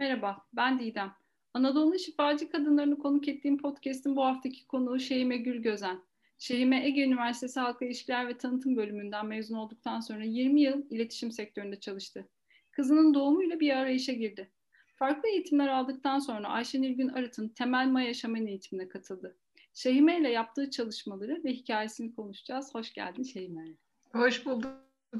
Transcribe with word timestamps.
Merhaba, 0.00 0.46
ben 0.52 0.80
Didem. 0.80 1.12
Anadolu'nun 1.54 1.96
şifacı 1.96 2.50
kadınlarını 2.50 2.98
konuk 2.98 3.28
ettiğim 3.28 3.58
podcast'in 3.58 4.16
bu 4.16 4.24
haftaki 4.24 4.66
konuğu 4.66 5.00
Şehime 5.00 5.36
Gül 5.36 5.62
Gözen. 5.62 6.00
Şehime 6.38 6.86
Ege 6.86 7.04
Üniversitesi 7.04 7.60
Halkla 7.60 7.86
İlişkiler 7.86 8.28
ve 8.28 8.38
Tanıtım 8.38 8.76
bölümünden 8.76 9.26
mezun 9.26 9.56
olduktan 9.56 10.00
sonra 10.00 10.24
20 10.24 10.60
yıl 10.60 10.90
iletişim 10.90 11.32
sektöründe 11.32 11.80
çalıştı. 11.80 12.28
Kızının 12.70 13.14
doğumuyla 13.14 13.60
bir 13.60 13.76
arayışa 13.76 14.12
girdi. 14.12 14.50
Farklı 14.96 15.28
eğitimler 15.28 15.68
aldıktan 15.68 16.18
sonra 16.18 16.48
Ayşe 16.48 16.82
Nilgün 16.82 17.08
Arıt'ın 17.08 17.48
Temel 17.48 17.88
Maya 17.88 18.14
Şaman 18.14 18.46
eğitimine 18.46 18.88
katıldı. 18.88 19.36
Şehime 19.74 20.20
ile 20.20 20.30
yaptığı 20.30 20.70
çalışmaları 20.70 21.44
ve 21.44 21.52
hikayesini 21.52 22.14
konuşacağız. 22.14 22.74
Hoş 22.74 22.92
geldin 22.92 23.22
Şehime. 23.22 23.64
Hoş 24.12 24.46
bulduk 24.46 24.72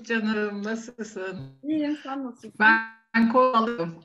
canım. 0.02 0.62
Nasılsın? 0.62 1.38
İyiyim, 1.62 1.98
sen 2.02 2.24
nasılsın? 2.24 2.52
Ben 2.60 2.99
kovalım. 3.32 4.02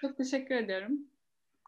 Çok 0.00 0.16
teşekkür 0.16 0.54
ederim 0.54 1.10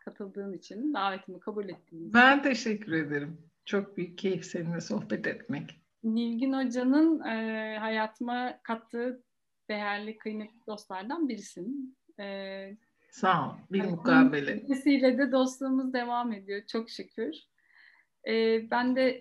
katıldığın 0.09 0.53
için, 0.53 0.95
davetimi 0.95 1.41
kabul 1.41 1.69
ettiğin 1.69 2.03
için. 2.03 2.15
Ben 2.15 2.43
teşekkür 2.43 2.93
ederim. 2.93 3.39
Çok 3.65 3.97
büyük 3.97 4.19
keyif 4.19 4.45
seninle 4.45 4.81
sohbet 4.81 5.27
etmek. 5.27 5.81
Nilgün 6.05 6.53
Hoca'nın 6.53 7.21
e, 7.21 7.77
hayatıma 7.79 8.59
kattığı 8.63 9.23
değerli, 9.69 10.19
kıymetli 10.19 10.67
dostlardan 10.67 11.29
birisin. 11.29 11.97
E, 12.21 12.77
Sağ 13.11 13.49
ol. 13.49 13.55
Bir 13.73 13.79
yani 13.79 13.91
mukabele. 13.91 14.61
Kendisiyle 14.61 15.19
de 15.19 15.33
dostluğumuz 15.33 15.93
devam 15.93 16.33
ediyor 16.33 16.63
çok 16.67 16.91
şükür. 16.91 17.35
E, 18.29 18.63
ben 18.71 18.97
de 18.97 19.21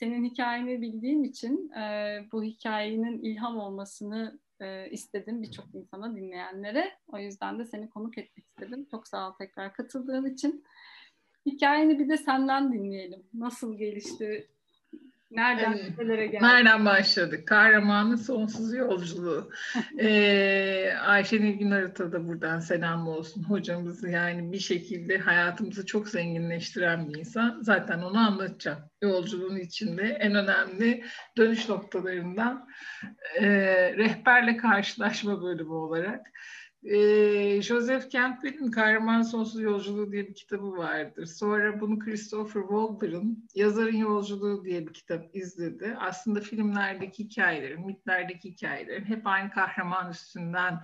senin 0.00 0.24
hikayeni 0.24 0.82
bildiğim 0.82 1.24
için 1.24 1.70
e, 1.70 2.18
bu 2.32 2.42
hikayenin 2.42 3.22
ilham 3.22 3.58
olmasını 3.58 4.40
e, 4.60 4.90
istedim 4.90 5.42
birçok 5.42 5.74
insana 5.74 6.16
dinleyenlere. 6.16 6.92
O 7.08 7.18
yüzden 7.18 7.58
de 7.58 7.64
seni 7.64 7.90
konuk 7.90 8.18
etmek 8.18 8.46
istedim. 8.46 8.86
Çok 8.90 9.08
sağ 9.08 9.28
ol 9.28 9.34
tekrar 9.38 9.72
katıldığın 9.72 10.34
için. 10.34 10.64
Hikayeni 11.46 11.98
bir 11.98 12.08
de 12.08 12.16
senden 12.16 12.72
dinleyelim. 12.72 13.22
Nasıl 13.34 13.78
gelişti? 13.78 14.50
Nereden 15.30 15.72
evet. 15.72 15.98
nerelere 15.98 16.26
geldi? 16.26 16.44
Nereden 16.44 16.84
başladık? 16.84 17.48
Kahramanın 17.48 18.16
sonsuz 18.16 18.74
yolculuğu. 18.74 19.50
ee, 19.98 20.92
Ayşe 21.00 21.40
Nilgün 21.40 21.70
Arıt'a 21.70 22.12
da 22.12 22.28
buradan 22.28 22.60
selam 22.60 23.08
olsun. 23.08 23.42
Hocamız 23.42 24.04
yani 24.04 24.52
bir 24.52 24.58
şekilde 24.58 25.18
hayatımızı 25.18 25.86
çok 25.86 26.08
zenginleştiren 26.08 27.08
bir 27.08 27.18
insan. 27.18 27.62
Zaten 27.62 27.98
onu 27.98 28.18
anlatacağım. 28.18 28.78
Yolculuğun 29.02 29.56
içinde 29.56 30.02
en 30.02 30.34
önemli 30.34 31.04
dönüş 31.36 31.68
noktalarından 31.68 32.68
e, 33.40 33.46
rehberle 33.96 34.56
karşılaşma 34.56 35.42
bölümü 35.42 35.72
olarak 35.72 36.26
e, 36.84 37.62
Joseph 37.62 38.10
Campbell'in 38.10 38.70
Kahraman 38.70 39.22
Sonsuz 39.22 39.60
Yolculuğu 39.60 40.12
diye 40.12 40.28
bir 40.28 40.34
kitabı 40.34 40.76
vardır. 40.76 41.26
Sonra 41.26 41.80
bunu 41.80 41.98
Christopher 41.98 42.60
Waldber'ın 42.60 43.48
Yazarın 43.54 43.96
Yolculuğu 43.96 44.64
diye 44.64 44.86
bir 44.86 44.92
kitap 44.92 45.36
izledi. 45.36 45.96
Aslında 46.00 46.40
filmlerdeki 46.40 47.24
hikayelerin, 47.24 47.86
mitlerdeki 47.86 48.50
hikayelerin 48.50 49.04
hep 49.04 49.26
aynı 49.26 49.50
kahraman 49.50 50.10
üstünden 50.10 50.80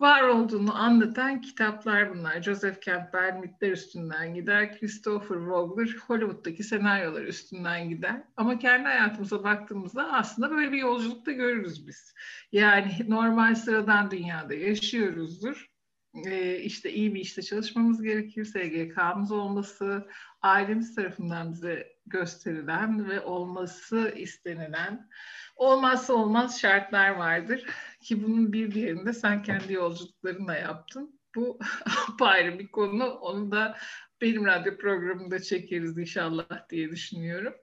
var 0.00 0.22
olduğunu 0.22 0.76
anlatan 0.76 1.40
kitaplar 1.40 2.14
bunlar. 2.14 2.42
Joseph 2.42 2.80
Campbell 2.80 3.38
mitler 3.40 3.70
üstünden 3.70 4.34
gider. 4.34 4.78
Christopher 4.78 5.36
Vogler 5.36 5.96
Hollywood'daki 6.06 6.64
senaryolar 6.64 7.22
üstünden 7.22 7.88
gider. 7.88 8.22
Ama 8.36 8.58
kendi 8.58 8.84
hayatımıza 8.84 9.44
baktığımızda 9.44 10.12
aslında 10.12 10.50
böyle 10.50 10.72
bir 10.72 10.78
yolculukta 10.78 11.32
görürüz 11.32 11.86
biz. 11.88 12.14
Yani 12.52 12.92
normal 13.08 13.54
sıradan 13.54 14.10
dünyada 14.10 14.54
yaşıyoruzdur. 14.54 15.69
Ee, 16.14 16.58
işte 16.58 16.92
iyi 16.92 17.14
bir 17.14 17.20
işte 17.20 17.42
çalışmamız 17.42 18.02
gerekir, 18.02 18.44
SGK'mız 18.44 19.32
olması, 19.32 20.08
ailemiz 20.42 20.94
tarafından 20.94 21.52
bize 21.52 21.92
gösterilen 22.06 23.08
ve 23.08 23.20
olması 23.20 24.12
istenilen 24.16 25.08
olmazsa 25.56 26.12
olmaz 26.12 26.60
şartlar 26.60 27.10
vardır. 27.10 27.64
Ki 28.00 28.22
bunun 28.22 28.52
bir 28.52 28.70
diğerinde 28.70 29.12
sen 29.12 29.42
kendi 29.42 29.72
yolculuklarınla 29.72 30.54
yaptın. 30.54 31.20
Bu 31.36 31.58
ayrı 32.20 32.58
bir 32.58 32.68
konu. 32.68 33.04
Onu 33.04 33.52
da 33.52 33.76
benim 34.20 34.46
radyo 34.46 34.76
programında 34.76 35.42
çekeriz 35.42 35.98
inşallah 35.98 36.68
diye 36.70 36.90
düşünüyorum. 36.90 37.54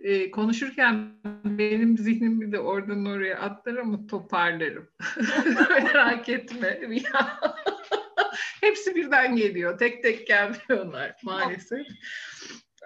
Ee, 0.00 0.30
konuşurken 0.30 1.12
benim 1.44 1.98
zihnim 1.98 2.40
bir 2.40 2.52
de 2.52 2.58
oradan 2.58 3.06
oraya 3.06 3.40
atlar 3.40 3.76
ama 3.76 4.06
toparlarım. 4.06 4.88
Merak 5.84 6.28
etme. 6.28 6.80
Hepsi 8.64 8.94
birden 8.94 9.36
geliyor. 9.36 9.78
Tek 9.78 10.02
tek 10.02 10.26
gelmiyorlar 10.26 11.16
maalesef. 11.22 11.86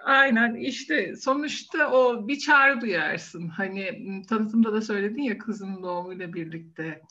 Aynen 0.03 0.55
işte 0.55 1.15
sonuçta 1.15 1.91
o 1.91 2.27
bir 2.27 2.39
çağrı 2.39 2.81
duyarsın. 2.81 3.47
Hani 3.47 3.91
tanıtımda 4.29 4.73
da 4.73 4.81
söyledin 4.81 5.21
ya 5.21 5.37
kızın 5.37 5.83
doğumuyla 5.83 6.33
birlikte 6.33 7.01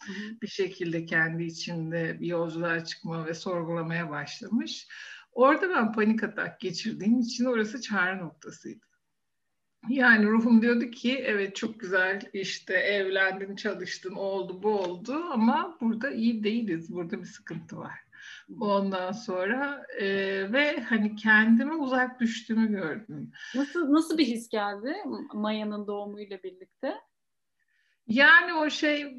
bir 0.43 0.47
şekilde 0.47 1.05
kendi 1.05 1.45
içinde 1.45 2.21
bir 2.21 2.27
yolculuğa 2.27 2.85
çıkma 2.85 3.27
ve 3.27 3.35
sorgulamaya 3.35 4.11
başlamış. 4.11 4.89
Orada 5.33 5.71
ben 5.71 5.93
panik 5.93 6.25
atak 6.25 6.61
geçirdiğim 6.61 7.21
için 7.21 7.45
orası 7.45 7.81
çağrı 7.81 8.19
noktasıydı. 8.19 8.87
Yani 9.89 10.27
ruhum 10.27 10.63
diyordu 10.63 10.91
ki 10.91 11.19
evet 11.19 11.57
çok 11.57 11.81
güzel 11.81 12.21
işte 12.33 12.75
evlendin, 12.75 13.57
çalıştın, 13.57 14.15
oldu 14.15 14.63
bu 14.63 14.79
oldu 14.79 15.25
ama 15.33 15.79
burada 15.81 16.11
iyi 16.11 16.45
değiliz. 16.45 16.93
Burada 16.93 17.21
bir 17.21 17.27
sıkıntı 17.27 17.77
var. 17.77 18.08
Ondan 18.61 19.13
sonra 19.13 19.87
e, 20.01 20.07
ve 20.53 20.81
hani 20.81 21.17
kendime 21.17 21.75
uzak 21.75 22.21
düştüğümü 22.21 22.69
gördüm. 22.69 23.33
Nasıl 23.55 23.93
nasıl 23.93 24.19
bir 24.19 24.27
his 24.27 24.49
geldi 24.49 24.95
Maya'nın 25.35 25.87
doğumuyla 25.87 26.43
birlikte? 26.43 26.95
Yani 28.09 28.55
o 28.55 28.71
şey 28.71 29.19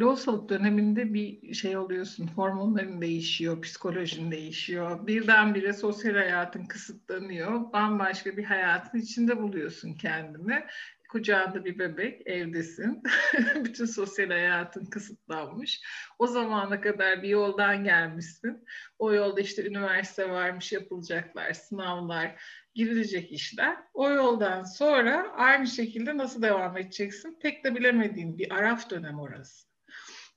lohusalık 0.00 0.48
döneminde 0.48 1.14
bir 1.14 1.54
şey 1.54 1.76
oluyorsun. 1.76 2.26
Hormonların 2.26 3.00
değişiyor, 3.00 3.62
psikolojin 3.62 4.30
değişiyor. 4.30 5.06
Birdenbire 5.06 5.72
sosyal 5.72 6.14
hayatın 6.14 6.64
kısıtlanıyor. 6.64 7.72
Bambaşka 7.72 8.36
bir 8.36 8.44
hayatın 8.44 8.98
içinde 8.98 9.42
buluyorsun 9.42 9.94
kendini 9.94 10.64
kucağında 11.14 11.64
bir 11.64 11.78
bebek, 11.78 12.26
evdesin. 12.26 13.02
Bütün 13.64 13.84
sosyal 13.84 14.28
hayatın 14.28 14.84
kısıtlanmış. 14.84 15.80
O 16.18 16.26
zamana 16.26 16.80
kadar 16.80 17.22
bir 17.22 17.28
yoldan 17.28 17.84
gelmişsin. 17.84 18.64
O 18.98 19.12
yolda 19.12 19.40
işte 19.40 19.66
üniversite 19.66 20.30
varmış, 20.30 20.72
yapılacaklar, 20.72 21.52
sınavlar, 21.52 22.42
girilecek 22.74 23.32
işler. 23.32 23.76
O 23.92 24.10
yoldan 24.10 24.62
sonra 24.62 25.32
aynı 25.32 25.66
şekilde 25.66 26.16
nasıl 26.16 26.42
devam 26.42 26.76
edeceksin? 26.76 27.38
Pek 27.42 27.64
de 27.64 27.74
bilemediğin 27.74 28.38
bir 28.38 28.52
araf 28.52 28.90
dönem 28.90 29.20
orası 29.20 29.66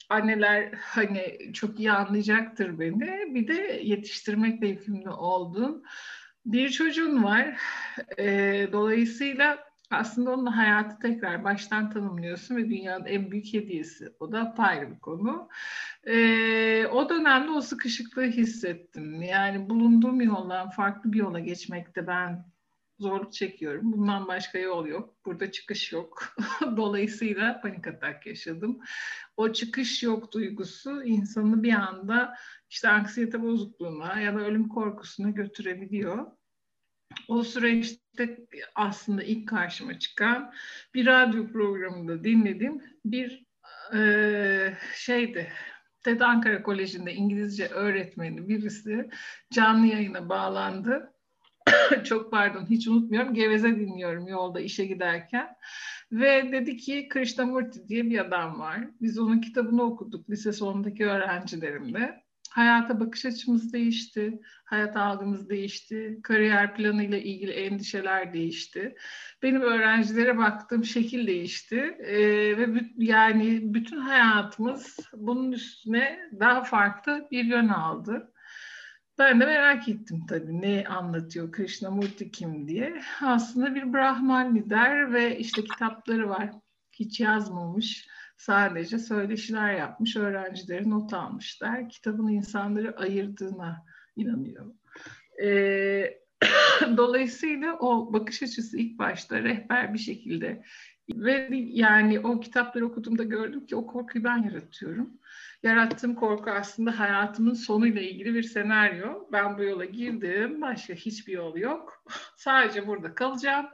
anneler 0.09 0.73
hani 0.73 1.37
çok 1.53 1.79
iyi 1.79 1.91
anlayacaktır 1.91 2.79
beni. 2.79 3.35
Bir 3.35 3.47
de 3.47 3.81
yetiştirmekle 3.83 4.67
yükümlü 4.67 5.09
olduğun 5.09 5.83
bir 6.45 6.69
çocuğun 6.69 7.23
var. 7.23 7.57
E, 8.17 8.67
dolayısıyla 8.71 9.66
aslında 9.91 10.31
onun 10.31 10.45
hayatı 10.45 10.99
tekrar 10.99 11.43
baştan 11.43 11.89
tanımlıyorsun 11.89 12.55
ve 12.55 12.69
dünyanın 12.69 13.05
en 13.05 13.31
büyük 13.31 13.53
hediyesi. 13.53 14.09
O 14.19 14.31
da 14.31 14.55
ayrı 14.57 14.91
bir 14.91 14.99
konu. 14.99 15.49
Ee, 16.03 16.87
o 16.87 17.09
dönemde 17.09 17.51
o 17.51 17.61
sıkışıklığı 17.61 18.27
hissettim. 18.27 19.21
Yani 19.21 19.69
bulunduğum 19.69 20.21
yoldan 20.21 20.69
farklı 20.69 21.13
bir 21.13 21.19
yola 21.19 21.39
geçmekte 21.39 22.07
ben 22.07 22.45
zorluk 22.99 23.33
çekiyorum. 23.33 23.93
Bundan 23.93 24.27
başka 24.27 24.57
yol 24.59 24.87
yok. 24.87 25.15
Burada 25.25 25.51
çıkış 25.51 25.91
yok. 25.91 26.35
Dolayısıyla 26.77 27.61
panik 27.61 27.87
atak 27.87 28.25
yaşadım. 28.25 28.79
O 29.37 29.53
çıkış 29.53 30.03
yok 30.03 30.33
duygusu 30.33 31.03
insanı 31.03 31.63
bir 31.63 31.73
anda 31.73 32.35
işte 32.69 32.89
anksiyete 32.89 33.41
bozukluğuna 33.41 34.19
ya 34.19 34.35
da 34.35 34.39
ölüm 34.39 34.67
korkusuna 34.69 35.29
götürebiliyor. 35.29 36.36
O 37.27 37.43
süreçte 37.43 38.37
aslında 38.75 39.23
ilk 39.23 39.47
karşıma 39.49 39.99
çıkan 39.99 40.53
bir 40.93 41.05
radyo 41.05 41.51
programında 41.51 42.23
dinledim. 42.23 42.83
Bir 43.05 43.45
e, 43.93 44.77
şeydi, 44.95 45.51
TED 46.03 46.21
Ankara 46.21 46.63
Koleji'nde 46.63 47.13
İngilizce 47.13 47.67
öğretmeni 47.67 48.49
birisi 48.49 49.09
canlı 49.53 49.85
yayına 49.85 50.29
bağlandı. 50.29 51.13
Çok 52.03 52.31
pardon 52.31 52.65
hiç 52.69 52.87
unutmuyorum. 52.87 53.33
Geveze 53.33 53.75
dinliyorum 53.75 54.27
yolda 54.27 54.59
işe 54.59 54.85
giderken. 54.85 55.55
Ve 56.11 56.51
dedi 56.51 56.77
ki 56.77 57.07
Krishnamurti 57.09 57.87
diye 57.87 58.03
bir 58.03 58.19
adam 58.19 58.59
var. 58.59 58.79
Biz 59.01 59.19
onun 59.19 59.41
kitabını 59.41 59.83
okuduk 59.83 60.29
lise 60.29 60.53
sonundaki 60.53 61.05
öğrencilerimle. 61.05 62.26
Hayata 62.49 62.99
bakış 62.99 63.25
açımız 63.25 63.73
değişti, 63.73 64.39
hayat 64.65 64.97
algımız 64.97 65.49
değişti, 65.49 66.19
kariyer 66.23 66.75
planı 66.75 67.03
ile 67.03 67.23
ilgili 67.23 67.51
endişeler 67.51 68.33
değişti. 68.33 68.95
Benim 69.43 69.61
öğrencilere 69.61 70.37
baktığım 70.37 70.85
şekil 70.85 71.27
değişti 71.27 71.97
ee, 71.99 72.57
ve 72.57 72.67
yani 72.97 73.73
bütün 73.73 73.97
hayatımız 73.97 74.97
bunun 75.13 75.51
üstüne 75.51 76.19
daha 76.39 76.63
farklı 76.63 77.27
bir 77.31 77.43
yön 77.45 77.67
aldı. 77.67 78.33
Ben 79.19 79.39
de 79.39 79.45
merak 79.45 79.89
ettim 79.89 80.25
tabii 80.29 80.61
ne 80.61 80.83
anlatıyor 80.87 81.51
Krishnamurti 81.51 82.31
kim 82.31 82.67
diye. 82.67 83.01
Aslında 83.21 83.75
bir 83.75 83.93
Brahman 83.93 84.55
lider 84.55 85.13
ve 85.13 85.37
işte 85.37 85.63
kitapları 85.63 86.29
var. 86.29 86.51
Hiç 86.91 87.19
yazmamış 87.19 88.07
Sadece 88.37 88.99
söyleşiler 88.99 89.73
yapmış, 89.73 90.15
öğrencileri 90.15 90.89
not 90.89 91.13
almışlar. 91.13 91.89
Kitabın 91.89 92.27
insanları 92.27 92.97
ayırdığına 92.97 93.85
inanıyor. 94.15 94.65
Ee, 95.43 96.19
dolayısıyla 96.97 97.77
o 97.79 98.13
bakış 98.13 98.43
açısı 98.43 98.77
ilk 98.77 98.99
başta 98.99 99.43
rehber 99.43 99.93
bir 99.93 99.99
şekilde 99.99 100.63
ve 101.09 101.49
yani 101.51 102.19
o 102.19 102.39
kitapları 102.39 102.85
okuduğumda 102.85 103.23
gördüm 103.23 103.65
ki 103.65 103.75
o 103.75 103.87
korkuyu 103.87 104.23
ben 104.23 104.43
yaratıyorum. 104.43 105.09
Yarattığım 105.63 106.15
korku 106.15 106.49
aslında 106.51 106.99
hayatımın 106.99 107.53
sonuyla 107.53 108.01
ilgili 108.01 108.33
bir 108.33 108.43
senaryo. 108.43 109.27
Ben 109.31 109.57
bu 109.57 109.63
yola 109.63 109.85
girdim, 109.85 110.61
başka 110.61 110.93
hiçbir 110.93 111.33
yol 111.33 111.57
yok. 111.57 112.03
Sadece 112.35 112.87
burada 112.87 113.15
kalacağım 113.15 113.65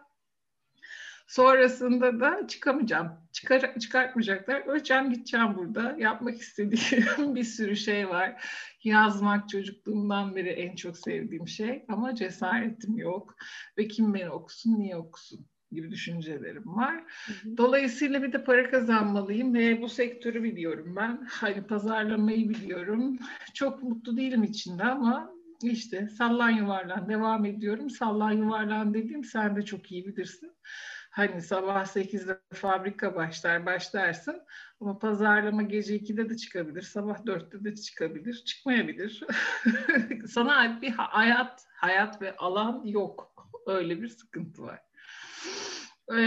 Sonrasında 1.33 2.19
da 2.19 2.47
çıkamayacağım. 2.47 3.12
Çıkar, 3.31 3.80
çıkartmayacaklar. 3.80 4.62
Öleceğim 4.62 5.13
gideceğim 5.13 5.56
burada. 5.57 5.95
Yapmak 6.00 6.41
istediğim 6.41 7.35
bir 7.35 7.44
sürü 7.44 7.75
şey 7.75 8.09
var. 8.09 8.45
Yazmak 8.83 9.50
çocukluğumdan 9.50 10.35
beri 10.35 10.50
en 10.50 10.75
çok 10.75 10.97
sevdiğim 10.97 11.47
şey. 11.47 11.85
Ama 11.89 12.15
cesaretim 12.15 12.97
yok. 12.97 13.35
Ve 13.77 13.88
kim 13.88 14.13
beni 14.13 14.30
okusun, 14.30 14.80
niye 14.80 14.95
okusun? 14.95 15.45
gibi 15.71 15.91
düşüncelerim 15.91 16.75
var. 16.75 17.03
Dolayısıyla 17.57 18.24
bir 18.24 18.33
de 18.33 18.44
para 18.44 18.69
kazanmalıyım 18.69 19.53
ve 19.53 19.81
bu 19.81 19.89
sektörü 19.89 20.44
biliyorum 20.44 20.95
ben. 20.95 21.27
Hani 21.30 21.68
pazarlamayı 21.68 22.50
biliyorum. 22.50 23.18
Çok 23.53 23.83
mutlu 23.83 24.18
değilim 24.18 24.44
içinde 24.44 24.83
ama 24.83 25.31
işte 25.63 26.09
sallan 26.09 26.50
yuvarlan 26.50 27.09
devam 27.09 27.45
ediyorum. 27.45 27.89
Sallan 27.89 28.31
yuvarlan 28.31 28.94
dediğim 28.94 29.24
sen 29.24 29.56
de 29.56 29.62
çok 29.62 29.91
iyi 29.91 30.07
bilirsin. 30.07 30.51
Hani 31.13 31.42
sabah 31.42 31.86
8'de 31.86 32.39
fabrika 32.54 33.15
başlar 33.15 33.65
başlarsın 33.65 34.42
ama 34.81 35.00
pazarlama 35.00 35.62
gece 35.62 35.95
2'de 35.95 36.30
de 36.30 36.38
çıkabilir, 36.38 36.81
sabah 36.81 37.19
4'te 37.19 37.63
de 37.63 37.75
çıkabilir, 37.75 38.44
çıkmayabilir. 38.45 39.24
Sana 40.27 40.56
ait 40.56 40.81
bir 40.81 40.89
hayat, 40.89 41.65
hayat 41.75 42.21
ve 42.21 42.36
alan 42.36 42.81
yok. 42.86 43.33
Öyle 43.68 44.01
bir 44.01 44.07
sıkıntı 44.07 44.63
var. 44.63 44.80
E, 46.12 46.18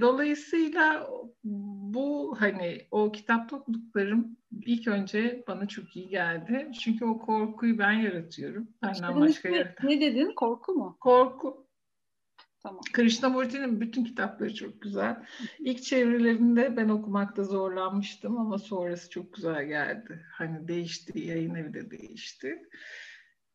dolayısıyla 0.00 1.10
bu 1.44 2.36
hani 2.38 2.86
o 2.90 3.12
kitapta 3.12 3.56
okuduklarım 3.56 4.36
ilk 4.66 4.88
önce 4.88 5.44
bana 5.48 5.68
çok 5.68 5.96
iyi 5.96 6.08
geldi. 6.08 6.70
Çünkü 6.80 7.04
o 7.04 7.18
korkuyu 7.18 7.78
ben 7.78 7.92
yaratıyorum. 7.92 8.68
Benden 8.82 9.20
başka 9.20 9.48
ne, 9.48 9.74
ne 9.82 10.00
dedin? 10.00 10.32
Korku 10.34 10.72
mu? 10.72 10.96
Korku. 11.00 11.65
Tamam. 12.66 12.80
Krishnamurti'nin 12.92 13.80
bütün 13.80 14.04
kitapları 14.04 14.54
çok 14.54 14.82
güzel. 14.82 15.16
İlk 15.58 15.82
çevirilerinde 15.82 16.76
ben 16.76 16.88
okumakta 16.88 17.44
zorlanmıştım 17.44 18.38
ama 18.38 18.58
sonrası 18.58 19.10
çok 19.10 19.34
güzel 19.34 19.64
geldi. 19.64 20.26
Hani 20.32 20.68
değişti, 20.68 21.18
yayın 21.18 21.54
evi 21.54 21.74
de 21.74 21.90
değişti. 21.90 22.62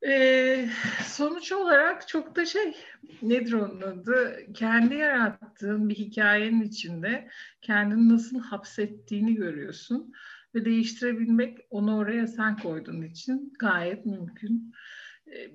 Ee, 0.08 0.70
sonuç 1.06 1.52
olarak 1.52 2.08
çok 2.08 2.36
da 2.36 2.46
şey, 2.46 2.76
nedir 3.22 3.54
onun 3.54 3.82
adı? 3.82 4.38
Kendi 4.54 4.96
yarattığın 4.96 5.90
bir 5.90 5.96
hikayenin 5.96 6.62
içinde 6.62 7.30
kendini 7.62 8.10
nasıl 8.10 8.40
hapsettiğini 8.40 9.36
görüyorsun. 9.36 10.14
Ve 10.56 10.66
değiştirebilmek 10.66 11.58
onu 11.70 11.98
oraya 11.98 12.28
sen 12.28 12.58
koyduğun 12.58 13.02
için 13.02 13.54
gayet 13.60 14.06
mümkün. 14.06 14.74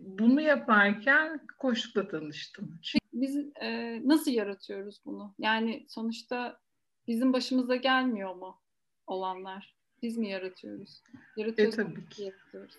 Bunu 0.01 0.41
yaparken 0.41 1.47
koşukla 1.59 2.09
tanıştım. 2.09 2.79
Çünkü 2.83 3.07
biz 3.13 3.37
e, 3.61 4.01
nasıl 4.09 4.31
yaratıyoruz 4.31 5.01
bunu? 5.05 5.35
Yani 5.39 5.87
sonuçta 5.89 6.61
bizim 7.07 7.33
başımıza 7.33 7.77
gelmiyor 7.77 8.35
mu 8.35 8.61
olanlar? 9.07 9.77
Biz 10.03 10.17
mi 10.17 10.29
yaratıyoruz? 10.29 11.03
Yaratıyoruz. 11.37 11.79
E, 11.79 11.83
tabii 11.83 12.09
ki. 12.09 12.23
Yaratıyoruz. 12.23 12.77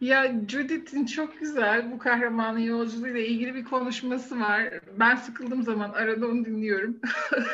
Ya 0.00 0.32
Judith'in 0.48 1.06
çok 1.06 1.40
güzel 1.40 1.92
bu 1.92 1.98
kahramanın 1.98 2.58
yolculuğuyla 2.58 3.20
ilgili 3.20 3.54
bir 3.54 3.64
konuşması 3.64 4.40
var. 4.40 4.80
Ben 4.98 5.16
sıkıldığım 5.16 5.62
zaman 5.62 5.92
arada 5.92 6.26
onu 6.26 6.44
dinliyorum. 6.44 7.00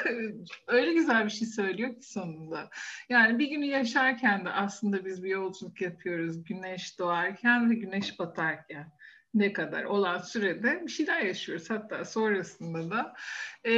Öyle 0.66 0.93
güzel 0.93 1.25
bir 1.25 1.31
şey 1.31 1.49
söylüyor 1.49 1.94
ki 1.94 2.08
sonunda. 2.08 2.70
Yani 3.08 3.38
bir 3.38 3.49
günü 3.49 3.66
yaşarken 3.66 4.44
de 4.44 4.50
aslında 4.50 5.05
biz 5.05 5.25
bir 5.25 5.28
yolculuk 5.28 5.81
yapıyoruz. 5.81 6.44
Güneş 6.44 6.99
doğarken 6.99 7.70
ve 7.70 7.75
güneş 7.75 8.19
batarken 8.19 8.93
ne 9.34 9.52
kadar 9.52 9.84
olan 9.84 10.19
sürede 10.19 10.82
bir 10.87 10.93
şeyler 10.93 11.20
yaşıyoruz. 11.20 11.70
Hatta 11.70 12.05
sonrasında 12.05 12.90
da 12.90 13.14
e, 13.66 13.72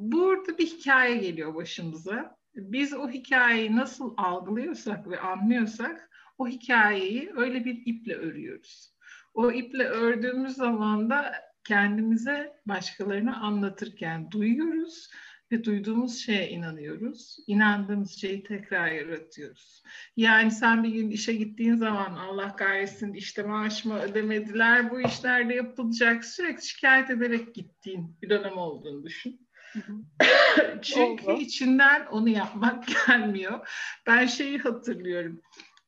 burada 0.00 0.58
bir 0.58 0.66
hikaye 0.66 1.16
geliyor 1.16 1.54
başımıza. 1.54 2.36
Biz 2.54 2.94
o 2.94 3.08
hikayeyi 3.08 3.76
nasıl 3.76 4.14
algılıyorsak 4.16 5.10
ve 5.10 5.20
anlıyorsak 5.20 6.10
o 6.38 6.48
hikayeyi 6.48 7.32
öyle 7.36 7.64
bir 7.64 7.82
iple 7.86 8.14
örüyoruz. 8.14 8.94
O 9.34 9.52
iple 9.52 9.84
ördüğümüz 9.84 10.54
zaman 10.54 11.10
da 11.10 11.32
kendimize 11.64 12.52
başkalarına 12.66 13.36
anlatırken 13.40 14.30
duyuyoruz 14.30 15.10
ve 15.52 15.64
duyduğumuz 15.64 16.18
şeye 16.18 16.50
inanıyoruz. 16.50 17.36
İnandığımız 17.46 18.20
şeyi 18.20 18.42
tekrar 18.42 18.88
yaratıyoruz. 18.88 19.82
Yani 20.16 20.50
sen 20.50 20.84
bir 20.84 20.88
gün 20.88 21.10
işe 21.10 21.32
gittiğin 21.32 21.76
zaman 21.76 22.16
Allah 22.16 22.56
kahretsin 22.56 23.12
işte 23.12 23.42
maaşımı 23.42 24.00
ödemediler, 24.00 24.90
bu 24.90 25.00
işlerde 25.00 25.54
yapılacak 25.54 26.24
sürekli 26.24 26.66
şikayet 26.66 27.10
ederek 27.10 27.54
gittiğin 27.54 28.16
bir 28.22 28.30
dönem 28.30 28.58
olduğunu 28.58 29.04
düşün. 29.04 29.48
Çünkü 30.82 31.26
Oldu. 31.26 31.40
içinden 31.40 32.06
onu 32.06 32.28
yapmak 32.28 32.84
gelmiyor. 33.06 33.68
Ben 34.06 34.26
şeyi 34.26 34.58
hatırlıyorum 34.58 35.40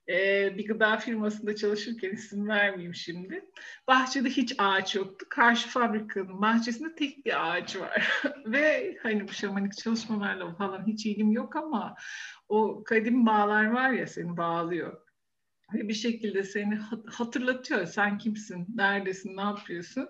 e, 0.08 0.52
bir 0.58 0.66
gıda 0.66 0.96
firmasında 0.96 1.56
çalışırken 1.56 2.10
isim 2.10 2.48
vermeyeyim 2.48 2.94
şimdi. 2.94 3.44
Bahçede 3.88 4.28
hiç 4.28 4.54
ağaç 4.58 4.94
yoktu. 4.94 5.26
Karşı 5.30 5.68
fabrikanın 5.68 6.42
bahçesinde 6.42 6.94
tek 6.94 7.26
bir 7.26 7.50
ağaç 7.50 7.76
var. 7.76 8.22
Ve 8.46 8.96
hani 9.02 9.28
bu 9.28 9.32
şamanik 9.32 9.76
çalışmalarla 9.76 10.54
falan 10.54 10.86
hiç 10.86 11.06
ilgim 11.06 11.32
yok 11.32 11.56
ama 11.56 11.96
o 12.48 12.84
kadim 12.84 13.26
bağlar 13.26 13.64
var 13.64 13.90
ya 13.90 14.06
seni 14.06 14.36
bağlıyor. 14.36 15.06
Ve 15.74 15.88
bir 15.88 15.94
şekilde 15.94 16.42
seni 16.42 16.78
hatırlatıyor. 17.06 17.86
Sen 17.86 18.18
kimsin, 18.18 18.66
neredesin, 18.74 19.36
ne 19.36 19.40
yapıyorsun? 19.40 20.08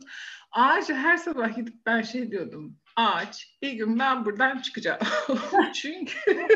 Ağaca 0.52 0.94
her 0.96 1.16
sabah 1.16 1.56
gidip 1.56 1.86
ben 1.86 2.02
şey 2.02 2.30
diyordum. 2.30 2.78
Ağaç, 2.96 3.48
bir 3.62 3.72
gün 3.72 3.98
ben 3.98 4.24
buradan 4.24 4.58
çıkacağım. 4.58 5.00
Çünkü 5.74 6.14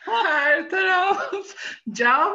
her 0.00 0.70
taraf 0.70 1.32
cam 1.92 2.32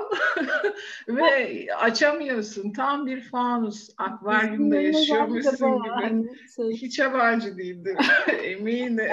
ve 1.07 1.67
açamıyorsun. 1.77 2.73
Tam 2.73 3.05
bir 3.05 3.21
fanus. 3.21 3.89
Akvaryumda 3.97 4.75
yaşıyormuşsun 4.81 5.83
gibi. 5.83 6.29
Şey. 6.55 6.71
Hiç 6.71 6.99
yabancı 6.99 7.57
değildim. 7.57 7.97
Eminim. 8.43 9.09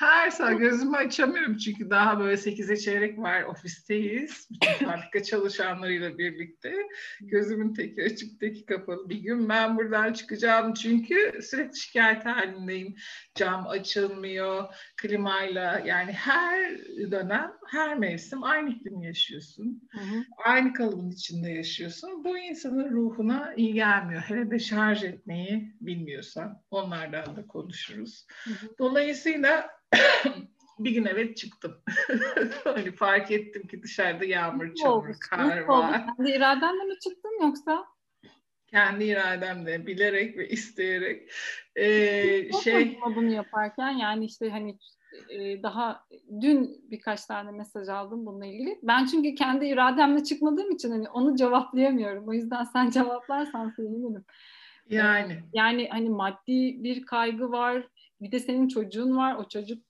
Her 0.00 0.30
saat 0.30 0.58
gözümü 0.58 0.96
açamıyorum 0.96 1.56
çünkü 1.56 1.90
daha 1.90 2.20
böyle 2.20 2.34
8'e 2.34 2.76
çeyrek 2.76 3.18
var 3.18 3.42
ofisteyiz. 3.42 4.48
Bütün 4.50 4.86
fabrika 4.86 5.22
çalışanlarıyla 5.22 6.18
birlikte. 6.18 6.74
Gözümün 7.20 7.74
teki 7.74 8.04
açık 8.04 8.40
teki 8.40 8.66
kapalı. 8.66 9.08
Bir 9.08 9.18
gün 9.18 9.48
ben 9.48 9.76
buradan 9.76 10.12
çıkacağım 10.12 10.74
çünkü 10.74 11.40
sürekli 11.42 11.78
şikayet 11.78 12.26
halindeyim. 12.26 12.94
Cam 13.34 13.66
açılmıyor, 13.66 14.64
klimayla 14.96 15.82
yani 15.86 16.12
her 16.12 16.78
dönem, 17.10 17.52
her 17.66 17.98
mevsim 17.98 18.44
aynı 18.44 18.70
iklimi 18.70 19.06
yaşıyorsun. 19.06 19.88
Hı 19.90 20.00
hı. 20.00 20.24
Aynı 20.44 20.72
kalıbın 20.72 21.10
içinde 21.10 21.50
yaşıyorsun. 21.50 22.24
Bu 22.24 22.38
insanın 22.38 22.90
ruhuna 22.90 23.54
iyi 23.56 23.74
gelmiyor. 23.74 24.22
Hele 24.22 24.50
de 24.50 24.58
şarj 24.58 25.04
etmeyi 25.04 25.74
bilmiyorsan 25.80 26.62
onlardan 26.70 27.36
da 27.36 27.46
konuşuruz. 27.46 28.26
Hı 28.44 28.50
hı. 28.50 28.74
Dolayısıyla 28.78 29.80
bir 30.78 30.90
gün 30.90 31.04
evet 31.04 31.36
çıktım. 31.36 31.82
hani 32.64 32.92
fark 32.92 33.30
ettim 33.30 33.66
ki 33.66 33.82
dışarıda 33.82 34.24
yağmur, 34.24 34.74
çamur, 34.74 35.14
kar 35.30 35.60
var. 35.60 36.06
Kendi 36.16 36.30
iradenle 36.30 36.84
mi 36.84 36.98
çıktın 36.98 37.42
yoksa? 37.42 37.86
Kendi 38.66 39.04
irademle, 39.04 39.86
bilerek 39.86 40.36
ve 40.36 40.48
isteyerek. 40.48 41.30
Ee, 41.76 42.50
şey. 42.64 42.98
bunu 43.16 43.32
yaparken 43.32 43.90
yani 43.90 44.24
işte 44.24 44.50
hani 44.50 44.78
e, 45.30 45.62
daha 45.62 46.06
dün 46.40 46.84
birkaç 46.90 47.24
tane 47.26 47.50
mesaj 47.50 47.88
aldım 47.88 48.26
bununla 48.26 48.46
ilgili. 48.46 48.78
Ben 48.82 49.06
çünkü 49.06 49.34
kendi 49.34 49.66
irademle 49.66 50.24
çıkmadığım 50.24 50.70
için 50.70 50.90
hani 50.90 51.08
onu 51.08 51.36
cevaplayamıyorum. 51.36 52.28
O 52.28 52.32
yüzden 52.32 52.64
sen 52.64 52.90
cevaplarsan 52.90 53.70
sevinirim. 53.70 54.24
Yani. 54.90 55.42
Yani 55.52 55.88
hani 55.90 56.10
maddi 56.10 56.84
bir 56.84 57.06
kaygı 57.06 57.50
var. 57.50 57.88
Bir 58.20 58.32
de 58.32 58.40
senin 58.40 58.68
çocuğun 58.68 59.16
var. 59.16 59.34
O 59.34 59.48
çocuk 59.48 59.84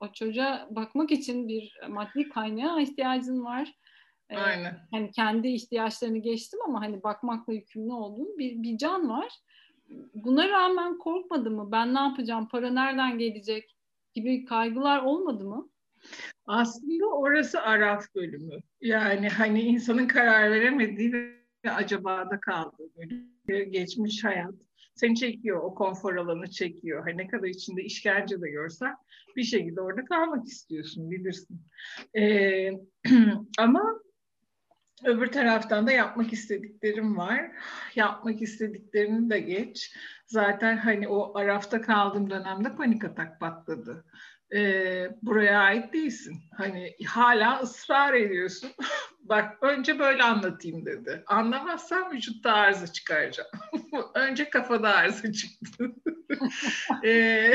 o 0.00 0.12
çocuğa 0.12 0.68
bakmak 0.70 1.12
için 1.12 1.48
bir 1.48 1.80
maddi 1.88 2.28
kaynağa 2.28 2.80
ihtiyacın 2.80 3.44
var. 3.44 3.72
Ee, 4.30 4.36
Aynen. 4.36 4.78
Hani 4.90 5.10
kendi 5.10 5.48
ihtiyaçlarını 5.48 6.18
geçtim 6.18 6.60
ama 6.64 6.80
hani 6.80 7.02
bakmakla 7.02 7.52
yükümlü 7.52 7.92
olduğun 7.92 8.38
bir, 8.38 8.62
bir 8.62 8.78
can 8.78 9.08
var. 9.08 9.32
Buna 10.14 10.48
rağmen 10.48 10.98
korkmadı 10.98 11.50
mı? 11.50 11.72
Ben 11.72 11.94
ne 11.94 11.98
yapacağım? 11.98 12.48
Para 12.48 12.70
nereden 12.70 13.18
gelecek? 13.18 13.76
Gibi 14.14 14.44
kaygılar 14.44 15.02
olmadı 15.02 15.44
mı? 15.44 15.68
Aslında 16.46 17.06
orası 17.06 17.60
Araf 17.62 18.14
bölümü. 18.14 18.60
Yani 18.80 19.28
hani 19.28 19.62
insanın 19.62 20.06
karar 20.06 20.50
veremediği 20.50 21.12
ve 21.64 21.70
acaba 21.70 22.30
da 22.30 22.40
kaldığı 22.40 22.90
bölüm. 22.96 23.70
Geçmiş 23.70 24.24
hayat 24.24 24.54
seni 24.96 25.16
çekiyor, 25.16 25.60
o 25.62 25.74
konfor 25.74 26.16
alanı 26.16 26.50
çekiyor. 26.50 27.04
Hani 27.04 27.16
ne 27.16 27.26
kadar 27.26 27.48
içinde 27.48 27.82
işkence 27.82 28.40
de 28.40 28.50
görsen 28.50 28.96
bir 29.36 29.42
şekilde 29.42 29.80
orada 29.80 30.04
kalmak 30.04 30.46
istiyorsun, 30.46 31.10
bilirsin. 31.10 31.60
Ee, 32.18 32.70
ama 33.58 34.00
öbür 35.04 35.26
taraftan 35.26 35.86
da 35.86 35.92
yapmak 35.92 36.32
istediklerim 36.32 37.16
var. 37.16 37.50
Yapmak 37.94 38.42
istediklerini 38.42 39.30
de 39.30 39.40
geç. 39.40 39.96
Zaten 40.26 40.76
hani 40.76 41.08
o 41.08 41.38
arafta 41.38 41.80
kaldığım 41.80 42.30
dönemde 42.30 42.76
panik 42.76 43.04
atak 43.04 43.40
patladı 43.40 44.04
e, 44.54 44.60
buraya 45.22 45.60
ait 45.60 45.92
değilsin. 45.92 46.42
Hani 46.56 46.96
hala 47.06 47.60
ısrar 47.60 48.14
ediyorsun. 48.14 48.70
Bak 49.20 49.58
önce 49.62 49.98
böyle 49.98 50.22
anlatayım 50.22 50.86
dedi. 50.86 51.24
Anlamazsam 51.26 52.12
vücutta 52.12 52.52
arıza 52.52 52.86
çıkaracağım. 52.86 53.50
önce 54.14 54.50
kafada 54.50 54.94
arıza 54.94 55.32
çıktı. 55.32 55.94
e, 57.04 57.54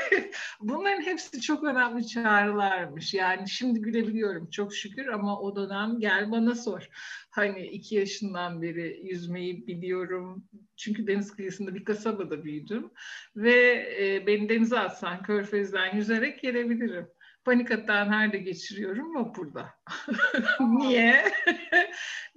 bunların 0.60 1.02
hepsi 1.02 1.40
çok 1.40 1.64
önemli 1.64 2.06
çağrılarmış. 2.06 3.14
Yani 3.14 3.48
şimdi 3.48 3.80
gülebiliyorum 3.80 4.50
çok 4.50 4.74
şükür 4.74 5.06
ama 5.06 5.40
o 5.40 5.56
dönem 5.56 6.00
gel 6.00 6.30
bana 6.30 6.54
sor. 6.54 6.88
Hani 7.30 7.66
iki 7.66 7.94
yaşından 7.94 8.62
beri 8.62 9.00
yüzmeyi 9.04 9.66
biliyorum. 9.66 10.44
Çünkü 10.76 11.06
deniz 11.06 11.36
kıyısında 11.36 11.74
bir 11.74 11.84
kasabada 11.84 12.44
büyüdüm. 12.44 12.90
Ve 13.36 13.72
e, 14.00 14.26
beni 14.26 14.48
denize 14.48 14.78
atsan 14.78 15.22
körfezden 15.22 15.96
yüzerek 15.96 16.42
gelebilirim. 16.42 17.08
Panik 17.44 17.70
atağı 17.70 18.10
nerede 18.10 18.38
geçiriyorum? 18.38 19.14
Vapurda. 19.14 19.74
Niye? 20.60 21.24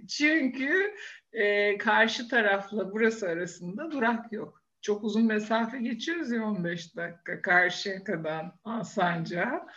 Çünkü 0.08 0.96
e, 1.34 1.78
karşı 1.78 2.28
tarafla 2.28 2.92
burası 2.92 3.30
arasında 3.30 3.92
durak 3.92 4.34
yok. 4.34 4.64
Çok 4.82 5.04
uzun 5.04 5.26
mesafe 5.26 5.78
geçiyoruz 5.80 6.32
ya 6.32 6.44
15 6.44 6.96
dakika 6.96 7.42
karşıya 7.42 8.04
kadar 8.04 8.46
Alsancak'a. 8.64 9.68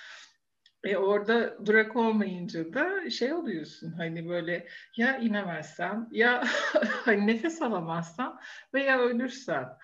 E 0.85 0.97
orada 0.97 1.66
durak 1.66 1.97
olmayınca 1.97 2.75
da 2.75 3.11
şey 3.11 3.32
oluyorsun 3.32 3.92
hani 3.92 4.28
böyle 4.28 4.68
ya 4.97 5.18
inemezsem 5.18 6.09
ya 6.11 6.44
hani 7.04 7.26
nefes 7.26 7.62
alamazsam 7.62 8.40
veya 8.75 8.99
ölürsem. 8.99 9.78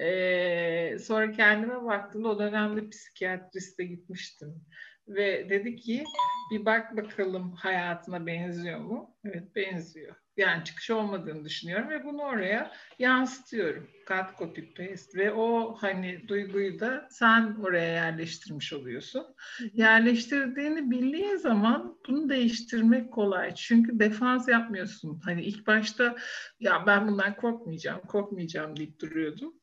E, 0.00 0.98
sonra 0.98 1.32
kendime 1.32 1.84
baktım 1.84 2.24
o 2.24 2.38
dönemde 2.38 2.88
psikiyatriste 2.88 3.84
gitmiştim. 3.84 4.64
Ve 5.08 5.50
dedi 5.50 5.76
ki 5.76 6.04
bir 6.52 6.64
bak 6.64 6.96
bakalım 6.96 7.52
hayatına 7.52 8.26
benziyor 8.26 8.80
mu? 8.80 9.16
Evet 9.24 9.56
benziyor 9.56 10.21
yani 10.36 10.64
çıkış 10.64 10.90
olmadığını 10.90 11.44
düşünüyorum 11.44 11.90
ve 11.90 12.04
bunu 12.04 12.22
oraya 12.22 12.72
yansıtıyorum. 12.98 13.88
Cut, 14.08 14.38
copy, 14.38 14.60
paste 14.60 15.18
ve 15.18 15.32
o 15.32 15.76
hani 15.80 16.28
duyguyu 16.28 16.80
da 16.80 17.08
sen 17.10 17.56
oraya 17.62 17.92
yerleştirmiş 17.92 18.72
oluyorsun. 18.72 19.26
Yerleştirdiğini 19.72 20.90
bildiğin 20.90 21.36
zaman 21.36 21.98
bunu 22.08 22.28
değiştirmek 22.28 23.12
kolay. 23.12 23.54
Çünkü 23.54 23.98
defans 23.98 24.48
yapmıyorsun. 24.48 25.20
Hani 25.24 25.42
ilk 25.42 25.66
başta 25.66 26.16
ya 26.60 26.84
ben 26.86 27.08
bundan 27.08 27.36
korkmayacağım, 27.36 28.00
korkmayacağım 28.00 28.76
deyip 28.76 29.00
duruyordum. 29.00 29.54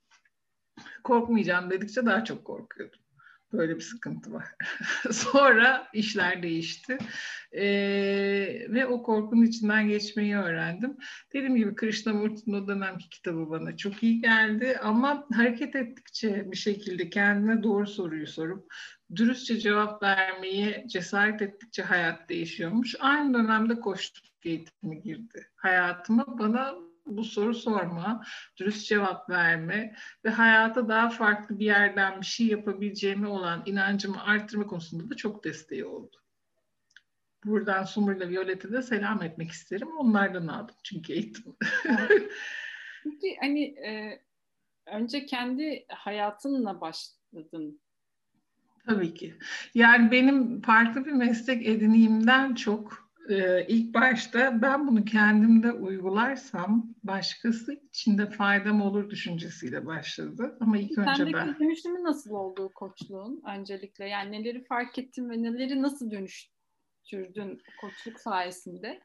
Korkmayacağım 1.03 1.69
dedikçe 1.69 2.05
daha 2.05 2.23
çok 2.23 2.45
korkuyordum. 2.45 2.98
Böyle 3.53 3.75
bir 3.75 3.81
sıkıntı 3.81 4.33
var. 4.33 4.45
Sonra 5.11 5.87
işler 5.93 6.43
değişti. 6.43 6.97
Ee, 7.51 8.65
ve 8.69 8.85
o 8.85 9.03
korkunun 9.03 9.45
içinden 9.45 9.87
geçmeyi 9.87 10.37
öğrendim. 10.37 10.97
Dediğim 11.33 11.55
gibi 11.55 11.75
Krishnamurti'nin 11.75 12.55
o 12.55 12.67
dönemki 12.67 13.09
kitabı 13.09 13.49
bana 13.49 13.77
çok 13.77 14.03
iyi 14.03 14.21
geldi. 14.21 14.77
Ama 14.81 15.27
hareket 15.33 15.75
ettikçe 15.75 16.51
bir 16.51 16.57
şekilde 16.57 17.09
kendine 17.09 17.63
doğru 17.63 17.87
soruyu 17.87 18.27
sorup 18.27 18.73
dürüstçe 19.15 19.59
cevap 19.59 20.03
vermeyi 20.03 20.85
cesaret 20.87 21.41
ettikçe 21.41 21.83
hayat 21.83 22.29
değişiyormuş. 22.29 22.95
Aynı 22.99 23.33
dönemde 23.33 23.79
koştuk 23.79 24.25
eğitimi 24.45 25.01
girdi. 25.01 25.47
Hayatıma 25.55 26.39
bana 26.39 26.88
bu 27.17 27.23
soru 27.23 27.53
sorma, 27.53 28.25
dürüst 28.57 28.87
cevap 28.87 29.29
verme 29.29 29.95
ve 30.25 30.29
hayata 30.29 30.89
daha 30.89 31.09
farklı 31.09 31.59
bir 31.59 31.65
yerden 31.65 32.21
bir 32.21 32.25
şey 32.25 32.47
yapabileceğime 32.47 33.27
olan 33.27 33.63
inancımı 33.65 34.23
arttırma 34.23 34.67
konusunda 34.67 35.09
da 35.09 35.15
çok 35.15 35.43
desteği 35.43 35.85
oldu. 35.85 36.15
Buradan 37.45 37.83
Sumur 37.83 38.15
ile 38.15 38.29
Violet'e 38.29 38.71
de 38.71 38.81
selam 38.81 39.23
etmek 39.23 39.51
isterim. 39.51 39.97
Onlardan 39.97 40.47
aldım 40.47 40.75
çünkü 40.83 41.13
eğitim. 41.13 41.55
Peki 43.03 43.37
hani 43.39 43.63
e, 43.63 44.21
önce 44.85 45.25
kendi 45.25 45.85
hayatınla 45.89 46.81
başladın. 46.81 47.81
Tabii 48.85 49.13
ki. 49.13 49.35
Yani 49.73 50.11
benim 50.11 50.61
farklı 50.61 51.05
bir 51.05 51.11
meslek 51.11 51.67
edineyimden 51.67 52.55
çok 52.55 53.08
e, 53.29 53.65
ilk 53.67 53.93
başta 53.93 54.61
ben 54.61 54.87
bunu 54.87 55.05
kendimde 55.05 55.71
uygularsam 55.71 56.95
başkası 57.03 57.73
için 57.73 58.17
de 58.17 58.29
faydam 58.29 58.81
olur 58.81 59.09
düşüncesiyle 59.09 59.85
başladı. 59.85 60.57
Ama 60.59 60.77
ilk 60.77 60.93
Sendeki 60.93 61.21
önce 61.21 61.33
ben... 61.33 61.39
Sendeki 61.39 61.59
dönüşümü 61.59 62.03
nasıl 62.03 62.31
oldu 62.31 62.71
koçluğun 62.75 63.43
öncelikle? 63.57 64.07
Yani 64.07 64.31
neleri 64.31 64.63
fark 64.63 64.99
ettin 64.99 65.29
ve 65.29 65.41
neleri 65.43 65.81
nasıl 65.81 66.11
dönüştürdün 66.11 67.61
koçluk 67.81 68.19
sayesinde? 68.19 68.99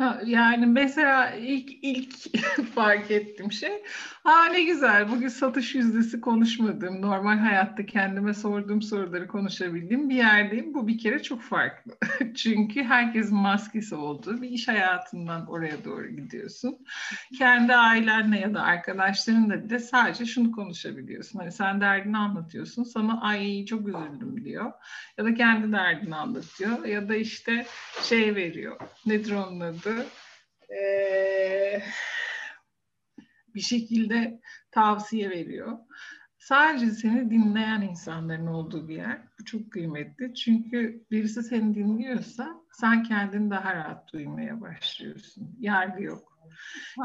Ha, 0.00 0.20
yani 0.26 0.66
mesela 0.66 1.30
ilk 1.30 1.70
ilk 1.82 2.14
fark 2.74 3.10
ettiğim 3.10 3.52
şey, 3.52 3.82
ha 4.24 4.46
ne 4.46 4.62
güzel 4.62 5.08
bugün 5.10 5.28
satış 5.28 5.74
yüzdesi 5.74 6.20
konuşmadığım, 6.20 7.02
normal 7.02 7.38
hayatta 7.38 7.86
kendime 7.86 8.34
sorduğum 8.34 8.82
soruları 8.82 9.26
konuşabildiğim 9.26 10.08
bir 10.08 10.14
yerdeyim. 10.14 10.74
Bu 10.74 10.88
bir 10.88 10.98
kere 10.98 11.22
çok 11.22 11.42
farklı. 11.42 11.92
Çünkü 12.34 12.82
herkesin 12.82 13.36
maskesi 13.36 13.94
olduğu 13.94 14.42
bir 14.42 14.48
iş 14.48 14.68
hayatından 14.68 15.46
oraya 15.46 15.84
doğru 15.84 16.08
gidiyorsun. 16.08 16.78
Kendi 17.38 17.74
ailenle 17.74 18.38
ya 18.38 18.54
da 18.54 18.62
arkadaşlarınla 18.62 19.64
bir 19.64 19.70
de 19.70 19.78
sadece 19.78 20.26
şunu 20.26 20.52
konuşabiliyorsun. 20.52 21.38
Hani 21.38 21.52
sen 21.52 21.80
derdini 21.80 22.16
anlatıyorsun, 22.16 22.84
sana 22.84 23.20
ay 23.20 23.64
çok 23.64 23.88
üzüldüm 23.88 24.44
diyor. 24.44 24.72
Ya 25.18 25.24
da 25.24 25.34
kendi 25.34 25.72
derdini 25.72 26.16
anlatıyor 26.16 26.84
ya 26.84 27.08
da 27.08 27.14
işte 27.14 27.66
şey 28.02 28.34
veriyor. 28.34 28.76
Nedir 29.06 29.32
onun 29.32 29.60
adı? 29.60 29.89
Olması 29.90 30.06
e, 30.74 31.82
bir 33.54 33.60
şekilde 33.60 34.40
tavsiye 34.70 35.30
veriyor. 35.30 35.78
Sadece 36.38 36.90
seni 36.90 37.30
dinleyen 37.30 37.80
insanların 37.80 38.46
olduğu 38.46 38.88
bir 38.88 38.96
yer. 38.96 39.18
Bu 39.40 39.44
çok 39.44 39.72
kıymetli. 39.72 40.34
Çünkü 40.34 41.04
birisi 41.10 41.42
seni 41.42 41.74
dinliyorsa 41.74 42.60
sen 42.72 43.02
kendini 43.02 43.50
daha 43.50 43.74
rahat 43.74 44.12
duymaya 44.12 44.60
başlıyorsun. 44.60 45.56
Yargı 45.60 46.02
yok. 46.02 46.30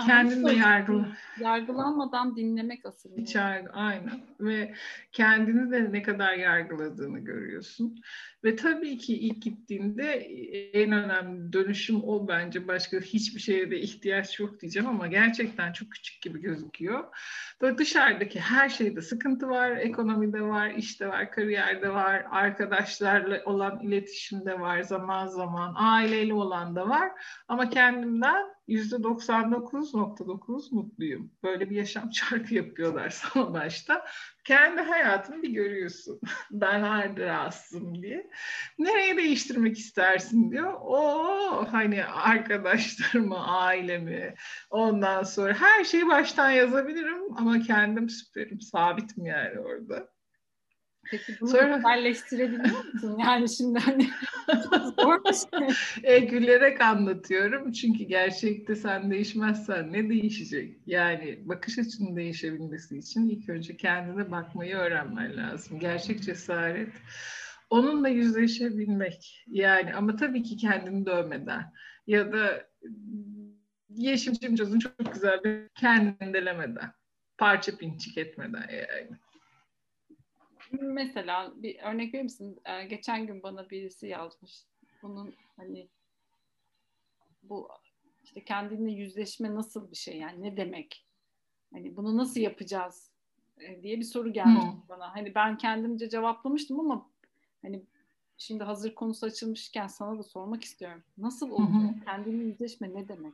Kendini 0.05 0.45
de 0.45 0.51
yargıla. 0.53 1.07
Yargılanmadan 1.39 2.35
dinlemek 2.35 2.85
asıl. 2.85 3.17
Hiç 3.17 3.35
yargı, 3.35 3.71
aynen. 3.71 4.21
Ve 4.39 4.73
kendini 5.11 5.71
de 5.71 5.91
ne 5.91 6.01
kadar 6.01 6.33
yargıladığını 6.33 7.19
görüyorsun. 7.19 8.01
Ve 8.45 8.55
tabii 8.55 8.97
ki 8.97 9.17
ilk 9.17 9.41
gittiğinde 9.41 10.03
en 10.73 10.91
önemli 10.91 11.53
dönüşüm 11.53 12.03
o 12.03 12.27
bence. 12.27 12.67
Başka 12.67 12.99
hiçbir 12.99 13.39
şeye 13.39 13.71
de 13.71 13.79
ihtiyaç 13.79 14.39
yok 14.39 14.61
diyeceğim 14.61 14.89
ama 14.89 15.07
gerçekten 15.07 15.73
çok 15.73 15.91
küçük 15.91 16.21
gibi 16.21 16.41
gözüküyor. 16.41 17.03
Böyle 17.61 17.77
dışarıdaki 17.77 18.39
her 18.39 18.69
şeyde 18.69 19.01
sıkıntı 19.01 19.49
var. 19.49 19.71
Ekonomide 19.71 20.41
var, 20.41 20.73
işte 20.77 21.07
var, 21.07 21.31
kariyerde 21.31 21.89
var, 21.89 22.25
arkadaşlarla 22.31 23.41
olan 23.45 23.79
iletişimde 23.79 24.59
var 24.59 24.81
zaman 24.81 25.27
zaman, 25.27 25.73
aileyle 25.77 26.33
olan 26.33 26.75
da 26.75 26.89
var. 26.89 27.11
Ama 27.47 27.69
kendimden 27.69 28.55
%99.9 28.67 30.75
mutluyum. 30.75 31.31
Böyle 31.43 31.69
bir 31.69 31.75
yaşam 31.75 32.09
çarkı 32.29 32.55
yapıyorlar 32.55 33.09
sana 33.09 33.53
başta. 33.53 34.05
Kendi 34.45 34.81
hayatını 34.81 35.43
bir 35.43 35.49
görüyorsun. 35.49 36.19
ben 36.51 36.81
nerede 36.81 37.25
rahatsızım 37.25 38.01
diye. 38.01 38.29
Nereye 38.79 39.17
değiştirmek 39.17 39.77
istersin 39.77 40.51
diyor. 40.51 40.73
O 40.81 41.67
hani 41.71 42.05
arkadaşlarımı, 42.05 43.47
ailemi, 43.47 44.35
ondan 44.69 45.23
sonra 45.23 45.53
her 45.53 45.83
şeyi 45.83 46.07
baştan 46.07 46.51
yazabilirim 46.51 47.37
ama 47.37 47.59
kendim 47.59 48.09
süperim. 48.09 48.61
Sabitim 48.61 49.25
yani 49.25 49.59
orada. 49.59 50.14
Peki 51.11 51.35
bunu 51.41 51.49
Sonra... 51.49 51.81
yerleştirebiliyor 51.89 52.93
musun? 52.93 53.17
Yani 53.19 53.49
şimdi 53.49 53.79
hani 53.79 54.09
zor 54.99 55.23
bir 55.25 55.33
şey. 55.33 55.75
E, 56.03 56.19
gülerek 56.19 56.81
anlatıyorum. 56.81 57.71
Çünkü 57.71 58.03
gerçekte 58.03 58.75
sen 58.75 59.11
değişmezsen 59.11 59.93
ne 59.93 60.09
değişecek? 60.09 60.77
Yani 60.85 61.39
bakış 61.43 61.79
açının 61.79 62.15
değişebilmesi 62.15 62.97
için 62.97 63.29
ilk 63.29 63.49
önce 63.49 63.77
kendine 63.77 64.31
bakmayı 64.31 64.75
öğrenmen 64.75 65.37
lazım. 65.37 65.79
Gerçek 65.79 66.23
cesaret 66.23 66.93
onunla 67.69 68.09
yüzleşebilmek. 68.09 69.45
Yani 69.47 69.93
ama 69.93 70.15
tabii 70.15 70.43
ki 70.43 70.57
kendini 70.57 71.05
dövmeden 71.05 71.73
ya 72.07 72.33
da 72.33 72.67
Yeşim 73.89 74.33
Cimcoz'un 74.33 74.79
çok 74.79 75.13
güzel 75.13 75.43
bir 75.43 75.69
kendini 75.75 76.33
delemeden, 76.33 76.91
parça 77.37 77.77
pinçik 77.77 78.17
etmeden 78.17 78.69
yani. 78.69 79.17
Mesela 80.71 81.53
bir 81.55 81.79
örnek 81.79 82.13
verir 82.13 82.23
misin? 82.23 82.59
Ee, 82.65 82.85
geçen 82.85 83.27
gün 83.27 83.43
bana 83.43 83.69
birisi 83.69 84.07
yazmış. 84.07 84.63
Bunun 85.01 85.35
hani 85.57 85.87
bu 87.43 87.69
işte 88.23 88.43
kendinle 88.43 88.91
yüzleşme 88.91 89.55
nasıl 89.55 89.91
bir 89.91 89.95
şey 89.95 90.17
yani 90.17 90.41
ne 90.41 90.57
demek? 90.57 91.05
Hani 91.73 91.95
bunu 91.95 92.17
nasıl 92.17 92.39
yapacağız 92.39 93.11
e, 93.57 93.83
diye 93.83 93.99
bir 93.99 94.03
soru 94.03 94.33
gelmiş 94.33 94.63
hmm. 94.63 94.81
bana. 94.89 95.15
Hani 95.15 95.35
ben 95.35 95.57
kendimce 95.57 96.09
cevaplamıştım 96.09 96.79
ama 96.79 97.09
hani 97.61 97.83
şimdi 98.37 98.63
hazır 98.63 98.95
konusu 98.95 99.25
açılmışken 99.25 99.87
sana 99.87 100.17
da 100.19 100.23
sormak 100.23 100.63
istiyorum. 100.63 101.03
Nasıl? 101.17 101.57
Hmm. 101.57 101.99
Kendinle 102.05 102.43
yüzleşme 102.43 102.93
ne 102.93 103.07
demek? 103.07 103.33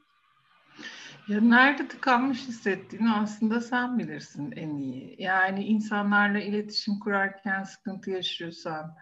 Ya 1.27 1.41
nerede 1.41 1.87
tıkanmış 1.87 2.47
hissettiğini 2.47 3.11
aslında 3.11 3.61
sen 3.61 3.99
bilirsin 3.99 4.51
en 4.51 4.77
iyi. 4.77 5.15
Yani 5.21 5.65
insanlarla 5.65 6.39
iletişim 6.39 6.99
kurarken 6.99 7.63
sıkıntı 7.63 8.11
yaşıyorsan, 8.11 8.95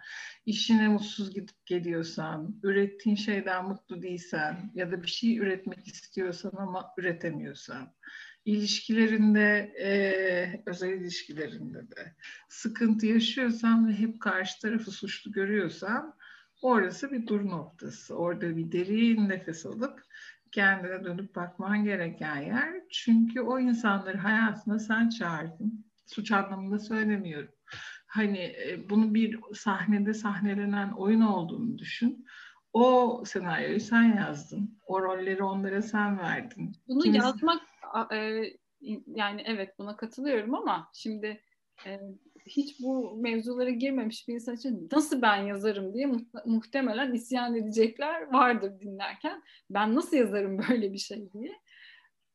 işine 0.46 0.88
mutsuz 0.88 1.34
gidip 1.34 1.66
geliyorsan, 1.66 2.60
ürettiğin 2.62 3.16
şeyden 3.16 3.68
mutlu 3.68 4.02
değilsen 4.02 4.70
ya 4.74 4.92
da 4.92 5.02
bir 5.02 5.08
şey 5.08 5.38
üretmek 5.38 5.86
istiyorsan 5.86 6.52
ama 6.58 6.90
üretemiyorsan, 6.98 7.92
ilişkilerinde, 8.44 9.72
e, 9.80 10.62
özel 10.66 10.88
ilişkilerinde 10.88 11.78
de 11.78 12.14
sıkıntı 12.48 13.06
yaşıyorsan 13.06 13.88
ve 13.88 13.92
hep 13.92 14.20
karşı 14.20 14.60
tarafı 14.60 14.90
suçlu 14.90 15.32
görüyorsan 15.32 16.14
orası 16.62 17.12
bir 17.12 17.26
dur 17.26 17.44
noktası. 17.44 18.14
Orada 18.14 18.56
bir 18.56 18.72
derin 18.72 19.28
nefes 19.28 19.66
alıp 19.66 20.09
kendine 20.52 21.04
dönüp 21.04 21.36
bakman 21.36 21.84
gereken 21.84 22.36
yer. 22.36 22.74
Çünkü 22.90 23.40
o 23.40 23.58
insanları 23.58 24.18
hayatına 24.18 24.78
sen 24.78 25.08
çağırdın. 25.08 25.84
Suç 26.06 26.32
anlamında 26.32 26.78
söylemiyorum. 26.78 27.54
Hani 28.06 28.38
e, 28.38 28.90
bunu 28.90 29.14
bir 29.14 29.40
sahnede 29.54 30.14
sahnelenen 30.14 30.90
oyun 30.90 31.20
olduğunu 31.20 31.78
düşün. 31.78 32.26
O 32.72 33.22
senaryoyu 33.26 33.80
sen 33.80 34.16
yazdın. 34.16 34.78
O 34.86 35.02
rolleri 35.02 35.42
onlara 35.42 35.82
sen 35.82 36.18
verdin. 36.18 36.72
Bunu 36.88 37.02
Kimisi... 37.02 37.18
yazmak 37.24 37.62
e, 38.12 38.42
yani 39.06 39.42
evet 39.46 39.78
buna 39.78 39.96
katılıyorum 39.96 40.54
ama 40.54 40.90
şimdi 40.94 41.40
e, 41.86 42.00
hiç 42.56 42.80
bu 42.80 43.16
mevzulara 43.22 43.70
girmemiş 43.70 44.28
bir 44.28 44.34
insan 44.34 44.54
için 44.54 44.88
nasıl 44.92 45.22
ben 45.22 45.36
yazarım 45.36 45.94
diye 45.94 46.10
muhtemelen 46.46 47.12
isyan 47.12 47.56
edecekler 47.56 48.32
vardır 48.32 48.80
dinlerken. 48.80 49.42
Ben 49.70 49.94
nasıl 49.94 50.16
yazarım 50.16 50.58
böyle 50.68 50.92
bir 50.92 50.98
şey 50.98 51.32
diye. 51.32 51.52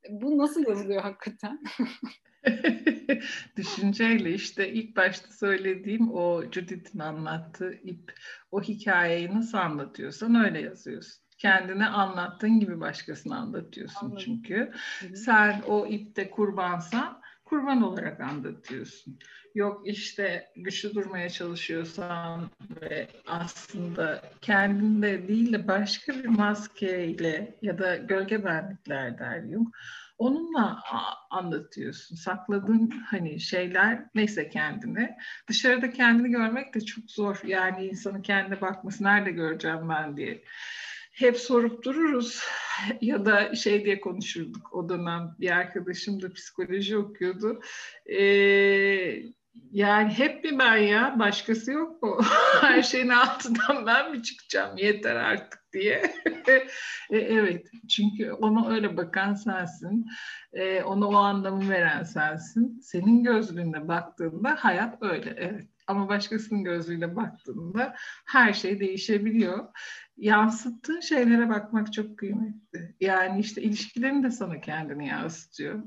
Bu 0.10 0.38
nasıl 0.38 0.68
yazılıyor 0.68 1.02
hakikaten? 1.02 1.64
Düşünceyle 3.58 4.34
işte 4.34 4.74
ilk 4.74 4.96
başta 4.96 5.32
söylediğim 5.32 6.12
o 6.14 6.44
Judith'in 6.52 7.00
anlattığı 7.00 7.74
ip, 7.74 8.14
o 8.52 8.62
hikayeyi 8.62 9.34
nasıl 9.36 9.58
anlatıyorsan 9.58 10.36
öyle 10.36 10.62
yazıyorsun. 10.62 11.26
Kendine 11.38 11.88
anlattığın 11.88 12.60
gibi 12.60 12.80
başkasına 12.80 13.38
anlatıyorsun 13.38 14.06
Anladım. 14.06 14.24
çünkü. 14.26 14.72
Hı-hı. 15.00 15.16
Sen 15.16 15.62
o 15.68 15.88
ipte 15.88 16.30
kurbansan 16.30 17.22
kurban 17.56 17.82
olarak 17.82 18.22
anlatıyorsun. 18.22 19.20
Yok 19.56 19.82
işte 19.86 20.48
güçlü 20.56 20.96
durmaya 20.96 21.30
çalışıyorsan 21.30 22.50
ve 22.82 23.08
aslında 23.28 24.22
kendinde 24.42 25.28
değil 25.28 25.54
de 25.54 25.68
başka 25.68 26.14
bir 26.14 26.26
maskeyle 26.26 27.58
ya 27.62 27.78
da 27.78 27.96
gölge 27.96 28.46
benlikler 28.46 29.20
der 29.20 29.42
Jung. 29.42 29.68
Onunla 30.18 30.80
anlatıyorsun. 31.30 32.16
Sakladığın 32.16 32.90
hani 32.90 33.40
şeyler 33.40 34.06
neyse 34.16 34.50
kendini. 34.50 35.16
Dışarıda 35.48 35.92
kendini 35.92 36.30
görmek 36.30 36.76
de 36.76 36.82
çok 36.82 37.12
zor. 37.12 37.40
Yani 37.46 37.86
insanın 37.86 38.22
kendine 38.22 38.62
bakması 38.62 39.04
nerede 39.04 39.32
göreceğim 39.32 39.90
ben 39.90 40.18
diye 40.18 40.44
hep 41.16 41.38
sorup 41.38 41.84
dururuz 41.84 42.44
ya 43.02 43.26
da 43.26 43.56
şey 43.56 43.86
diye 43.86 44.00
konuşurduk 44.00 44.74
o 44.74 44.90
dönem 44.90 45.36
bir 45.40 45.52
arkadaşım 45.52 46.22
da 46.22 46.34
psikoloji 46.34 46.98
okuyordu. 46.98 47.62
Ee, 48.06 49.24
yani 49.72 50.14
hep 50.14 50.44
bir 50.44 50.60
ben 50.60 50.78
ya 50.78 51.20
başkası 51.20 51.72
yok 51.72 52.04
mu? 52.04 52.20
Her 52.62 52.82
şeyin 52.82 53.10
altından 53.10 53.86
ben 53.86 54.12
mi 54.12 54.24
çıkacağım 54.24 54.78
yeter 54.78 55.16
artık 55.16 55.60
diye. 55.74 56.14
e, 57.10 57.18
evet 57.18 57.66
çünkü 57.90 58.32
ona 58.32 58.70
öyle 58.70 58.98
bakan 58.98 59.34
sensin. 59.34 60.06
E, 60.54 60.84
ona 60.84 61.08
o 61.08 61.16
anlamı 61.16 61.70
veren 61.70 62.04
sensin. 62.04 62.80
Senin 62.80 63.24
gözlüğünde 63.24 63.88
baktığında 63.88 64.56
hayat 64.60 64.98
öyle 65.02 65.36
evet. 65.38 65.68
Ama 65.88 66.10
başkasının 66.10 66.64
gözlüğüyle 66.64 67.16
baktığında 67.16 67.96
her 68.26 68.54
şey 68.54 68.80
değişebiliyor 68.80 69.68
yansıttığın 70.18 71.00
şeylere 71.00 71.50
bakmak 71.50 71.94
çok 71.94 72.18
kıymetli. 72.18 72.96
Yani 73.00 73.40
işte 73.40 73.62
ilişkilerin 73.62 74.24
de 74.24 74.32
sana 74.32 74.62
kendini 74.62 75.08
yansıtıyor. 75.08 75.84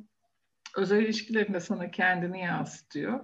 Özel 0.76 1.02
ilişkilerin 1.02 1.54
de 1.54 1.60
sana 1.60 1.90
kendini 1.90 2.40
yansıtıyor. 2.40 3.20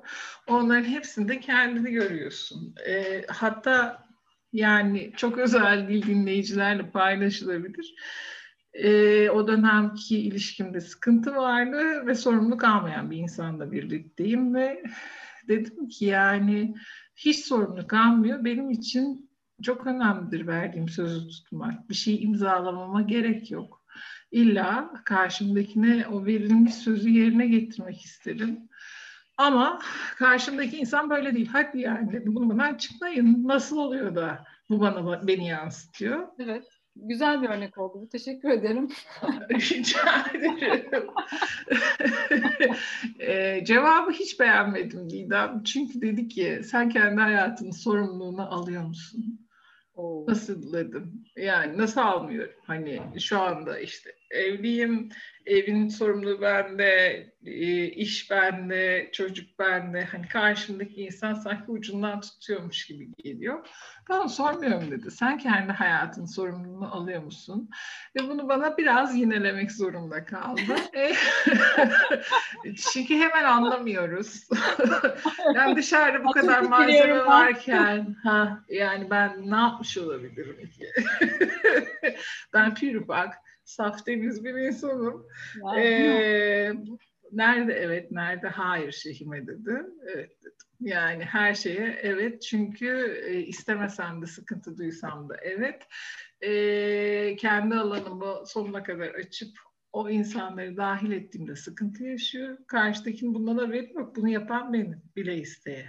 Onların 0.47 0.85
hepsinde 0.85 1.41
kendini 1.41 1.93
görüyorsun. 1.93 2.75
E, 2.87 3.25
hatta 3.29 4.05
yani 4.53 5.13
çok 5.17 5.39
özel 5.39 5.89
değil 5.89 6.07
dinleyicilerle 6.07 6.91
paylaşılabilir. 6.91 7.95
E, 8.73 9.31
o 9.31 9.49
dönemki 9.49 10.19
ilişkimde 10.19 10.81
sıkıntı 10.81 11.35
vardı 11.35 12.07
ve 12.07 12.15
sorumluluk 12.15 12.65
almayan 12.65 13.11
bir 13.11 13.17
insanla 13.17 13.73
birlikteyim 13.73 14.55
ve 14.55 14.83
dedim 15.49 15.89
ki 15.89 16.05
yani 16.05 16.75
hiç 17.17 17.45
sorumluluk 17.45 17.93
almıyor. 17.93 18.45
Benim 18.45 18.71
için 18.71 19.24
çok 19.63 19.87
önemlidir 19.87 20.47
verdiğim 20.47 20.89
sözü 20.89 21.29
tutmak. 21.29 21.89
Bir 21.91 21.95
şey 21.95 22.23
imzalamama 22.23 23.03
gerek 23.03 23.51
yok. 23.51 23.85
İlla 24.31 24.91
karşımdakine 25.05 26.07
o 26.13 26.27
verilmiş 26.27 26.75
sözü 26.75 27.11
yerine 27.11 27.47
getirmek 27.47 28.03
isterim. 28.03 28.69
Ama 29.39 29.81
karşımdaki 30.17 30.79
insan 30.79 31.11
böyle 31.11 31.35
değil. 31.35 31.49
Hadi 31.53 31.81
yani 31.81 32.27
bunu 32.27 32.51
bana 32.51 32.65
açıklayın. 32.65 33.49
Nasıl 33.49 33.79
oluyor 33.79 34.15
da 34.15 34.45
bu 34.71 34.81
bana 34.81 35.27
beni 35.27 35.49
yansıtıyor? 35.49 36.29
Evet. 36.39 36.65
Güzel 36.97 37.43
bir 37.43 37.49
örnek 37.49 37.79
oldu. 37.79 38.09
Teşekkür 38.13 38.49
ederim. 38.49 38.89
Rica 39.51 40.27
ederim. 40.35 41.07
ee, 43.21 43.65
cevabı 43.65 44.11
hiç 44.11 44.41
beğenmedim 44.41 45.11
Didem. 45.11 45.63
Çünkü 45.65 46.01
dedi 46.01 46.29
ki 46.29 46.61
sen 46.65 46.89
kendi 46.89 47.21
hayatının 47.21 47.71
sorumluluğunu 47.71 48.55
alıyor 48.55 48.83
musun? 48.87 49.44
Oo. 49.95 50.27
Nasıl 50.29 50.73
dedim? 50.73 51.25
Yani 51.37 51.79
nasıl 51.79 52.01
almıyorum? 52.01 52.55
Hani 52.67 53.03
şu 53.21 53.41
anda 53.41 53.79
işte 53.79 54.11
evliyim, 54.35 55.09
evin 55.47 55.89
sorumluluğu 55.89 56.41
bende, 56.41 57.27
e, 57.47 57.87
iş 57.87 58.31
bende, 58.31 59.11
çocuk 59.13 59.59
bende. 59.59 60.05
Hani 60.05 60.29
karşımdaki 60.29 60.95
insan 60.95 61.35
sanki 61.35 61.71
ucundan 61.71 62.21
tutuyormuş 62.21 62.87
gibi 62.87 63.13
geliyor. 63.15 63.67
Ben 64.11 64.27
sormuyorum 64.27 64.91
dedi. 64.91 65.11
Sen 65.11 65.39
kendi 65.39 65.73
hayatın 65.73 66.25
sorumluluğunu 66.25 66.95
alıyor 66.95 67.23
musun? 67.23 67.71
Ve 68.17 68.29
bunu 68.29 68.49
bana 68.49 68.77
biraz 68.77 69.17
yinelemek 69.17 69.73
zorunda 69.73 70.25
kaldı. 70.25 70.61
E, 70.95 71.13
çünkü 72.93 73.15
hemen 73.15 73.45
anlamıyoruz. 73.45 74.49
yani 75.55 75.77
dışarıda 75.77 76.25
bu 76.25 76.31
kadar 76.31 76.61
malzeme 76.61 77.27
varken 77.27 78.17
ha, 78.23 78.65
yani 78.69 79.11
ben 79.11 79.51
ne 79.51 79.57
yapmış 79.57 79.99
olabilirim 79.99 80.71
ki? 80.71 80.87
ben 82.55 82.75
pür 82.75 83.09
bak 83.09 83.35
saf 83.75 84.07
temiz 84.07 84.45
bir 84.45 84.55
insanım. 84.55 85.27
Ee, 85.79 86.73
nerede 87.33 87.73
evet, 87.73 88.11
nerede 88.11 88.49
hayır 88.49 88.93
Şehime 88.93 89.47
dedi. 89.47 89.83
Evet 90.07 90.31
dedim. 90.41 90.55
Yani 90.81 91.25
her 91.25 91.55
şeye 91.55 91.99
evet 92.03 92.43
çünkü 92.43 93.23
e, 93.27 93.41
istemesem 93.41 94.23
de 94.23 94.27
sıkıntı 94.27 94.79
duysam 94.79 95.29
da 95.29 95.37
evet. 95.43 95.83
E, 96.41 97.37
kendi 97.37 97.75
alanımı 97.75 98.47
sonuna 98.47 98.83
kadar 98.83 99.09
açıp 99.09 99.59
o 99.93 100.11
insanları 100.11 100.77
dahil 100.77 101.13
ettiğimde 101.13 101.57
sıkıntı 101.57 102.05
yaşıyor. 102.05 102.59
Karşıdakinin 102.69 103.35
bundan 103.35 103.59
haberi 103.59 103.93
yok. 103.95 104.17
Bunu 104.17 104.29
yapan 104.29 104.73
benim 104.73 105.03
bile 105.17 105.37
isteye. 105.37 105.87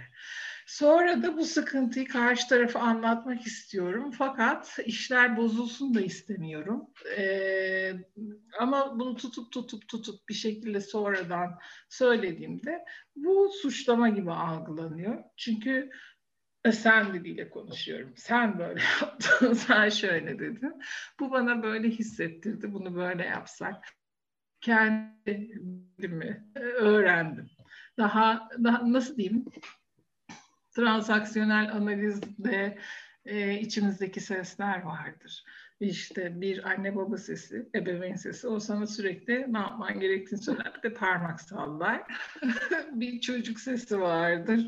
Sonra 0.66 1.22
da 1.22 1.36
bu 1.36 1.44
sıkıntıyı 1.44 2.08
karşı 2.08 2.48
tarafa 2.48 2.80
anlatmak 2.80 3.46
istiyorum. 3.46 4.10
Fakat 4.10 4.78
işler 4.86 5.36
bozulsun 5.36 5.94
da 5.94 6.00
istemiyorum. 6.00 6.86
Ee, 7.18 7.92
ama 8.58 8.98
bunu 8.98 9.16
tutup 9.16 9.52
tutup 9.52 9.88
tutup 9.88 10.28
bir 10.28 10.34
şekilde 10.34 10.80
sonradan 10.80 11.58
söylediğimde 11.88 12.84
bu 13.16 13.50
suçlama 13.62 14.08
gibi 14.08 14.32
algılanıyor. 14.32 15.24
Çünkü 15.36 15.90
e, 16.64 16.72
sen 16.72 17.14
diliyle 17.14 17.50
konuşuyorum. 17.50 18.12
Sen 18.16 18.58
böyle 18.58 18.80
yaptın, 19.02 19.52
sen 19.52 19.88
şöyle 19.88 20.38
dedin. 20.38 20.82
Bu 21.20 21.30
bana 21.30 21.62
böyle 21.62 21.88
hissettirdi. 21.88 22.72
Bunu 22.72 22.94
böyle 22.94 23.24
yapsak 23.24 23.84
kendimi 24.60 26.52
öğrendim. 26.54 27.50
Daha, 27.98 28.48
daha 28.64 28.92
nasıl 28.92 29.16
diyeyim? 29.16 29.44
Transaksiyonel 30.76 31.72
analizde 31.72 32.78
e, 33.24 33.60
içimizdeki 33.60 34.20
sesler 34.20 34.82
vardır 34.82 35.44
işte 35.80 36.40
bir 36.40 36.64
anne 36.64 36.96
baba 36.96 37.16
sesi, 37.16 37.68
ebeveyn 37.74 38.14
sesi 38.14 38.48
o 38.48 38.60
sana 38.60 38.86
sürekli 38.86 39.52
ne 39.52 39.58
yapman 39.58 40.00
gerektiğini 40.00 40.42
söyler. 40.42 40.72
Bir 40.76 40.90
de 40.90 40.94
parmak 40.94 41.40
sallar. 41.40 42.02
bir 42.92 43.20
çocuk 43.20 43.60
sesi 43.60 44.00
vardır. 44.00 44.66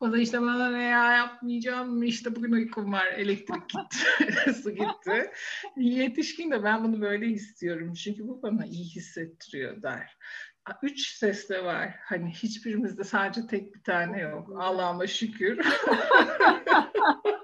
O 0.00 0.12
da 0.12 0.18
işte 0.18 0.40
bana 0.40 0.70
ne 0.70 0.82
ya 0.82 1.12
yapmayacağım 1.12 2.02
işte 2.02 2.36
bugün 2.36 2.52
uykum 2.52 2.92
var 2.92 3.06
elektrik 3.06 3.68
gitti, 3.68 4.52
su 4.62 4.70
gitti. 4.70 5.30
Yetişkin 5.76 6.50
de 6.50 6.64
ben 6.64 6.84
bunu 6.84 7.00
böyle 7.00 7.26
istiyorum 7.26 7.92
çünkü 7.94 8.28
bu 8.28 8.42
bana 8.42 8.66
iyi 8.66 8.84
hissettiriyor 8.84 9.82
der. 9.82 10.16
Üç 10.82 11.08
ses 11.16 11.48
de 11.48 11.64
var. 11.64 11.94
Hani 12.02 12.30
hiçbirimizde 12.30 13.04
sadece 13.04 13.46
tek 13.46 13.74
bir 13.74 13.82
tane 13.82 14.20
yok. 14.20 14.48
Allah'ıma 14.56 15.06
şükür. 15.06 15.58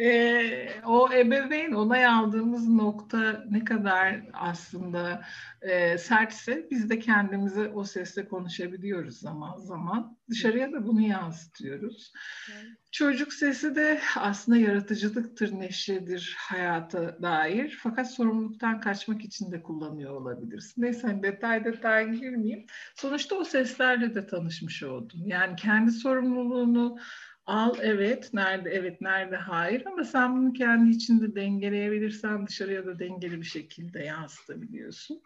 e, 0.00 0.68
o 0.86 1.12
ebeveyn 1.12 1.72
onay 1.72 2.06
aldığımız 2.06 2.68
nokta 2.68 3.44
ne 3.50 3.64
kadar 3.64 4.22
aslında 4.32 5.24
e, 5.62 5.98
sertse 5.98 6.66
biz 6.70 6.90
de 6.90 6.98
kendimize 6.98 7.68
o 7.68 7.84
sesle 7.84 8.28
konuşabiliyoruz 8.28 9.18
zaman 9.18 9.56
zaman. 9.56 10.18
Dışarıya 10.30 10.72
da 10.72 10.86
bunu 10.86 11.00
yansıtıyoruz. 11.00 12.12
Evet. 12.52 12.66
Çocuk 12.92 13.32
sesi 13.32 13.76
de 13.76 14.00
aslında 14.16 14.58
yaratıcılıktır, 14.58 15.60
neşedir 15.60 16.36
hayata 16.38 17.22
dair. 17.22 17.78
Fakat 17.82 18.14
sorumluluktan 18.14 18.80
kaçmak 18.80 19.24
için 19.24 19.52
de 19.52 19.62
kullanıyor 19.62 20.20
olabilirsin. 20.20 20.82
Neyse 20.82 21.06
hani 21.06 21.22
detay 21.22 21.64
detay 21.64 22.10
girmeyeyim. 22.10 22.66
Sonuçta 22.96 23.36
o 23.36 23.44
seslerle 23.44 24.14
de 24.14 24.26
tanışmış 24.26 24.82
oldum. 24.82 25.20
Yani 25.26 25.56
kendi 25.56 25.92
sorumluluğunu 25.92 26.98
Al 27.46 27.74
evet, 27.82 28.30
nerede 28.32 28.70
evet, 28.70 29.00
nerede 29.00 29.36
hayır 29.36 29.82
ama 29.86 30.04
sen 30.04 30.36
bunu 30.36 30.52
kendi 30.52 30.90
içinde 30.90 31.34
dengeleyebilirsen 31.34 32.46
dışarıya 32.46 32.86
da 32.86 32.98
dengeli 32.98 33.40
bir 33.40 33.46
şekilde 33.46 34.02
yansıtabiliyorsun. 34.02 35.22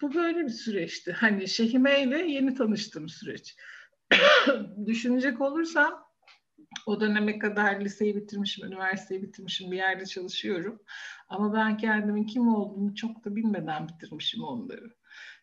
Bu 0.00 0.14
böyle 0.14 0.44
bir 0.44 0.50
süreçti. 0.50 1.12
Hani 1.12 1.48
Şehime 1.48 2.02
ile 2.02 2.18
yeni 2.18 2.54
tanıştığım 2.54 3.08
süreç. 3.08 3.56
Düşünecek 4.86 5.40
olursam 5.40 6.06
o 6.86 7.00
döneme 7.00 7.38
kadar 7.38 7.80
liseyi 7.80 8.16
bitirmişim, 8.16 8.66
üniversiteyi 8.66 9.22
bitirmişim, 9.22 9.70
bir 9.70 9.76
yerde 9.76 10.06
çalışıyorum. 10.06 10.82
Ama 11.28 11.54
ben 11.54 11.76
kendimin 11.76 12.24
kim 12.24 12.48
olduğunu 12.48 12.94
çok 12.94 13.24
da 13.24 13.36
bilmeden 13.36 13.88
bitirmişim 13.88 14.42
onları. 14.42 14.94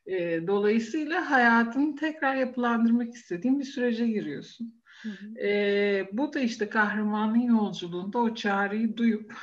E, 0.06 0.48
dolayısıyla 0.48 1.32
hayatını 1.32 1.96
tekrar 1.96 2.36
yapılandırmak 2.36 3.14
istediğim 3.14 3.60
bir 3.60 3.66
sürece 3.66 4.08
giriyorsun. 4.08 4.83
E, 5.42 6.08
bu 6.12 6.34
da 6.34 6.40
işte 6.40 6.70
kahramanın 6.70 7.40
yolculuğunda 7.40 8.20
o 8.20 8.36
çağrıyı 8.36 8.98
duyup 8.98 9.34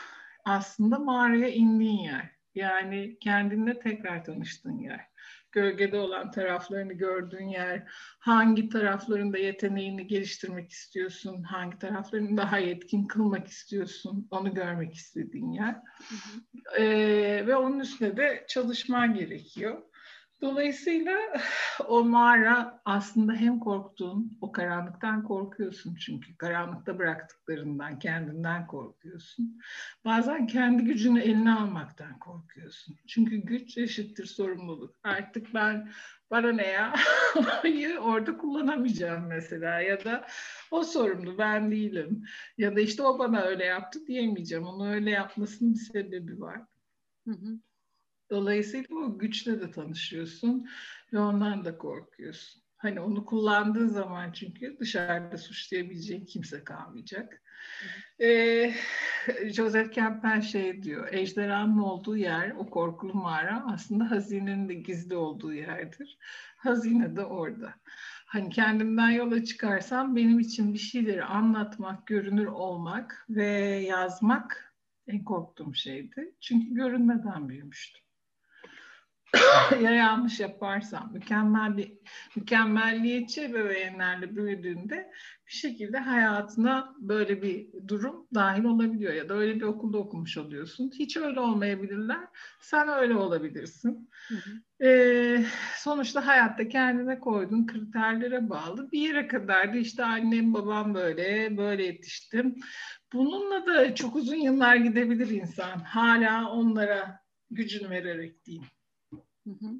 aslında 0.44 0.98
mağaraya 0.98 1.48
indiğin 1.48 1.98
yer. 1.98 2.30
Yani 2.54 3.18
kendinle 3.20 3.78
tekrar 3.78 4.24
tanıştığın 4.24 4.78
yer. 4.78 5.10
Gölgede 5.52 5.98
olan 5.98 6.30
taraflarını 6.30 6.92
gördüğün 6.92 7.48
yer. 7.48 7.82
Hangi 8.18 8.68
taraflarında 8.68 9.38
yeteneğini 9.38 10.06
geliştirmek 10.06 10.70
istiyorsun? 10.70 11.42
Hangi 11.42 11.78
taraflarını 11.78 12.36
daha 12.36 12.58
yetkin 12.58 13.06
kılmak 13.06 13.46
istiyorsun? 13.46 14.28
Onu 14.30 14.54
görmek 14.54 14.94
istediğin 14.94 15.52
yer. 15.52 15.74
Hı 15.74 16.14
hı. 16.14 16.82
E, 16.82 17.46
ve 17.46 17.56
onun 17.56 17.80
üstüne 17.80 18.16
de 18.16 18.44
çalışman 18.48 19.14
gerekiyor. 19.14 19.82
Dolayısıyla 20.42 21.18
o 21.88 22.04
mağara 22.04 22.80
aslında 22.84 23.32
hem 23.32 23.58
korktuğun, 23.58 24.38
o 24.40 24.52
karanlıktan 24.52 25.24
korkuyorsun 25.24 25.94
çünkü 25.94 26.36
karanlıkta 26.36 26.98
bıraktıklarından, 26.98 27.98
kendinden 27.98 28.66
korkuyorsun. 28.66 29.60
Bazen 30.04 30.46
kendi 30.46 30.84
gücünü 30.84 31.20
eline 31.20 31.52
almaktan 31.52 32.18
korkuyorsun. 32.18 32.96
Çünkü 33.06 33.36
güç 33.36 33.78
eşittir 33.78 34.26
sorumluluk. 34.26 34.96
Artık 35.02 35.54
ben 35.54 35.90
bana 36.30 36.52
ne 36.52 36.66
ya 36.66 36.94
orada 38.00 38.36
kullanamayacağım 38.36 39.26
mesela 39.26 39.80
ya 39.80 40.04
da 40.04 40.26
o 40.70 40.82
sorumlu 40.84 41.38
ben 41.38 41.70
değilim 41.70 42.24
ya 42.58 42.76
da 42.76 42.80
işte 42.80 43.02
o 43.02 43.18
bana 43.18 43.42
öyle 43.42 43.64
yaptı 43.64 44.06
diyemeyeceğim. 44.06 44.64
Onu 44.64 44.90
öyle 44.90 45.10
yapmasının 45.10 45.74
bir 45.74 45.78
sebebi 45.78 46.40
var. 46.40 46.60
Hı 47.28 47.30
hı. 47.30 47.60
Dolayısıyla 48.30 48.96
o 48.96 49.18
güçle 49.18 49.60
de 49.60 49.70
tanışıyorsun 49.70 50.68
ve 51.12 51.18
ondan 51.18 51.64
da 51.64 51.78
korkuyorsun. 51.78 52.62
Hani 52.76 53.00
onu 53.00 53.24
kullandığın 53.24 53.88
zaman 53.88 54.32
çünkü 54.32 54.76
dışarıda 54.80 55.38
suçlayabileceğin 55.38 56.24
kimse 56.24 56.64
kalmayacak. 56.64 57.42
Ee, 58.20 58.74
Joseph 59.44 59.94
Campbell 59.94 60.42
şey 60.42 60.82
diyor, 60.82 61.08
ejderhanın 61.12 61.78
olduğu 61.78 62.16
yer, 62.16 62.50
o 62.50 62.70
korkulu 62.70 63.14
mağara 63.14 63.64
aslında 63.72 64.10
hazinenin 64.10 64.68
de 64.68 64.74
gizli 64.74 65.16
olduğu 65.16 65.52
yerdir. 65.54 66.18
Hazine 66.56 67.16
de 67.16 67.24
orada. 67.24 67.74
Hani 68.26 68.50
kendimden 68.50 69.10
yola 69.10 69.44
çıkarsam 69.44 70.16
benim 70.16 70.38
için 70.40 70.74
bir 70.74 70.78
şeyleri 70.78 71.24
anlatmak, 71.24 72.06
görünür 72.06 72.46
olmak 72.46 73.26
ve 73.28 73.46
yazmak 73.88 74.74
en 75.06 75.24
korktuğum 75.24 75.74
şeydi. 75.74 76.34
Çünkü 76.40 76.74
görünmeden 76.74 77.48
büyümüştüm. 77.48 78.09
ya 79.82 79.90
yanlış 79.90 80.40
yaparsam 80.40 81.10
mükemmel 81.12 81.76
bir 81.76 81.92
mükemmelliyetçi 82.36 83.44
ebeveynlerle 83.44 84.36
büyüdüğünde 84.36 85.10
bir 85.46 85.52
şekilde 85.52 85.98
hayatına 85.98 86.94
böyle 86.98 87.42
bir 87.42 87.66
durum 87.88 88.26
dahil 88.34 88.64
olabiliyor 88.64 89.12
ya 89.12 89.28
da 89.28 89.34
öyle 89.34 89.56
bir 89.56 89.62
okulda 89.62 89.98
okumuş 89.98 90.36
oluyorsun. 90.36 90.90
Hiç 90.98 91.16
öyle 91.16 91.40
olmayabilirler. 91.40 92.20
Sen 92.60 92.88
öyle 92.88 93.16
olabilirsin. 93.16 94.10
Hı 94.28 94.34
hı. 94.34 94.86
Ee, 94.86 95.44
sonuçta 95.76 96.26
hayatta 96.26 96.68
kendine 96.68 97.18
koyduğun 97.18 97.66
kriterlere 97.66 98.50
bağlı. 98.50 98.92
Bir 98.92 99.00
yere 99.00 99.28
kadar 99.28 99.74
da 99.74 99.78
işte 99.78 100.04
annem 100.04 100.54
babam 100.54 100.94
böyle 100.94 101.56
böyle 101.56 101.84
yetiştim. 101.84 102.56
Bununla 103.12 103.66
da 103.66 103.94
çok 103.94 104.16
uzun 104.16 104.36
yıllar 104.36 104.76
gidebilir 104.76 105.28
insan. 105.28 105.78
Hala 105.78 106.50
onlara 106.50 107.20
gücünü 107.50 107.90
vererek 107.90 108.44
diyeyim. 108.44 108.66
Hı 109.46 109.50
hı. 109.50 109.70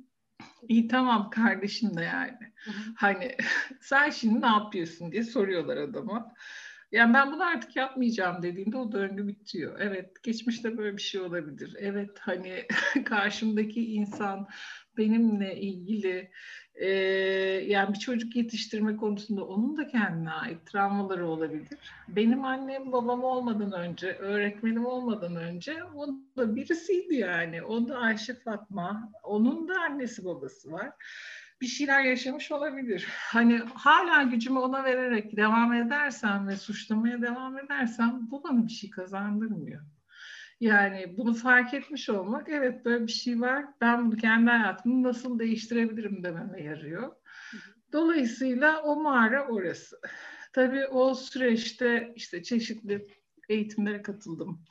İyi 0.69 0.89
tamam 0.89 1.31
kardeşim 1.31 1.97
de 1.97 2.03
yani. 2.03 2.53
Hı 2.65 2.71
hı. 2.71 2.95
Hani 2.97 3.37
sen 3.81 4.11
şimdi 4.11 4.41
ne 4.43 4.47
yapıyorsun 4.47 5.13
diye 5.13 5.23
soruyorlar 5.23 5.77
adama. 5.77 6.35
Yani 6.93 7.15
ben 7.15 7.33
bunu 7.33 7.45
artık 7.45 7.77
yapmayacağım 7.77 8.43
dediğinde 8.43 8.77
o 8.77 8.93
döngü 8.93 9.29
bitiyor. 9.29 9.81
Evet 9.81 10.23
geçmişte 10.23 10.79
böyle 10.79 10.97
bir 10.97 11.03
şey 11.03 11.21
olabilir. 11.21 11.77
Evet 11.79 12.19
hani 12.21 12.67
karşımdaki 13.05 13.95
insan 13.95 14.49
benimle 14.97 15.61
ilgili 15.61 16.31
e, 16.81 16.89
yani 17.67 17.95
bir 17.95 17.99
çocuk 17.99 18.37
yetiştirme 18.37 18.97
konusunda 18.97 19.45
onun 19.45 19.77
da 19.77 19.87
kendine 19.87 20.33
ait 20.33 20.67
travmaları 20.67 21.27
olabilir. 21.27 21.79
Benim 22.09 22.45
annem 22.45 22.93
babam 22.93 23.25
olmadan 23.25 23.73
önce, 23.73 24.13
öğretmenim 24.13 24.87
olmadan 24.87 25.37
önce 25.37 25.85
o 25.85 26.09
da 26.37 26.57
birisiydi 26.57 27.15
yani. 27.15 27.63
O 27.63 27.89
da 27.89 27.99
Ayşe 27.99 28.35
Fatma. 28.35 29.13
Onun 29.23 29.69
da 29.69 29.81
annesi 29.81 30.25
babası 30.25 30.73
var. 30.73 30.91
Bir 31.61 31.67
şeyler 31.67 32.05
yaşamış 32.05 32.53
olabilir. 32.53 33.07
Hani 33.11 33.59
hala 33.75 34.23
gücümü 34.23 34.59
ona 34.59 34.85
vererek 34.85 35.37
devam 35.37 35.73
edersem 35.73 36.49
ve 36.49 36.57
suçlamaya 36.57 37.23
devam 37.23 37.59
edersem 37.59 38.21
bu 38.31 38.45
bana 38.45 38.67
bir 38.67 38.73
şey 38.73 38.91
kazandırmıyor. 38.91 39.83
Yani 40.61 41.15
bunu 41.19 41.35
fark 41.35 41.75
etmiş 41.75 42.09
olmak, 42.09 42.49
evet 42.49 42.85
böyle 42.85 43.07
bir 43.07 43.13
şey 43.13 43.41
var, 43.41 43.65
ben 43.81 44.07
bunu 44.07 44.17
kendi 44.17 44.51
hayatımı 44.51 45.03
nasıl 45.03 45.39
değiştirebilirim 45.39 46.25
dememe 46.25 46.63
yarıyor. 46.63 47.13
Dolayısıyla 47.93 48.83
o 48.83 49.03
mağara 49.03 49.49
orası. 49.49 50.01
Tabii 50.53 50.87
o 50.87 51.15
süreçte 51.15 52.13
işte 52.17 52.43
çeşitli 52.43 53.07
eğitimlere 53.49 54.03
katıldım. 54.03 54.63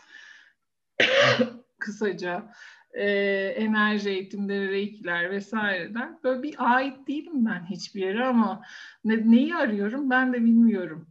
Kısaca 1.80 2.52
e, 2.92 3.06
enerji 3.58 4.10
eğitimleri, 4.10 4.72
reikiler 4.72 5.32
vesaireler. 5.32 6.24
Böyle 6.24 6.44
bir 6.44 6.56
ait 6.58 7.08
değilim 7.08 7.46
ben 7.46 7.66
hiçbir 7.70 8.02
yere 8.02 8.26
ama 8.26 8.62
ne, 9.04 9.32
neyi 9.32 9.56
arıyorum 9.56 10.10
ben 10.10 10.34
de 10.34 10.38
bilmiyorum 10.38 11.08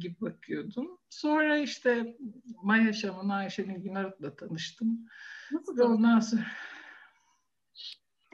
gibi 0.00 0.20
bakıyordum. 0.20 0.98
Sonra 1.10 1.56
işte 1.56 2.16
Maya 2.62 2.92
Şam'ın 2.92 3.28
Ayşe'nin 3.28 3.82
Günarık'la 3.82 4.36
tanıştım. 4.36 5.06
Nasıl 5.52 5.78
Ve 5.78 5.82
ondan 5.82 6.20
sonra 6.20 6.46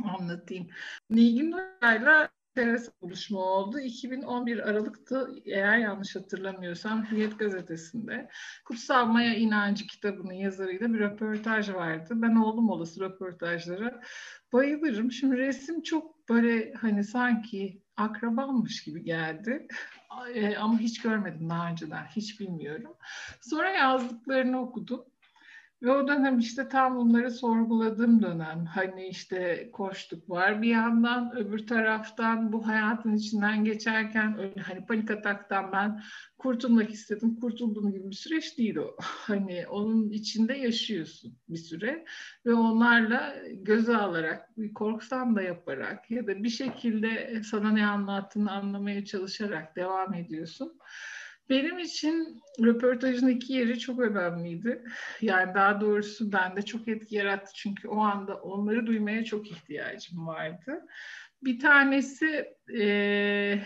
anlatayım. 0.05 0.69
Nilgün 1.11 1.53
Hoca'yla 1.53 2.29
enteresan 2.57 2.95
buluşma 3.03 3.41
oldu. 3.41 3.81
2011 3.81 4.69
Aralık'tı 4.69 5.29
eğer 5.45 5.79
yanlış 5.79 6.17
hatırlamıyorsam 6.17 7.11
Hürriyet 7.11 7.39
Gazetesi'nde. 7.39 8.29
Kutsal 8.65 9.07
Maya 9.07 9.35
İnancı 9.35 9.87
kitabının 9.87 10.33
yazarıyla 10.33 10.95
bir 10.95 10.99
röportaj 10.99 11.71
vardı. 11.71 12.15
Ben 12.17 12.35
oğlum 12.35 12.71
olası 12.71 13.01
röportajlara 13.01 14.03
bayılırım. 14.53 15.13
Şimdi 15.13 15.37
resim 15.37 15.83
çok 15.83 16.29
böyle 16.29 16.73
hani 16.73 17.05
sanki 17.05 17.83
akrabanmış 17.97 18.85
gibi 18.85 19.05
geldi. 19.05 19.67
Ama 20.61 20.79
hiç 20.79 21.03
görmedim 21.03 21.51
daha 21.51 21.71
önceden, 21.71 22.07
hiç 22.07 22.41
bilmiyorum. 22.41 22.95
Sonra 23.41 23.71
yazdıklarını 23.71 24.61
okudum. 24.61 25.05
Ve 25.83 25.91
o 25.91 26.09
dönem 26.09 26.39
işte 26.39 26.69
tam 26.69 26.97
bunları 26.97 27.31
sorguladığım 27.31 28.23
dönem. 28.23 28.65
Hani 28.65 29.07
işte 29.07 29.71
koştuk 29.73 30.31
var 30.31 30.63
bir 30.63 30.69
yandan, 30.69 31.37
öbür 31.37 31.67
taraftan 31.67 32.53
bu 32.53 32.67
hayatın 32.67 33.15
içinden 33.15 33.65
geçerken 33.65 34.39
öyle 34.39 34.61
hani 34.61 34.87
panik 34.87 35.11
ataktan 35.11 35.73
ben 35.73 36.03
kurtulmak 36.39 36.91
istedim. 36.91 37.41
Kurtulduğum 37.41 37.93
gibi 37.93 38.11
bir 38.11 38.17
süreç 38.17 38.59
değil 38.59 38.77
o. 38.77 38.97
Hani 39.27 39.67
onun 39.67 40.11
içinde 40.11 40.55
yaşıyorsun 40.55 41.39
bir 41.49 41.59
süre 41.59 42.05
ve 42.47 42.55
onlarla 42.55 43.35
göze 43.53 43.97
alarak, 43.97 44.59
bir 44.59 44.75
korksan 44.75 45.37
da 45.37 45.43
yaparak 45.43 46.11
ya 46.11 46.27
da 46.27 46.43
bir 46.43 46.49
şekilde 46.49 47.43
sana 47.45 47.71
ne 47.71 47.87
anlattığını 47.87 48.53
anlamaya 48.53 49.05
çalışarak 49.05 49.77
devam 49.77 50.15
ediyorsun. 50.15 50.79
Benim 51.51 51.79
için 51.79 52.43
röportajın 52.63 53.29
iki 53.29 53.53
yeri 53.53 53.79
çok 53.79 54.01
önemliydi. 54.01 54.85
Yani 55.21 55.55
daha 55.55 55.81
doğrusu 55.81 56.33
bende 56.33 56.63
çok 56.63 56.89
etki 56.89 57.15
yarattı 57.15 57.53
çünkü 57.55 57.89
o 57.89 58.01
anda 58.01 58.35
onları 58.35 58.87
duymaya 58.87 59.25
çok 59.25 59.51
ihtiyacım 59.51 60.27
vardı. 60.27 60.87
Bir 61.43 61.59
tanesi 61.59 62.55
e, 62.79 63.61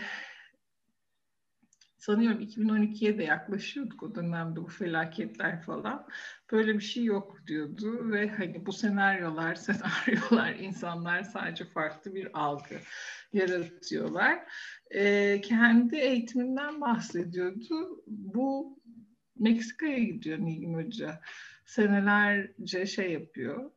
sanıyorum 2.01 2.41
2012'ye 2.41 3.17
de 3.17 3.23
yaklaşıyorduk 3.23 4.03
o 4.03 4.15
dönemde 4.15 4.61
bu 4.61 4.67
felaketler 4.67 5.61
falan. 5.61 6.07
Böyle 6.51 6.73
bir 6.73 6.83
şey 6.83 7.03
yok 7.03 7.37
diyordu 7.47 8.11
ve 8.11 8.29
hani 8.29 8.65
bu 8.65 8.73
senaryolar, 8.73 9.55
senaryolar 9.67 10.55
insanlar 10.55 11.23
sadece 11.23 11.65
farklı 11.65 12.15
bir 12.15 12.39
algı 12.39 12.75
yaratıyorlar. 13.33 14.39
E, 14.91 15.41
kendi 15.41 15.95
eğitiminden 15.95 16.81
bahsediyordu. 16.81 18.03
Bu 18.07 18.79
Meksika'ya 19.39 19.99
gidiyor 19.99 20.39
Nilgün 20.39 20.73
Hoca. 20.73 21.21
Senelerce 21.65 22.85
şey 22.85 23.11
yapıyor. 23.11 23.71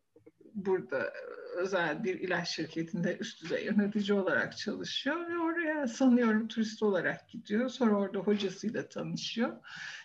Burada 0.55 1.13
özel 1.55 2.05
bir 2.05 2.21
ilaç 2.21 2.49
şirketinde 2.49 3.17
üst 3.17 3.43
düzey 3.43 3.65
yönetici 3.65 4.19
olarak 4.19 4.57
çalışıyor 4.57 5.29
ve 5.29 5.39
oraya 5.39 5.87
sanıyorum 5.87 6.49
turist 6.49 6.83
olarak 6.83 7.29
gidiyor. 7.29 7.69
Sonra 7.69 7.97
orada 7.97 8.19
hocasıyla 8.19 8.89
tanışıyor. 8.89 9.57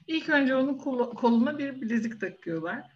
İlk 0.07 0.29
önce 0.29 0.55
onun 0.55 0.77
koluna 1.15 1.57
bir 1.57 1.81
bilezik 1.81 2.21
takıyorlar. 2.21 2.91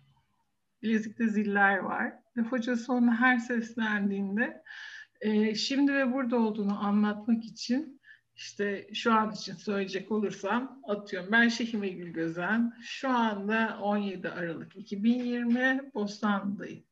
Bilezikte 0.82 1.28
ziller 1.28 1.78
var 1.78 2.14
ve 2.38 2.42
hocası 2.42 2.94
ona 2.94 3.22
her 3.22 3.38
seslendiğinde 3.38 4.64
e, 5.22 5.56
şimdi 5.56 5.94
ve 5.94 6.14
burada 6.14 6.38
olduğunu 6.40 6.86
anlatmak 6.86 7.46
için 7.46 8.02
işte 8.36 8.88
şu 8.94 9.14
an 9.14 9.32
için 9.32 9.54
söyleyecek 9.54 10.12
olursam 10.12 10.82
atıyorum 10.88 11.32
ben 11.32 11.48
Şehime 11.48 11.90
Gülgözen 11.90 12.74
şu 12.82 13.10
anda 13.10 13.80
17 13.82 14.30
Aralık 14.30 14.76
2020 14.76 15.92
Bostanlı'dayım. 15.94 16.84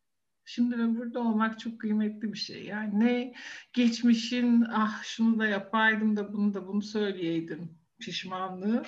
Şimdi 0.54 0.78
ve 0.78 0.96
burada 0.98 1.20
olmak 1.20 1.60
çok 1.60 1.80
kıymetli 1.80 2.34
bir 2.34 2.38
şey. 2.38 2.66
Yani 2.66 3.00
ne 3.00 3.34
geçmişin 3.74 4.66
ah 4.72 5.04
şunu 5.04 5.40
da 5.40 5.48
yapaydım 5.48 6.18
da 6.18 6.34
bunu 6.34 6.54
da 6.54 6.68
bunu 6.68 6.82
söyleyeydim 6.82 7.78
pişmanlığı 8.00 8.84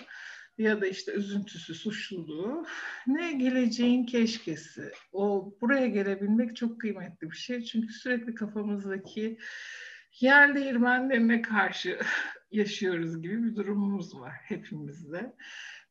ya 0.58 0.82
da 0.82 0.88
işte 0.88 1.12
üzüntüsü, 1.12 1.76
suçluluğu 1.76 2.66
ne 3.08 3.34
geleceğin 3.34 4.06
keşkesi. 4.06 4.92
O 5.12 5.54
buraya 5.62 5.88
gelebilmek 5.88 6.56
çok 6.56 6.82
kıymetli 6.82 7.32
bir 7.32 7.36
şey. 7.36 7.64
Çünkü 7.64 7.94
sürekli 7.94 8.36
kafamızdaki 8.36 9.38
yer 10.22 10.56
değirmenlerine 10.56 11.42
karşı 11.42 12.00
yaşıyoruz 12.52 13.22
gibi 13.22 13.44
bir 13.44 13.56
durumumuz 13.56 14.16
var 14.20 14.34
hepimizde. 14.34 15.36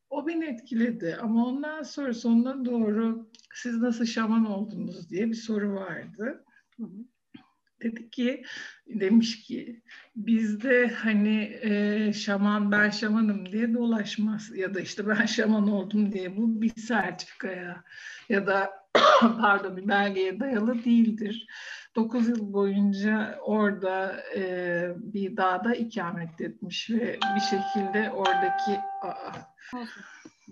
O 0.09 0.27
beni 0.27 0.45
etkiledi 0.45 1.17
ama 1.21 1.45
ondan 1.45 1.83
sonra 1.83 2.13
sonuna 2.13 2.65
doğru 2.65 3.29
siz 3.53 3.81
nasıl 3.81 4.05
şaman 4.05 4.45
oldunuz 4.45 5.09
diye 5.09 5.27
bir 5.27 5.35
soru 5.35 5.73
vardı. 5.73 6.45
Hı 6.77 6.83
hı. 6.83 7.05
Dedi 7.81 8.09
ki, 8.09 8.43
demiş 8.87 9.43
ki 9.43 9.81
bizde 10.15 10.87
hani 10.87 11.59
e, 11.61 12.13
şaman 12.13 12.71
ben 12.71 12.89
şamanım 12.89 13.51
diye 13.51 13.73
dolaşmaz 13.73 14.55
ya 14.55 14.73
da 14.73 14.79
işte 14.79 15.07
ben 15.07 15.25
şaman 15.25 15.67
oldum 15.67 16.11
diye 16.11 16.37
bu 16.37 16.61
bir 16.61 16.75
sertifikaya 16.81 17.83
ya 18.29 18.47
da 18.47 18.71
pardon 19.19 19.77
bir 19.77 19.87
belgeye 19.87 20.39
dayalı 20.39 20.83
değildir. 20.83 21.47
9 21.95 22.29
yıl 22.29 22.53
boyunca 22.53 23.39
orada 23.41 24.23
e, 24.35 24.93
bir 24.97 25.37
dağda 25.37 25.75
ikamet 25.75 26.41
etmiş 26.41 26.89
ve 26.89 27.19
bir 27.35 27.41
şekilde 27.41 28.11
oradaki 28.11 28.79
aa, 29.01 29.31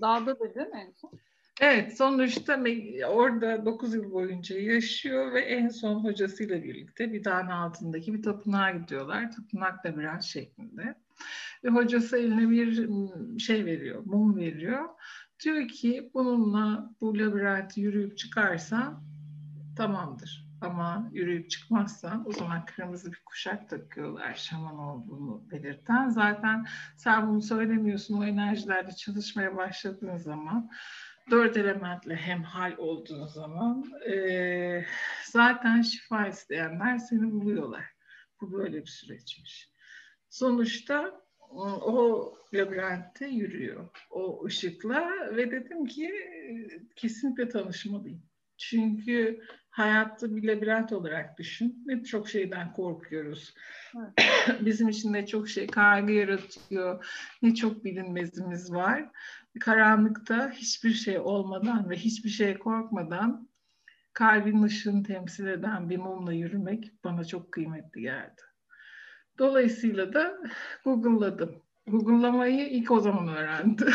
Dağda 0.01 0.39
da 0.39 0.55
değil 0.55 0.67
mi 0.67 0.79
en 0.87 0.91
son? 0.91 1.11
Evet, 1.59 1.97
sonuçta 1.97 2.63
orada 3.09 3.65
9 3.65 3.93
yıl 3.93 4.11
boyunca 4.11 4.59
yaşıyor 4.59 5.33
ve 5.33 5.41
en 5.41 5.67
son 5.67 6.03
hocasıyla 6.03 6.63
birlikte 6.63 7.13
bir 7.13 7.23
dağın 7.23 7.47
altındaki 7.47 8.13
bir 8.13 8.23
tapınağa 8.23 8.71
gidiyorlar. 8.71 9.31
Tapınak 9.31 9.85
labirent 9.85 10.23
şeklinde. 10.23 10.95
Ve 11.63 11.69
hocası 11.69 12.17
eline 12.17 12.49
bir 12.49 13.39
şey 13.39 13.65
veriyor, 13.65 14.03
mum 14.05 14.37
veriyor. 14.37 14.89
Diyor 15.43 15.67
ki 15.67 16.11
bununla 16.13 16.95
bu 17.01 17.17
labirenti 17.17 17.81
yürüyüp 17.81 18.17
çıkarsan 18.17 19.03
tamamdır. 19.77 20.51
Ama 20.61 21.09
yürüyüp 21.13 21.49
çıkmazsan 21.49 22.23
o 22.27 22.31
zaman 22.31 22.65
kırmızı 22.65 23.11
bir 23.11 23.21
kuşak 23.25 23.69
takıyorlar 23.69 24.33
şaman 24.33 24.77
olduğunu 24.79 25.43
belirten. 25.51 26.09
Zaten 26.09 26.65
sen 26.97 27.27
bunu 27.27 27.41
söylemiyorsun 27.41 28.17
o 28.17 28.25
enerjilerle 28.25 28.91
çalışmaya 28.91 29.57
başladığın 29.57 30.17
zaman 30.17 30.69
dört 31.29 31.57
elementle 31.57 32.15
hemhal 32.15 32.77
olduğun 32.77 33.27
zaman 33.27 33.91
e, 34.12 34.86
zaten 35.25 35.81
şifa 35.81 36.27
isteyenler 36.27 36.97
seni 36.97 37.31
buluyorlar. 37.31 37.86
Bu 38.41 38.51
böyle 38.51 38.81
bir 38.81 38.89
süreçmiş. 38.89 39.71
Sonuçta 40.29 41.21
o 41.81 42.34
labirentte 42.53 43.27
yürüyor 43.27 43.89
o 44.10 44.45
ışıkla 44.45 45.12
ve 45.36 45.51
dedim 45.51 45.86
ki 45.86 46.12
kesinlikle 46.95 47.49
tanışmalıyım. 47.49 48.23
Çünkü 48.57 49.41
hayatta 49.69 50.36
bir 50.36 50.43
labirent 50.43 50.93
olarak 50.93 51.38
düşün. 51.38 51.84
Ne 51.86 52.03
çok 52.03 52.29
şeyden 52.29 52.73
korkuyoruz. 52.73 53.53
Evet. 53.97 54.29
Bizim 54.65 54.89
için 54.89 55.13
ne 55.13 55.25
çok 55.25 55.49
şey 55.49 55.67
kaygı 55.67 56.12
yaratıyor, 56.12 57.05
ne 57.41 57.55
çok 57.55 57.84
bilinmezimiz 57.84 58.73
var. 58.73 59.10
Karanlıkta 59.59 60.51
hiçbir 60.51 60.93
şey 60.93 61.19
olmadan 61.19 61.89
ve 61.89 61.95
hiçbir 61.95 62.29
şey 62.29 62.57
korkmadan 62.57 63.49
kalbin 64.13 64.63
ışığını 64.63 65.03
temsil 65.03 65.47
eden 65.47 65.89
bir 65.89 65.97
mumla 65.97 66.33
yürümek 66.33 66.91
bana 67.03 67.23
çok 67.23 67.51
kıymetli 67.51 68.01
geldi. 68.01 68.41
Dolayısıyla 69.39 70.13
da 70.13 70.37
Google'ladım. 70.85 71.55
Google'lamayı 71.87 72.69
ilk 72.69 72.91
o 72.91 72.99
zaman 72.99 73.27
öğrendim. 73.27 73.87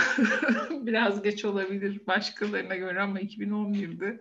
Biraz 0.87 1.23
geç 1.23 1.45
olabilir 1.45 2.07
başkalarına 2.07 2.77
göre 2.77 3.01
ama 3.01 3.21
2011'de 3.21 4.21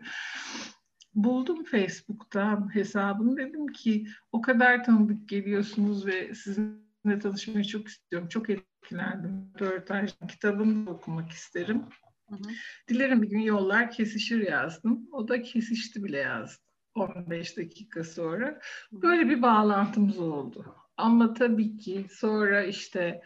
buldum 1.16 1.64
Facebook'tan 1.64 2.76
hesabını 2.76 3.38
dedim 3.38 3.68
ki 3.68 4.08
o 4.32 4.42
kadar 4.42 4.84
tanıdık 4.84 5.30
geliyorsunuz 5.30 6.06
ve 6.06 6.34
sizinle 6.36 7.20
tanışmayı 7.22 7.66
çok 7.66 7.88
istiyorum. 7.88 8.28
Çok 8.28 8.50
etkilendim. 8.86 9.52
Röportaj 9.60 10.12
kitabını 10.28 10.88
da 10.88 10.92
okumak 10.92 11.32
isterim. 11.32 11.86
Hı 12.30 12.36
hı. 12.36 12.50
Dilerim 12.88 13.22
bir 13.22 13.30
gün 13.30 13.40
yollar 13.40 13.92
kesişir 13.92 14.48
yazdım. 14.48 15.08
O 15.12 15.28
da 15.28 15.42
kesişti 15.42 16.04
bile 16.04 16.18
yazdı. 16.18 16.64
15 16.96 17.58
dakika 17.58 18.04
sonra. 18.04 18.60
Böyle 18.92 19.30
bir 19.30 19.42
bağlantımız 19.42 20.20
oldu. 20.20 20.76
Ama 20.98 21.34
tabii 21.34 21.78
ki 21.78 22.06
sonra 22.12 22.64
işte 22.64 23.22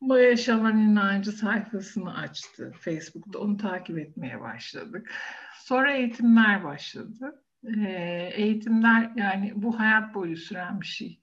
Maya 0.00 0.36
Şaman 0.36 0.78
İnancı 0.78 1.32
sayfasını 1.32 2.18
açtı 2.18 2.72
Facebook'ta. 2.80 3.38
Onu 3.38 3.56
takip 3.56 3.98
etmeye 3.98 4.40
başladık. 4.40 5.12
Sonra 5.58 5.92
eğitimler 5.92 6.64
başladı. 6.64 7.42
Ee, 7.76 8.30
eğitimler 8.34 9.10
yani 9.16 9.52
bu 9.56 9.80
hayat 9.80 10.14
boyu 10.14 10.36
süren 10.36 10.80
bir 10.80 10.86
şey. 10.86 11.20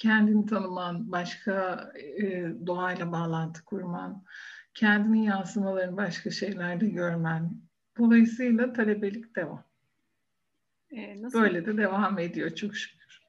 Kendini 0.00 0.46
tanıman, 0.46 1.12
başka 1.12 1.84
e, 1.94 2.44
doğayla 2.66 3.12
bağlantı 3.12 3.64
kurman, 3.64 4.24
kendinin 4.74 5.22
yansımalarını 5.22 5.96
başka 5.96 6.30
şeylerde 6.30 6.88
görmen. 6.88 7.50
Dolayısıyla 7.98 8.72
talebelik 8.72 9.36
devam. 9.36 9.64
Ee, 10.90 11.22
nasıl? 11.22 11.40
Böyle 11.40 11.66
de 11.66 11.76
devam 11.76 12.18
ediyor 12.18 12.54
çok 12.54 12.76
şükür. 12.76 13.20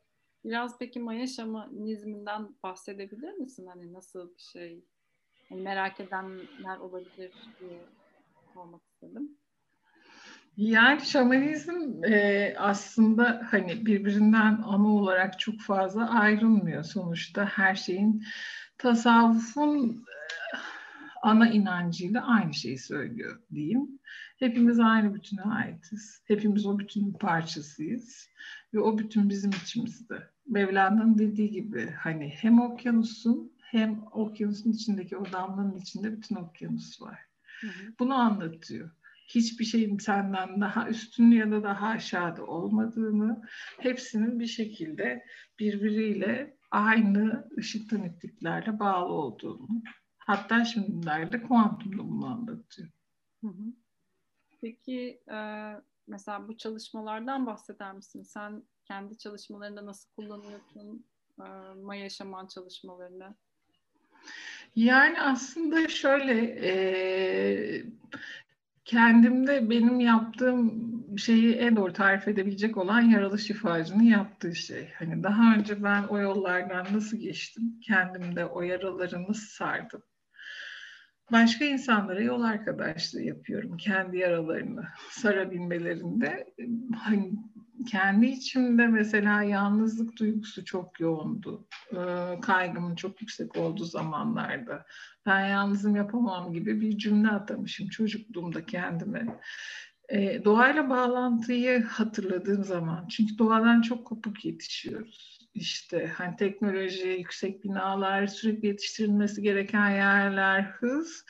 Biraz 0.46 0.80
peki 0.80 1.00
Maya 1.00 1.28
şamanizminden 1.28 2.56
bahsedebilir 2.64 3.34
misin? 3.34 3.68
Hani 3.68 3.94
nasıl 3.94 4.36
bir 4.36 4.42
şey? 4.42 4.86
Yani 5.50 5.62
merak 5.62 6.00
edenler 6.00 6.78
olabilir 6.78 7.34
diye 7.60 7.82
sormak 8.54 8.82
istedim. 8.94 9.38
Yani 10.58 11.02
şamanizm 11.02 12.04
e, 12.04 12.54
aslında 12.58 13.48
hani 13.52 13.86
birbirinden 13.86 14.62
ana 14.66 14.88
olarak 14.88 15.40
çok 15.40 15.62
fazla 15.62 16.10
ayrılmıyor 16.10 16.84
sonuçta. 16.84 17.46
Her 17.46 17.76
şeyin 17.76 18.24
tasavvufun 18.78 19.90
e, 19.90 20.58
ana 21.24 21.50
inancıyla 21.50 22.28
aynı 22.28 22.54
şeyi 22.54 22.78
söylüyor 22.78 23.42
diyeyim. 23.54 24.00
Hepimiz 24.38 24.80
aynı 24.80 25.16
bütüne 25.16 25.42
aitiz. 25.42 26.22
Hepimiz 26.28 26.66
o 26.66 26.80
bütünün 26.80 27.14
parçasıyız. 27.14 28.30
Ve 28.74 28.80
o 28.80 28.98
bütün 28.98 29.30
bizim 29.30 29.52
içimizde. 29.52 30.16
Mevlana'nın 30.48 31.18
dediği 31.18 31.52
gibi 31.52 31.90
hani 32.00 32.30
hem 32.30 32.62
okyanusun 32.62 33.52
hem 33.62 34.04
okyanusun 34.12 34.72
içindeki 34.72 35.18
o 35.18 35.32
damlanın 35.32 35.78
içinde 35.78 36.18
bütün 36.18 36.36
okyanus 36.36 37.02
var. 37.02 37.20
Hı 37.62 37.68
hı. 37.68 37.94
Bunu 38.00 38.14
anlatıyor. 38.14 38.92
Hiçbir 39.36 39.66
şeyin 39.66 39.98
senden 39.98 40.62
daha 40.62 40.90
üstün 40.90 41.32
ya 41.32 41.52
da 41.52 41.64
daha 41.64 41.88
aşağıda 41.88 42.46
olmadığını, 42.46 43.42
hepsinin 43.80 44.40
bir 44.40 44.48
şekilde 44.48 45.26
birbiriyle 45.60 46.58
aynı 46.72 47.50
ışık 47.58 47.90
tanıklıklarla 47.90 48.80
bağlı 48.80 49.14
olduğunu, 49.14 49.68
hatta 50.18 50.66
şimdilerde 50.66 51.42
kuantum 51.42 51.98
da 51.98 52.10
bunu 52.10 52.26
anlatıyor. 52.26 52.90
Hı 53.42 53.48
hı. 53.48 53.74
Peki 54.62 55.22
e, 55.32 55.38
mesela 56.08 56.48
bu 56.48 56.58
çalışmalardan 56.58 57.46
bahseder 57.46 57.94
misin? 57.94 58.24
Sen 58.24 58.64
kendi 58.86 59.18
çalışmalarında 59.18 59.86
nasıl 59.86 60.10
kullanıyorsun 60.16 61.06
e, 61.40 61.44
Maya 61.84 62.10
Şaman 62.10 62.48
çalışmalarını? 62.48 63.36
Yani 64.76 65.22
aslında 65.22 65.88
şöyle 65.88 66.42
e, 66.44 66.72
kendimde 68.92 69.70
benim 69.70 70.00
yaptığım 70.00 70.92
şeyi 71.18 71.54
en 71.54 71.76
doğru 71.76 71.94
tarif 71.94 72.28
edebilecek 72.28 72.78
olan 72.78 73.02
yaralı 73.02 73.40
şifacının 73.40 74.04
yaptığı 74.04 74.56
şey. 74.56 74.90
Hani 75.00 75.24
daha 75.24 75.56
önce 75.56 75.84
ben 75.84 76.04
o 76.04 76.20
yollardan 76.20 76.86
nasıl 76.94 77.18
geçtim, 77.18 77.80
kendimde 77.88 78.46
o 78.46 78.62
yaraları 78.62 79.24
nasıl 79.24 79.48
sardım, 79.48 80.02
başka 81.32 81.66
insanlara 81.66 82.22
yol 82.22 82.42
arkadaşlığı 82.42 83.22
yapıyorum. 83.22 83.78
Kendi 83.78 84.18
yaralarını 84.18 84.84
sarabilmelerinde. 85.10 86.54
Hani 86.96 87.34
kendi 87.84 88.26
içimde 88.26 88.88
mesela 88.88 89.44
yalnızlık 89.44 90.20
duygusu 90.20 90.66
çok 90.66 91.00
yoğundu. 91.00 91.68
Ee, 91.92 92.40
kaygımın 92.42 92.96
çok 92.96 93.22
yüksek 93.22 93.58
olduğu 93.58 93.86
zamanlarda. 93.86 94.86
Ben 95.26 95.46
yalnızım 95.46 95.96
yapamam 95.96 96.54
gibi 96.54 96.82
bir 96.82 96.98
cümle 96.98 97.30
atamışım 97.30 97.90
çocukluğumda 97.90 98.66
kendime. 98.66 99.40
Ee, 100.10 100.46
doğayla 100.46 100.90
bağlantıyı 100.90 101.84
hatırladığım 101.84 102.64
zaman, 102.64 103.08
çünkü 103.08 103.38
doğadan 103.38 103.82
çok 103.82 104.06
kopuk 104.06 104.46
yetişiyoruz 104.46 105.42
işte 105.54 106.08
hani 106.18 106.36
teknoloji, 106.36 107.08
yüksek 107.08 107.64
binalar, 107.64 108.28
sürekli 108.28 108.68
yetiştirilmesi 108.68 109.42
gereken 109.42 109.90
yerler, 109.90 110.62
hız 110.62 111.26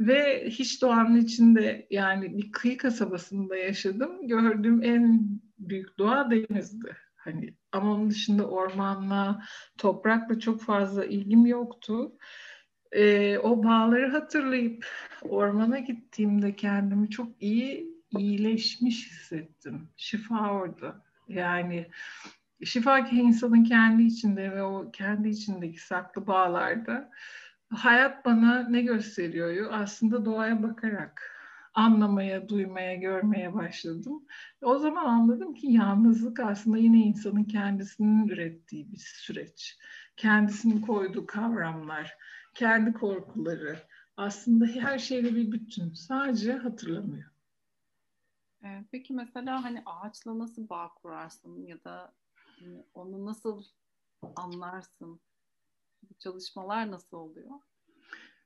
ve 0.00 0.46
hiç 0.50 0.82
doğanın 0.82 1.20
içinde 1.20 1.86
yani 1.90 2.38
bir 2.38 2.52
kıyı 2.52 2.76
kasabasında 2.76 3.56
yaşadım. 3.56 4.28
Gördüğüm 4.28 4.82
en 4.82 5.28
büyük 5.58 5.98
doğa 5.98 6.30
denizdi. 6.30 6.96
Hani 7.16 7.54
ama 7.72 7.94
onun 7.94 8.10
dışında 8.10 8.48
ormanla, 8.48 9.42
toprakla 9.78 10.38
çok 10.38 10.62
fazla 10.62 11.04
ilgim 11.04 11.46
yoktu. 11.46 12.12
Ee, 12.92 13.38
o 13.38 13.64
bağları 13.64 14.10
hatırlayıp 14.10 14.86
ormana 15.22 15.78
gittiğimde 15.78 16.56
kendimi 16.56 17.10
çok 17.10 17.42
iyi 17.42 17.96
iyileşmiş 18.10 19.10
hissettim. 19.10 19.88
Şifa 19.96 20.50
orada. 20.52 21.04
Yani 21.28 21.90
şifa 22.64 22.98
insanın 22.98 23.64
kendi 23.64 24.02
içinde 24.02 24.52
ve 24.52 24.62
o 24.62 24.90
kendi 24.90 25.28
içindeki 25.28 25.86
saklı 25.86 26.26
bağlarda 26.26 27.10
hayat 27.70 28.24
bana 28.24 28.68
ne 28.68 28.82
gösteriyor? 28.82 29.68
Aslında 29.72 30.24
doğaya 30.24 30.62
bakarak 30.62 31.35
anlamaya, 31.76 32.48
duymaya, 32.48 32.94
görmeye 32.94 33.54
başladım. 33.54 34.26
O 34.62 34.78
zaman 34.78 35.04
anladım 35.04 35.54
ki 35.54 35.66
yalnızlık 35.66 36.40
aslında 36.40 36.78
yine 36.78 36.98
insanın 36.98 37.44
kendisinin 37.44 38.28
ürettiği 38.28 38.92
bir 38.92 38.98
süreç. 38.98 39.78
Kendisinin 40.16 40.80
koyduğu 40.80 41.26
kavramlar, 41.26 42.16
kendi 42.54 42.92
korkuları. 42.92 43.78
Aslında 44.16 44.66
her 44.66 44.98
şeyle 44.98 45.34
bir 45.34 45.52
bütün. 45.52 45.94
Sadece 45.94 46.52
hatırlamıyor. 46.52 47.30
Peki 48.90 49.12
mesela 49.12 49.64
hani 49.64 49.82
ağaçla 49.86 50.38
nasıl 50.38 50.68
bağ 50.68 50.88
kurarsın 51.02 51.66
ya 51.66 51.84
da 51.84 52.14
Hani 52.60 52.84
onu 52.94 53.26
nasıl 53.26 53.64
anlarsın? 54.36 55.20
Bu 56.02 56.14
çalışmalar 56.18 56.90
nasıl 56.90 57.16
oluyor? 57.16 57.50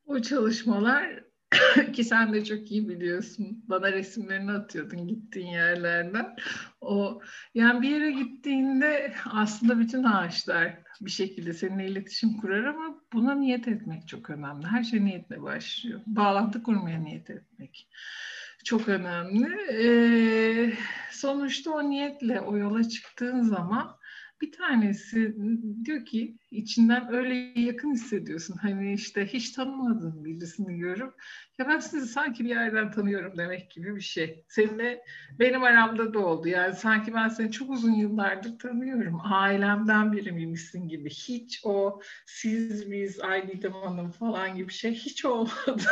O 0.07 0.23
çalışmalar 0.23 1.25
ki 1.93 2.05
sen 2.05 2.33
de 2.33 2.45
çok 2.45 2.71
iyi 2.71 2.89
biliyorsun. 2.89 3.65
Bana 3.69 3.93
resimlerini 3.93 4.53
atıyordun 4.53 5.09
gittiğin 5.09 5.47
yerlerden. 5.47 6.37
O 6.81 7.21
yani 7.55 7.83
bir 7.83 7.89
yere 7.89 8.11
gittiğinde 8.11 9.15
aslında 9.25 9.79
bütün 9.79 10.05
ağaçlar 10.05 10.79
bir 11.01 11.11
şekilde 11.11 11.53
seninle 11.53 11.87
iletişim 11.87 12.37
kurar 12.37 12.65
ama 12.65 13.01
buna 13.13 13.35
niyet 13.35 13.69
etmek 13.69 14.09
çok 14.09 14.31
önemli. 14.31 14.67
Her 14.67 14.85
şey 14.85 15.05
niyetle 15.05 15.43
başlıyor. 15.43 16.01
Bağlantı 16.07 16.63
kurmaya 16.63 16.99
niyet 16.99 17.31
etmek 17.31 17.89
çok 18.65 18.89
önemli. 18.89 19.49
Ee, 19.73 20.73
sonuçta 21.11 21.71
o 21.71 21.91
niyetle 21.91 22.41
o 22.41 22.57
yola 22.57 22.89
çıktığın 22.89 23.43
zaman 23.43 24.00
bir 24.41 24.53
tanesi 24.53 25.37
diyor 25.85 26.05
ki 26.05 26.39
içinden 26.51 27.15
öyle 27.15 27.35
yakın 27.61 27.93
hissediyorsun. 27.93 28.57
Hani 28.57 28.95
işte 28.95 29.27
hiç 29.27 29.51
tanımadığın 29.51 30.25
birisini 30.25 30.79
görüp 30.79 31.15
ya 31.59 31.69
ben 31.69 31.79
sizi 31.79 32.07
sanki 32.07 32.45
bir 32.45 32.49
yerden 32.49 32.91
tanıyorum 32.91 33.39
demek 33.39 33.71
gibi 33.71 33.97
bir 33.97 34.01
şey. 34.01 34.45
Seninle 34.49 35.05
benim 35.39 35.63
aramda 35.63 36.15
da 36.15 36.19
oldu. 36.19 36.49
Yani 36.49 36.75
sanki 36.75 37.15
ben 37.15 37.29
seni 37.29 37.51
çok 37.51 37.71
uzun 37.71 37.93
yıllardır 37.93 38.59
tanıyorum. 38.59 39.21
Ailemden 39.25 40.13
biri 40.13 40.33
miymişsin 40.33 40.89
gibi. 40.89 41.11
Hiç 41.11 41.61
o 41.65 42.01
siz 42.27 42.91
biz 42.91 43.21
Aydidem 43.21 43.73
Hanım 43.73 44.11
falan 44.11 44.57
gibi 44.57 44.73
şey 44.73 44.95
hiç 44.95 45.25
olmadı. 45.25 45.83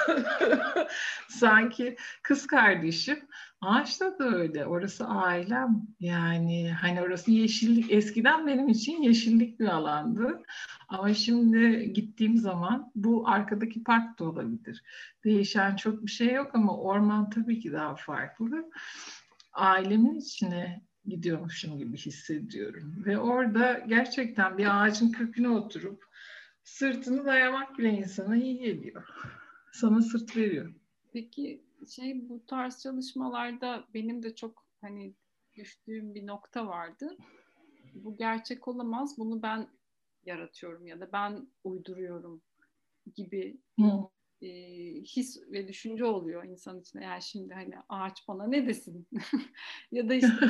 sanki 1.28 1.96
kız 2.22 2.46
kardeşim 2.46 3.18
Ağaçta 3.60 4.18
da 4.18 4.24
öyle. 4.24 4.66
Orası 4.66 5.06
ailem. 5.06 5.82
Yani 6.00 6.72
hani 6.72 7.02
orası 7.02 7.30
yeşillik. 7.30 7.92
Eskiden 7.92 8.46
benim 8.46 8.68
için 8.68 9.02
yeşillik 9.02 9.60
bir 9.60 9.66
alandı. 9.66 10.42
Ama 10.88 11.14
şimdi 11.14 11.92
gittiğim 11.92 12.36
zaman 12.36 12.92
bu 12.94 13.28
arkadaki 13.28 13.84
park 13.84 14.18
da 14.18 14.24
olabilir. 14.24 14.82
Değişen 15.24 15.76
çok 15.76 16.06
bir 16.06 16.10
şey 16.10 16.32
yok 16.32 16.50
ama 16.54 16.78
orman 16.78 17.30
tabii 17.30 17.60
ki 17.60 17.72
daha 17.72 17.96
farklı. 17.96 18.70
Ailemin 19.52 20.14
içine 20.14 20.82
gidiyormuşum 21.04 21.78
gibi 21.78 21.96
hissediyorum. 21.96 22.94
Ve 23.06 23.18
orada 23.18 23.84
gerçekten 23.88 24.58
bir 24.58 24.82
ağacın 24.82 25.12
köküne 25.12 25.48
oturup 25.48 26.04
sırtını 26.64 27.24
dayamak 27.24 27.78
bile 27.78 27.90
insana 27.90 28.36
iyi 28.36 28.58
geliyor. 28.58 29.08
Sana 29.72 30.02
sırt 30.02 30.36
veriyor. 30.36 30.74
Peki 31.12 31.67
şey 31.86 32.28
bu 32.28 32.46
tarz 32.46 32.82
çalışmalarda 32.82 33.84
benim 33.94 34.22
de 34.22 34.34
çok 34.34 34.66
hani 34.80 35.14
düştüğüm 35.56 36.14
bir 36.14 36.26
nokta 36.26 36.66
vardı. 36.66 37.16
Bu 37.94 38.16
gerçek 38.16 38.68
olamaz. 38.68 39.18
Bunu 39.18 39.42
ben 39.42 39.68
yaratıyorum 40.24 40.86
ya 40.86 41.00
da 41.00 41.12
ben 41.12 41.48
uyduruyorum 41.64 42.42
gibi 43.14 43.60
bir 43.78 43.92
e, 44.42 44.48
his 45.02 45.42
ve 45.52 45.68
düşünce 45.68 46.04
oluyor 46.04 46.44
insan 46.44 46.80
içinde. 46.80 47.04
Yani 47.04 47.22
şimdi 47.22 47.54
hani 47.54 47.74
ağaç 47.88 48.28
bana 48.28 48.46
ne 48.46 48.66
desin? 48.66 49.08
ya 49.92 50.08
da 50.08 50.14
işte 50.14 50.46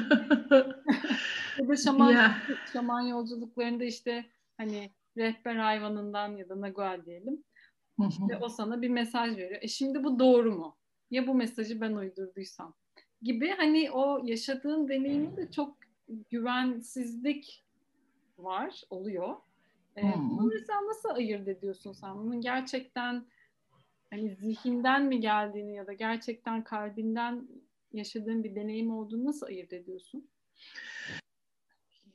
ya 1.59 1.68
da 1.68 1.76
şaman, 1.76 2.11
yeah. 2.11 2.35
şaman 2.72 3.01
yolculuklarında 3.01 3.85
işte 3.85 4.26
hani 4.57 4.91
rehber 5.16 5.57
hayvanından 5.57 6.37
ya 6.37 6.49
da 6.49 6.61
nagual 6.61 7.07
diyelim. 7.07 7.45
İşte 8.09 8.37
o 8.41 8.49
sana 8.49 8.83
bir 8.83 8.89
mesaj 8.89 9.37
veriyor. 9.37 9.62
E 9.62 9.68
şimdi 9.68 10.05
bu 10.05 10.18
doğru 10.18 10.53
mu? 10.59 10.78
Ya 11.11 11.27
bu 11.27 11.35
mesajı 11.35 11.81
ben 11.81 11.93
uydurduysam? 11.93 12.75
Gibi 13.23 13.51
hani 13.51 13.91
o 13.91 14.21
yaşadığın 14.25 14.89
deneyimin 14.89 15.37
de 15.37 15.51
çok 15.51 15.77
güvensizlik 16.31 17.65
var, 18.39 18.83
oluyor. 18.91 19.37
Ee, 19.97 20.03
bunu 20.17 20.51
mesela 20.55 20.87
nasıl 20.87 21.09
ayırt 21.09 21.49
ediyorsun 21.49 21.93
sen? 21.93 22.15
Bunun 22.15 22.41
gerçekten 22.41 23.25
hani 24.11 24.35
zihinden 24.35 25.05
mi 25.05 25.21
geldiğini 25.21 25.75
ya 25.75 25.87
da 25.87 25.93
gerçekten 25.93 26.65
kalbinden 26.65 27.49
yaşadığın 27.93 28.45
bir 28.45 28.55
deneyim 28.55 28.91
olduğunu 28.91 29.25
nasıl 29.25 29.47
ayırt 29.47 29.73
ediyorsun? 29.73 30.29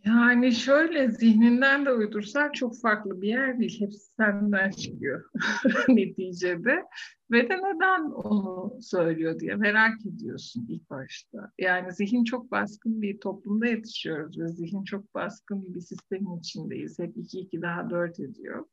Yani 0.05 0.51
şöyle 0.51 1.11
zihninden 1.11 1.85
de 1.85 1.91
uydursan 1.91 2.51
çok 2.51 2.81
farklı 2.81 3.21
bir 3.21 3.27
yer 3.27 3.59
değil. 3.59 3.81
Hepsi 3.81 3.99
senden 4.17 4.71
çıkıyor 4.71 5.23
neticede. 5.87 6.83
Ve 7.31 7.49
de 7.49 7.57
neden 7.57 8.01
onu 8.11 8.81
söylüyor 8.81 9.39
diye 9.39 9.55
merak 9.55 10.05
ediyorsun 10.05 10.65
ilk 10.69 10.89
başta. 10.89 11.51
Yani 11.59 11.93
zihin 11.93 12.23
çok 12.23 12.51
baskın 12.51 13.01
bir 13.01 13.19
toplumda 13.19 13.67
yetişiyoruz 13.67 14.39
ve 14.39 14.47
zihin 14.47 14.83
çok 14.83 15.15
baskın 15.15 15.73
bir 15.73 15.81
sistemin 15.81 16.39
içindeyiz. 16.39 16.99
Hep 16.99 17.17
2 17.17 17.39
2 17.39 17.61
daha 17.61 17.89
4 17.89 18.19
ediyor. 18.19 18.65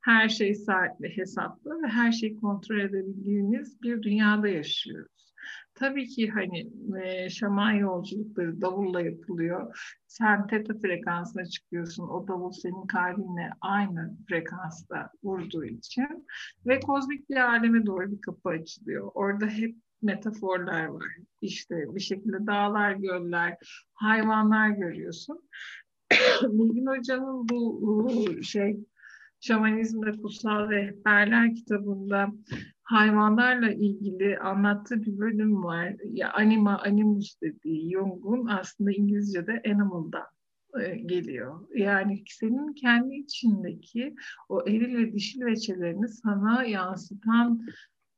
Her 0.00 0.28
şey 0.28 0.54
saatli, 0.54 1.16
hesaplı 1.16 1.82
ve 1.82 1.88
her 1.88 2.12
şeyi 2.12 2.36
kontrol 2.36 2.80
edebildiğimiz 2.80 3.82
bir 3.82 4.02
dünyada 4.02 4.48
yaşıyoruz. 4.48 5.13
Tabii 5.74 6.06
ki 6.06 6.28
hani 6.28 6.70
e, 7.04 7.30
şaman 7.30 7.72
yolculukları 7.72 8.60
davulla 8.60 9.00
yapılıyor. 9.00 9.78
Sen 10.06 10.46
teta 10.46 10.74
frekansına 10.78 11.44
çıkıyorsun. 11.44 12.08
O 12.08 12.28
davul 12.28 12.52
senin 12.52 12.86
kalbinle 12.86 13.50
aynı 13.60 14.16
frekansta 14.28 15.10
vurduğu 15.24 15.64
için 15.64 16.26
ve 16.66 16.80
kozmik 16.80 17.30
bir 17.30 17.36
aleme 17.36 17.86
doğru 17.86 18.12
bir 18.12 18.20
kapı 18.20 18.48
açılıyor. 18.48 19.10
Orada 19.14 19.46
hep 19.46 19.76
metaforlar 20.02 20.84
var. 20.84 21.16
İşte 21.40 21.94
bir 21.94 22.00
şekilde 22.00 22.46
dağlar, 22.46 22.92
göller, 22.92 23.56
hayvanlar 23.94 24.68
görüyorsun. 24.68 25.48
Bilgin 26.42 26.86
Hoca'nın 26.86 27.48
bu 27.48 28.42
şey 28.42 28.76
Şamanizmde 29.46 30.12
Kutsal 30.12 30.70
Rehberler 30.70 31.54
kitabında 31.54 32.28
hayvanlarla 32.82 33.72
ilgili 33.72 34.38
anlattığı 34.38 35.02
bir 35.02 35.18
bölüm 35.18 35.64
var. 35.64 35.94
Ya 36.04 36.32
anima 36.32 36.78
animus 36.78 37.40
dediği 37.42 37.92
Jung'un 37.92 38.46
aslında 38.46 38.92
İngilizce'de 38.92 39.62
animal'dan 39.66 40.26
e, 40.80 40.96
geliyor. 40.96 41.60
Yani 41.74 42.24
senin 42.28 42.72
kendi 42.72 43.14
içindeki 43.14 44.14
o 44.48 44.62
eril 44.68 44.96
ve 44.96 45.12
dişil 45.12 45.44
veçelerini 45.44 46.08
sana 46.08 46.64
yansıtan 46.64 47.66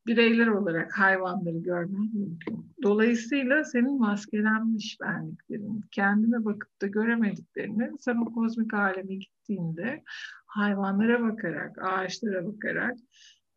bireyler 0.07 0.47
olarak 0.47 0.99
hayvanları 0.99 1.57
görmen 1.57 2.09
mümkün. 2.13 2.65
Dolayısıyla 2.83 3.63
senin 3.63 3.99
maskelenmiş 3.99 4.97
benliklerin, 5.01 5.81
kendine 5.91 6.45
bakıp 6.45 6.81
da 6.81 6.87
göremediklerini 6.87 7.91
sen 7.99 8.15
o 8.15 8.33
kozmik 8.33 8.73
aleme 8.73 9.15
gittiğinde 9.15 10.03
hayvanlara 10.47 11.21
bakarak, 11.21 11.77
ağaçlara 11.81 12.45
bakarak, 12.45 12.97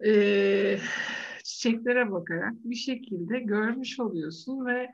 e, 0.07 0.79
çiçeklere 1.45 2.11
bakarak 2.11 2.55
bir 2.55 2.77
şekilde 2.77 3.41
görmüş 3.41 4.01
oluyorsun 4.01 4.67
ve 4.67 4.91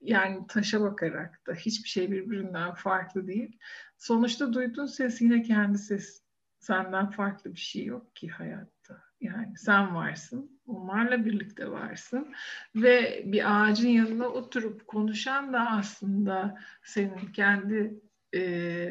yani 0.00 0.46
taşa 0.48 0.80
bakarak 0.80 1.46
da 1.46 1.54
hiçbir 1.54 1.88
şey 1.88 2.12
birbirinden 2.12 2.74
farklı 2.74 3.26
değil. 3.26 3.58
Sonuçta 3.98 4.52
duyduğun 4.52 4.86
ses 4.86 5.20
yine 5.20 5.42
kendi 5.42 5.78
ses. 5.78 6.22
Senden 6.58 7.10
farklı 7.10 7.54
bir 7.54 7.60
şey 7.60 7.84
yok 7.84 8.16
ki 8.16 8.28
hayatta. 8.28 9.02
Yani 9.20 9.56
sen 9.56 9.94
varsın, 9.94 10.60
onlarla 10.66 11.24
birlikte 11.24 11.70
varsın 11.70 12.34
ve 12.74 13.22
bir 13.26 13.62
ağacın 13.62 13.88
yanına 13.88 14.28
oturup 14.28 14.86
konuşan 14.86 15.52
da 15.52 15.70
aslında 15.70 16.58
senin 16.84 17.32
kendi 17.32 18.00
e, 18.34 18.40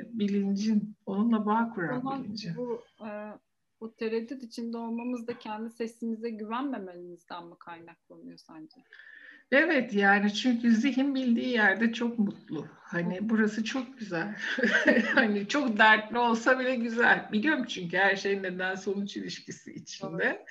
bilincin, 0.05 0.95
onunla 1.05 1.45
bağ 1.45 1.71
kuran 1.75 1.99
Ama 1.99 2.23
bilincin. 2.23 2.55
Bu, 2.57 2.81
e, 3.07 3.09
bu 3.81 3.95
tereddüt 3.95 4.43
içinde 4.43 4.77
olmamız 4.77 5.27
da 5.27 5.39
kendi 5.39 5.69
sesimize 5.69 6.29
güvenmememizden 6.29 7.47
mi 7.47 7.55
kaynaklanıyor 7.59 8.37
sence? 8.37 8.81
Evet 9.51 9.93
yani 9.93 10.33
çünkü 10.33 10.71
zihin 10.71 11.15
bildiği 11.15 11.49
yerde 11.49 11.93
çok 11.93 12.19
mutlu. 12.19 12.67
Hani 12.95 13.19
burası 13.21 13.63
çok 13.63 13.97
güzel. 13.97 14.35
hani 15.15 15.47
çok 15.47 15.77
dertli 15.77 16.17
olsa 16.17 16.59
bile 16.59 16.75
güzel. 16.75 17.29
Biliyorum 17.31 17.65
çünkü 17.65 17.97
her 17.97 18.15
şey 18.15 18.43
neden 18.43 18.75
sonuç 18.75 19.17
ilişkisi 19.17 19.73
içinde. 19.73 20.23
Evet. 20.23 20.45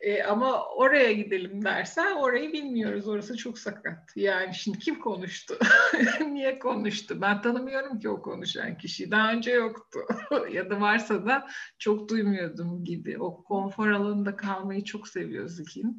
E, 0.00 0.22
ama 0.22 0.66
oraya 0.66 1.12
gidelim 1.12 1.64
dersen 1.64 2.16
orayı 2.16 2.52
bilmiyoruz. 2.52 3.08
Orası 3.08 3.36
çok 3.36 3.58
sakat. 3.58 4.16
Yani 4.16 4.54
şimdi 4.54 4.78
kim 4.78 5.00
konuştu? 5.00 5.58
Niye 6.32 6.58
konuştu? 6.58 7.20
Ben 7.20 7.42
tanımıyorum 7.42 7.98
ki 7.98 8.08
o 8.08 8.22
konuşan 8.22 8.78
kişiyi. 8.78 9.10
Daha 9.10 9.32
önce 9.32 9.50
yoktu. 9.50 9.98
ya 10.52 10.70
da 10.70 10.80
varsa 10.80 11.26
da 11.26 11.46
çok 11.78 12.08
duymuyordum 12.08 12.84
gibi. 12.84 13.18
O 13.18 13.42
konfor 13.42 13.90
alanında 13.90 14.36
kalmayı 14.36 14.84
çok 14.84 15.08
seviyor 15.08 15.48
zihin. 15.48 15.98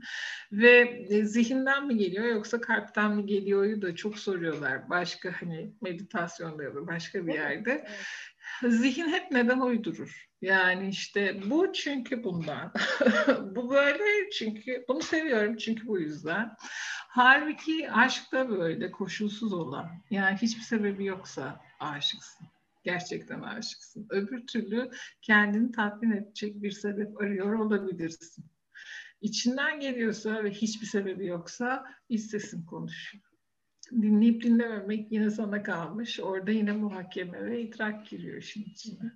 Ve 0.51 1.05
e, 1.09 1.25
zihinden 1.25 1.87
mi 1.87 1.97
geliyor 1.97 2.25
yoksa 2.25 2.61
kalpten 2.61 3.15
mi 3.15 3.25
geliyor 3.25 3.81
da 3.81 3.95
çok 3.95 4.19
soruyorlar. 4.19 4.89
Başka 4.89 5.31
hani 5.41 5.73
meditasyonda 5.81 6.63
ya 6.63 6.75
da 6.75 6.87
başka 6.87 7.27
bir 7.27 7.33
yerde. 7.33 7.71
Evet 7.71 7.89
zihin 8.63 9.09
hep 9.09 9.31
neden 9.31 9.59
uydurur. 9.59 10.29
Yani 10.41 10.89
işte 10.89 11.41
bu 11.45 11.73
çünkü 11.73 12.23
bundan. 12.23 12.73
bu 13.55 13.69
böyle 13.69 14.29
çünkü 14.29 14.85
bunu 14.87 15.01
seviyorum 15.01 15.57
çünkü 15.57 15.87
bu 15.87 15.99
yüzden. 15.99 16.55
Halbuki 17.09 17.91
aşk 17.91 18.31
da 18.31 18.49
böyle 18.49 18.91
koşulsuz 18.91 19.53
olan. 19.53 19.89
Yani 20.09 20.37
hiçbir 20.37 20.61
sebebi 20.61 21.05
yoksa 21.05 21.61
aşıksın. 21.79 22.47
Gerçekten 22.83 23.41
aşıksın. 23.41 24.07
Öbür 24.09 24.47
türlü 24.47 24.91
kendini 25.21 25.71
tatmin 25.71 26.11
edecek 26.11 26.61
bir 26.61 26.71
sebep 26.71 27.21
arıyor 27.21 27.53
olabilirsin. 27.53 28.45
İçinden 29.21 29.79
geliyorsa 29.79 30.43
ve 30.43 30.51
hiçbir 30.51 30.85
sebebi 30.85 31.25
yoksa 31.25 31.85
istesin 32.09 32.65
konuşuyor 32.65 33.28
dinleyip 33.91 34.43
dinlememek 34.43 35.11
yine 35.11 35.29
sana 35.29 35.63
kalmış. 35.63 36.19
Orada 36.19 36.51
yine 36.51 36.71
muhakeme 36.71 37.45
ve 37.45 37.61
idrak 37.61 38.07
giriyor 38.07 38.37
işin 38.37 38.63
içine. 38.63 39.11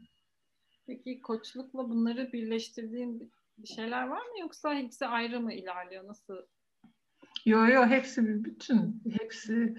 Peki 0.87 1.21
koçlukla 1.21 1.89
bunları 1.89 2.33
birleştirdiğin 2.33 3.31
bir 3.57 3.67
şeyler 3.67 4.07
var 4.07 4.25
mı 4.25 4.39
yoksa 4.41 4.75
hepsi 4.75 5.05
ayrı 5.05 5.39
mı 5.39 5.53
ilerliyor? 5.53 6.07
Nasıl? 6.07 6.37
Yo 7.45 7.67
yo 7.67 7.85
hepsi 7.85 8.27
bir 8.27 8.43
bütün. 8.43 9.03
Hepsi 9.19 9.75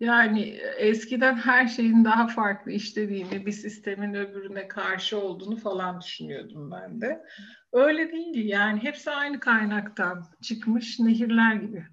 yani 0.00 0.42
eskiden 0.78 1.36
her 1.36 1.66
şeyin 1.66 2.04
daha 2.04 2.26
farklı 2.26 2.72
işlediğini, 2.72 3.46
bir 3.46 3.52
sistemin 3.52 4.14
öbürüne 4.14 4.68
karşı 4.68 5.18
olduğunu 5.18 5.56
falan 5.56 6.00
düşünüyordum 6.00 6.70
ben 6.70 7.00
de. 7.00 7.24
Öyle 7.72 8.12
değil 8.12 8.48
yani 8.48 8.82
hepsi 8.82 9.10
aynı 9.10 9.40
kaynaktan 9.40 10.24
çıkmış 10.42 11.00
nehirler 11.00 11.54
gibi. 11.54 11.86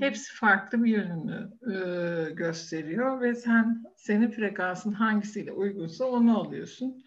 Hepsi 0.00 0.34
farklı 0.34 0.84
bir 0.84 0.90
yönünü 0.90 1.50
e, 1.62 2.30
gösteriyor 2.30 3.20
ve 3.20 3.34
sen 3.34 3.84
senin 3.96 4.30
frekansın 4.30 4.92
hangisiyle 4.92 5.52
uygunsa 5.52 6.04
onu 6.04 6.38
alıyorsun. 6.38 7.04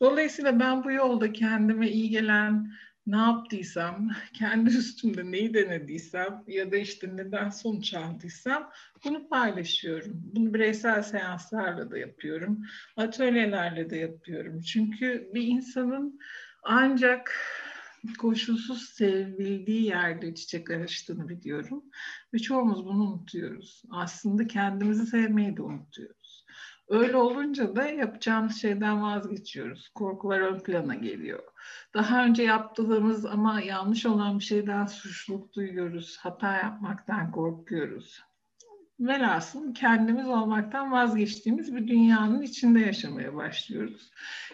Dolayısıyla 0.00 0.60
ben 0.60 0.84
bu 0.84 0.92
yolda 0.92 1.32
kendime 1.32 1.90
iyi 1.90 2.10
gelen 2.10 2.72
ne 3.06 3.16
yaptıysam, 3.16 4.10
kendi 4.34 4.70
üstümde 4.70 5.30
neyi 5.30 5.54
denediysem 5.54 6.44
ya 6.46 6.72
da 6.72 6.76
işte 6.76 7.16
neden 7.16 7.48
sonuç 7.48 7.94
aldıysam 7.94 8.70
bunu 9.04 9.28
paylaşıyorum. 9.28 10.12
Bunu 10.14 10.54
bireysel 10.54 11.02
seanslarla 11.02 11.90
da 11.90 11.98
yapıyorum, 11.98 12.62
atölyelerle 12.96 13.90
de 13.90 13.96
yapıyorum. 13.96 14.60
Çünkü 14.60 15.30
bir 15.34 15.42
insanın 15.42 16.20
ancak 16.62 17.32
koşulsuz 18.18 18.82
sevildiği 18.82 19.84
yerde 19.84 20.34
çiçek 20.34 20.70
açtığını 20.70 21.28
biliyorum. 21.28 21.84
Ve 22.34 22.38
çoğumuz 22.38 22.84
bunu 22.84 23.02
unutuyoruz. 23.02 23.82
Aslında 23.90 24.46
kendimizi 24.46 25.06
sevmeyi 25.06 25.56
de 25.56 25.62
unutuyoruz. 25.62 26.44
Öyle 26.88 27.16
olunca 27.16 27.76
da 27.76 27.86
yapacağımız 27.86 28.56
şeyden 28.56 29.02
vazgeçiyoruz. 29.02 29.88
Korkular 29.88 30.40
ön 30.40 30.60
plana 30.60 30.94
geliyor. 30.94 31.42
Daha 31.94 32.24
önce 32.24 32.42
yaptığımız 32.42 33.26
ama 33.26 33.60
yanlış 33.60 34.06
olan 34.06 34.38
bir 34.38 34.44
şeyden 34.44 34.86
suçluluk 34.86 35.54
duyuyoruz. 35.54 36.16
Hata 36.16 36.56
yapmaktan 36.56 37.32
korkuyoruz. 37.32 38.20
Velhasıl 39.00 39.74
kendimiz 39.74 40.28
olmaktan 40.28 40.92
vazgeçtiğimiz 40.92 41.74
bir 41.74 41.88
dünyanın 41.88 42.42
içinde 42.42 42.80
yaşamaya 42.80 43.34
başlıyoruz. 43.34 44.10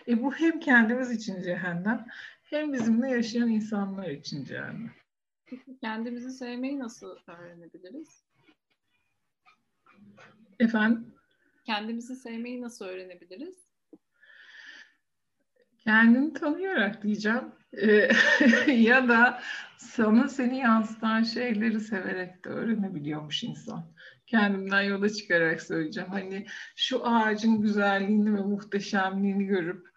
E 0.08 0.22
bu 0.22 0.34
hem 0.34 0.60
kendimiz 0.60 1.10
için 1.10 1.42
cehennem 1.42 2.06
hem 2.50 2.72
bizimle 2.72 3.10
yaşayan 3.10 3.48
insanlar 3.48 4.08
için 4.08 4.48
yani. 4.50 4.90
Kendimizi 5.80 6.30
sevmeyi 6.30 6.78
nasıl 6.78 7.16
öğrenebiliriz? 7.26 8.24
Efendim? 10.58 11.14
Kendimizi 11.64 12.16
sevmeyi 12.16 12.62
nasıl 12.62 12.84
öğrenebiliriz? 12.84 13.70
Kendini 15.78 16.32
tanıyarak 16.32 17.02
diyeceğim. 17.02 17.52
Ee, 17.72 18.08
ya 18.72 19.08
da 19.08 19.40
sana 19.78 20.28
seni 20.28 20.58
yansıtan 20.58 21.22
şeyleri 21.22 21.80
severek 21.80 22.44
de 22.44 22.48
öğrenebiliyormuş 22.48 23.42
insan. 23.44 23.92
Kendimden 24.26 24.82
yola 24.82 25.08
çıkarak 25.08 25.62
söyleyeceğim. 25.62 26.10
Hani 26.10 26.46
şu 26.76 27.06
ağacın 27.06 27.60
güzelliğini 27.60 28.34
ve 28.34 28.40
muhteşemliğini 28.40 29.46
görüp 29.46 29.89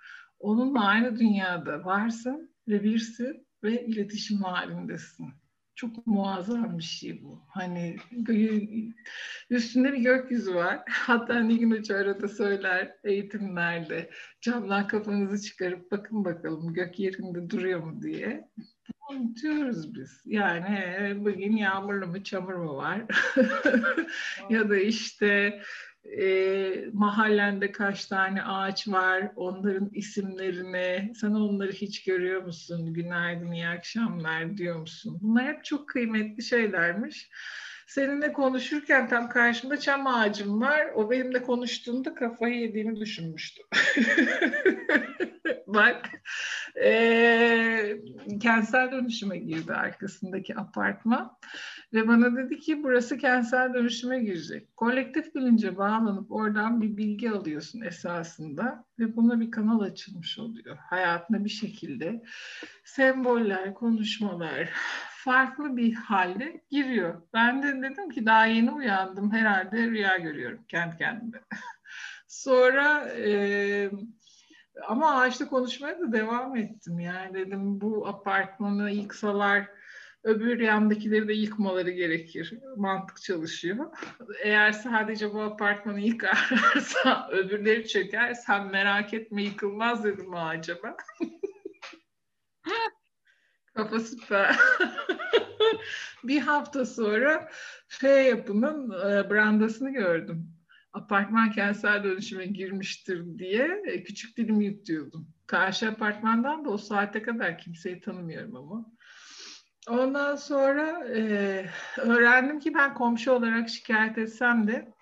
onunla 0.43 0.85
aynı 0.85 1.19
dünyada 1.19 1.85
varsın 1.85 2.55
ve 2.67 2.83
birsin 2.83 3.47
ve 3.63 3.85
iletişim 3.85 4.37
halindesin. 4.37 5.27
Çok 5.75 6.07
muazzam 6.07 6.77
bir 6.77 6.83
şey 6.83 7.23
bu. 7.23 7.45
Hani 7.47 7.95
üstünde 9.49 9.93
bir 9.93 9.97
gökyüzü 9.97 10.55
var. 10.55 10.81
Hatta 10.89 11.39
Nilgün 11.39 11.71
Hoca 11.71 11.97
arada 11.97 12.27
söyler 12.27 12.95
eğitimlerde 13.03 14.09
camdan 14.41 14.87
kafanızı 14.87 15.47
çıkarıp 15.47 15.91
bakın 15.91 16.25
bakalım 16.25 16.73
gök 16.73 16.99
yerinde 16.99 17.49
duruyor 17.49 17.83
mu 17.83 18.01
diye. 18.01 18.49
Unutuyoruz 19.11 19.95
biz. 19.95 20.21
Yani 20.25 20.77
bugün 21.17 21.57
yağmurlu 21.57 22.07
mu 22.07 22.23
çamur 22.23 22.53
mu 22.53 22.75
var? 22.75 23.01
ya 24.49 24.69
da 24.69 24.77
işte 24.77 25.61
e, 26.05 26.89
mahallende 26.93 27.71
kaç 27.71 28.05
tane 28.05 28.43
ağaç 28.43 28.87
var, 28.87 29.31
onların 29.35 29.89
isimlerini, 29.93 31.13
sen 31.15 31.31
onları 31.31 31.71
hiç 31.71 32.03
görüyor 32.03 32.43
musun? 32.43 32.93
Günaydın, 32.93 33.51
iyi 33.51 33.67
akşamlar 33.67 34.57
diyor 34.57 34.79
musun? 34.79 35.19
Bunlar 35.21 35.45
hep 35.45 35.63
çok 35.63 35.89
kıymetli 35.89 36.43
şeylermiş. 36.43 37.29
Seninle 37.93 38.33
konuşurken 38.33 39.09
tam 39.09 39.29
karşımda 39.29 39.79
çam 39.79 40.07
ağacım 40.07 40.61
var. 40.61 40.87
O 40.95 41.11
benimle 41.11 41.43
konuştuğunda 41.43 42.15
kafayı 42.15 42.59
yediğimi 42.59 42.99
düşünmüştüm. 42.99 43.65
Bak, 45.67 46.09
e, 46.83 47.97
kentsel 48.41 48.91
dönüşüme 48.91 49.37
girdi 49.37 49.73
arkasındaki 49.73 50.57
apartman. 50.57 51.37
Ve 51.93 52.07
bana 52.07 52.35
dedi 52.35 52.59
ki 52.59 52.83
burası 52.83 53.17
kentsel 53.17 53.73
dönüşüme 53.73 54.19
girecek. 54.19 54.77
Kolektif 54.77 55.35
bilince 55.35 55.77
bağlanıp 55.77 56.31
oradan 56.31 56.81
bir 56.81 56.97
bilgi 56.97 57.31
alıyorsun 57.31 57.81
esasında. 57.81 58.85
Ve 58.99 59.15
buna 59.15 59.39
bir 59.39 59.51
kanal 59.51 59.79
açılmış 59.79 60.39
oluyor. 60.39 60.77
Hayatına 60.77 61.45
bir 61.45 61.49
şekilde 61.49 62.23
semboller, 62.83 63.73
konuşmalar, 63.73 64.69
farklı 65.23 65.77
bir 65.77 65.93
halde 65.93 66.61
giriyor. 66.69 67.21
Ben 67.33 67.63
de 67.63 67.81
dedim 67.81 68.09
ki 68.09 68.25
daha 68.25 68.45
yeni 68.45 68.71
uyandım 68.71 69.31
herhalde 69.31 69.77
rüya 69.77 70.17
görüyorum 70.17 70.65
kendi 70.67 70.97
kendime. 70.97 71.41
Sonra 72.27 73.09
e, 73.09 73.91
ama 74.87 75.21
ağaçta 75.21 75.47
konuşmaya 75.47 75.99
da 75.99 76.11
devam 76.11 76.55
ettim. 76.55 76.99
Yani 76.99 77.33
dedim 77.33 77.81
bu 77.81 78.07
apartmanı 78.07 78.91
yıksalar 78.91 79.69
öbür 80.23 80.59
yandakileri 80.59 81.27
de 81.27 81.33
yıkmaları 81.33 81.91
gerekir. 81.91 82.59
Mantık 82.77 83.21
çalışıyor. 83.21 83.85
Eğer 84.43 84.71
sadece 84.71 85.33
bu 85.33 85.41
apartmanı 85.41 85.99
yıkarlarsa 85.99 87.29
öbürleri 87.31 87.87
çöker. 87.87 88.33
Sen 88.33 88.67
merak 88.67 89.13
etme 89.13 89.43
yıkılmaz 89.43 90.03
dedim 90.03 90.33
acaba. 90.33 90.97
Kafa 93.73 93.99
süper. 93.99 94.55
bir 96.23 96.41
hafta 96.41 96.85
sonra 96.85 97.49
F 97.87 98.09
yapının 98.09 98.91
e, 98.91 99.29
brandasını 99.29 99.89
gördüm. 99.89 100.49
Apartman 100.93 101.51
kentsel 101.51 102.03
dönüşüme 102.03 102.45
girmiştir 102.45 103.37
diye 103.37 103.81
e, 103.85 104.03
küçük 104.03 104.37
dilim 104.37 104.61
yutuyordum. 104.61 105.27
Karşı 105.47 105.89
apartmandan 105.89 106.65
da 106.65 106.69
o 106.69 106.77
saate 106.77 107.21
kadar 107.21 107.57
kimseyi 107.57 108.01
tanımıyorum 108.01 108.55
ama. 108.55 108.85
Ondan 109.89 110.35
sonra 110.35 111.07
e, 111.07 111.65
öğrendim 111.97 112.59
ki 112.59 112.73
ben 112.73 112.93
komşu 112.93 113.31
olarak 113.31 113.69
şikayet 113.69 114.17
etsem 114.17 114.67
de 114.67 114.93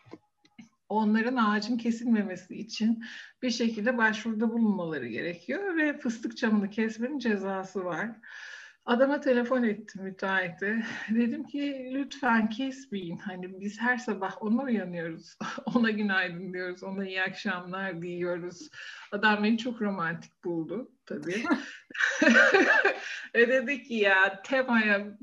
onların 0.90 1.36
ağacın 1.36 1.78
kesilmemesi 1.78 2.56
için 2.56 3.04
bir 3.42 3.52
şekilde 3.52 3.98
başvuruda 3.98 4.50
bulunmaları 4.50 5.08
gerekiyor 5.08 5.78
ve 5.78 5.98
fıstık 5.98 6.38
çamını 6.38 6.70
kesmenin 6.70 7.20
cezası 7.20 7.86
var. 7.86 8.10
Adama 8.86 9.22
telefon 9.22 9.64
ettim 9.64 10.04
müteahhite. 10.04 10.84
Dedim 11.10 11.44
ki 11.44 11.92
lütfen 11.94 12.50
kesmeyin. 12.50 13.18
Hani 13.18 13.62
biz 13.62 13.82
her 13.82 13.98
sabah 13.98 14.44
ona 14.44 14.64
uyanıyoruz. 14.64 15.38
ona 15.76 15.92
günaydın 15.92 16.54
diyoruz. 16.54 16.84
Ona 16.84 17.06
iyi 17.08 17.22
akşamlar 17.22 18.02
diyoruz. 18.02 18.70
Adam 19.12 19.44
beni 19.44 19.58
çok 19.58 19.82
romantik 19.82 20.44
buldu 20.44 20.92
tabii. 21.06 21.44
e 23.34 23.48
dedi 23.48 23.84
ki 23.84 23.94
ya 23.94 24.42
temaya 24.42 25.18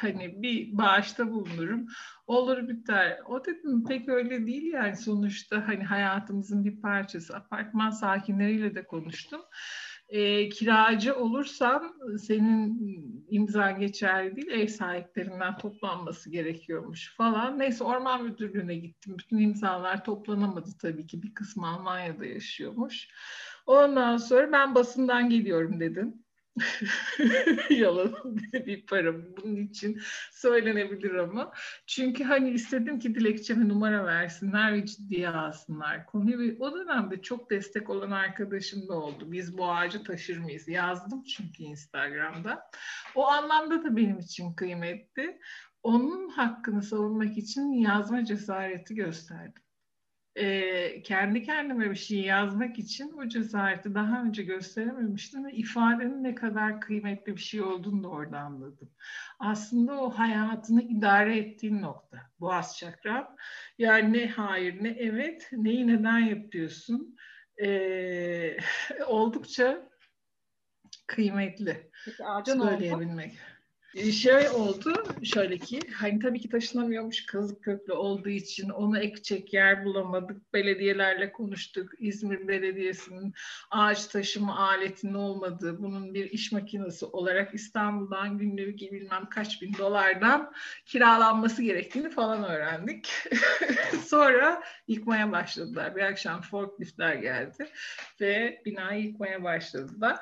hani 0.00 0.42
bir 0.42 0.78
bağışta 0.78 1.30
bulunurum. 1.30 1.86
Olur 2.26 2.68
biter. 2.68 3.18
O 3.26 3.44
dedim 3.44 3.84
pek 3.84 4.08
öyle 4.08 4.46
değil 4.46 4.72
yani 4.72 4.96
sonuçta 4.96 5.68
hani 5.68 5.84
hayatımızın 5.84 6.64
bir 6.64 6.80
parçası. 6.80 7.36
Apartman 7.36 7.90
sakinleriyle 7.90 8.74
de 8.74 8.84
konuştum 8.84 9.40
e, 10.10 10.48
kiracı 10.48 11.14
olursam 11.14 11.92
senin 12.18 12.80
imza 13.30 13.70
geçerli 13.70 14.36
değil, 14.36 14.50
ev 14.50 14.66
sahiplerinden 14.66 15.58
toplanması 15.58 16.30
gerekiyormuş 16.30 17.16
falan. 17.16 17.58
Neyse 17.58 17.84
orman 17.84 18.24
müdürlüğüne 18.24 18.74
gittim. 18.74 19.16
Bütün 19.18 19.38
imzalar 19.38 20.04
toplanamadı 20.04 20.70
tabii 20.82 21.06
ki. 21.06 21.22
Bir 21.22 21.34
kısmı 21.34 21.68
Almanya'da 21.68 22.24
yaşıyormuş. 22.26 23.08
Ondan 23.66 24.16
sonra 24.16 24.52
ben 24.52 24.74
basından 24.74 25.28
geliyorum 25.30 25.80
dedim. 25.80 26.14
Yalan 27.70 28.14
bir 28.52 28.86
param 28.86 29.22
bunun 29.36 29.56
için 29.56 30.00
söylenebilir 30.32 31.14
ama. 31.14 31.52
Çünkü 31.86 32.24
hani 32.24 32.50
istedim 32.50 32.98
ki 32.98 33.14
dilekçeme 33.14 33.68
numara 33.68 34.04
versinler 34.04 34.72
ve 34.72 34.86
ciddiye 34.86 35.28
alsınlar 35.28 36.06
konuyu. 36.06 36.38
Ve 36.38 36.56
o 36.64 36.74
dönemde 36.74 37.22
çok 37.22 37.50
destek 37.50 37.90
olan 37.90 38.10
arkadaşım 38.10 38.88
da 38.88 38.94
oldu. 38.94 39.32
Biz 39.32 39.58
bu 39.58 39.72
ağacı 39.72 40.04
taşır 40.04 40.38
mıyız? 40.38 40.68
Yazdım 40.68 41.24
çünkü 41.24 41.62
Instagram'da. 41.62 42.70
O 43.14 43.26
anlamda 43.26 43.84
da 43.84 43.96
benim 43.96 44.18
için 44.18 44.54
kıymetli. 44.54 45.40
Onun 45.82 46.28
hakkını 46.28 46.82
savunmak 46.82 47.38
için 47.38 47.72
yazma 47.72 48.24
cesareti 48.24 48.94
gösterdim 48.94 49.62
e, 50.36 51.02
kendi 51.02 51.42
kendime 51.42 51.90
bir 51.90 51.96
şey 51.96 52.20
yazmak 52.20 52.78
için 52.78 53.12
o 53.12 53.28
cesareti 53.28 53.94
daha 53.94 54.22
önce 54.22 54.42
gösterememiştim 54.42 55.44
ve 55.44 55.52
ifadenin 55.52 56.24
ne 56.24 56.34
kadar 56.34 56.80
kıymetli 56.80 57.36
bir 57.36 57.40
şey 57.40 57.62
olduğunu 57.62 58.04
da 58.04 58.08
orada 58.08 58.38
anladım. 58.38 58.90
Aslında 59.38 60.00
o 60.00 60.10
hayatını 60.10 60.82
idare 60.82 61.38
ettiğin 61.38 61.82
nokta. 61.82 62.18
Boğaz 62.40 62.78
çakram. 62.78 63.36
Yani 63.78 64.12
ne 64.12 64.28
hayır 64.28 64.84
ne 64.84 64.88
evet, 64.88 65.48
neyi 65.52 65.86
neden 65.86 66.18
yapıyorsun. 66.18 67.16
E, 67.62 68.56
oldukça 69.06 69.90
kıymetli 71.06 71.90
Peki, 72.04 72.50
söyleyebilmek. 72.52 73.30
Oldu. 73.32 73.38
Şey 73.96 74.48
oldu 74.48 75.04
şöyle 75.24 75.58
ki 75.58 75.80
hani 75.94 76.18
tabii 76.18 76.40
ki 76.40 76.48
taşınamıyormuş 76.48 77.26
kazık 77.26 77.62
köklü 77.62 77.92
olduğu 77.92 78.28
için 78.28 78.68
onu 78.68 78.98
ekecek 78.98 79.52
yer 79.52 79.84
bulamadık. 79.84 80.52
Belediyelerle 80.54 81.32
konuştuk. 81.32 81.90
İzmir 81.98 82.48
Belediyesi'nin 82.48 83.34
ağaç 83.70 84.06
taşıma 84.06 84.58
aletinin 84.58 85.14
olmadığı 85.14 85.82
bunun 85.82 86.14
bir 86.14 86.30
iş 86.30 86.52
makinesi 86.52 87.06
olarak 87.06 87.54
İstanbul'dan 87.54 88.38
günlük 88.38 88.80
bilmem 88.80 89.28
kaç 89.30 89.62
bin 89.62 89.74
dolardan 89.78 90.52
kiralanması 90.86 91.62
gerektiğini 91.62 92.10
falan 92.10 92.44
öğrendik. 92.44 93.12
Sonra 94.06 94.62
yıkmaya 94.88 95.32
başladılar. 95.32 95.96
Bir 95.96 96.02
akşam 96.02 96.40
forkliftler 96.40 97.14
geldi 97.14 97.68
ve 98.20 98.62
binayı 98.64 99.02
yıkmaya 99.02 99.44
başladılar. 99.44 100.18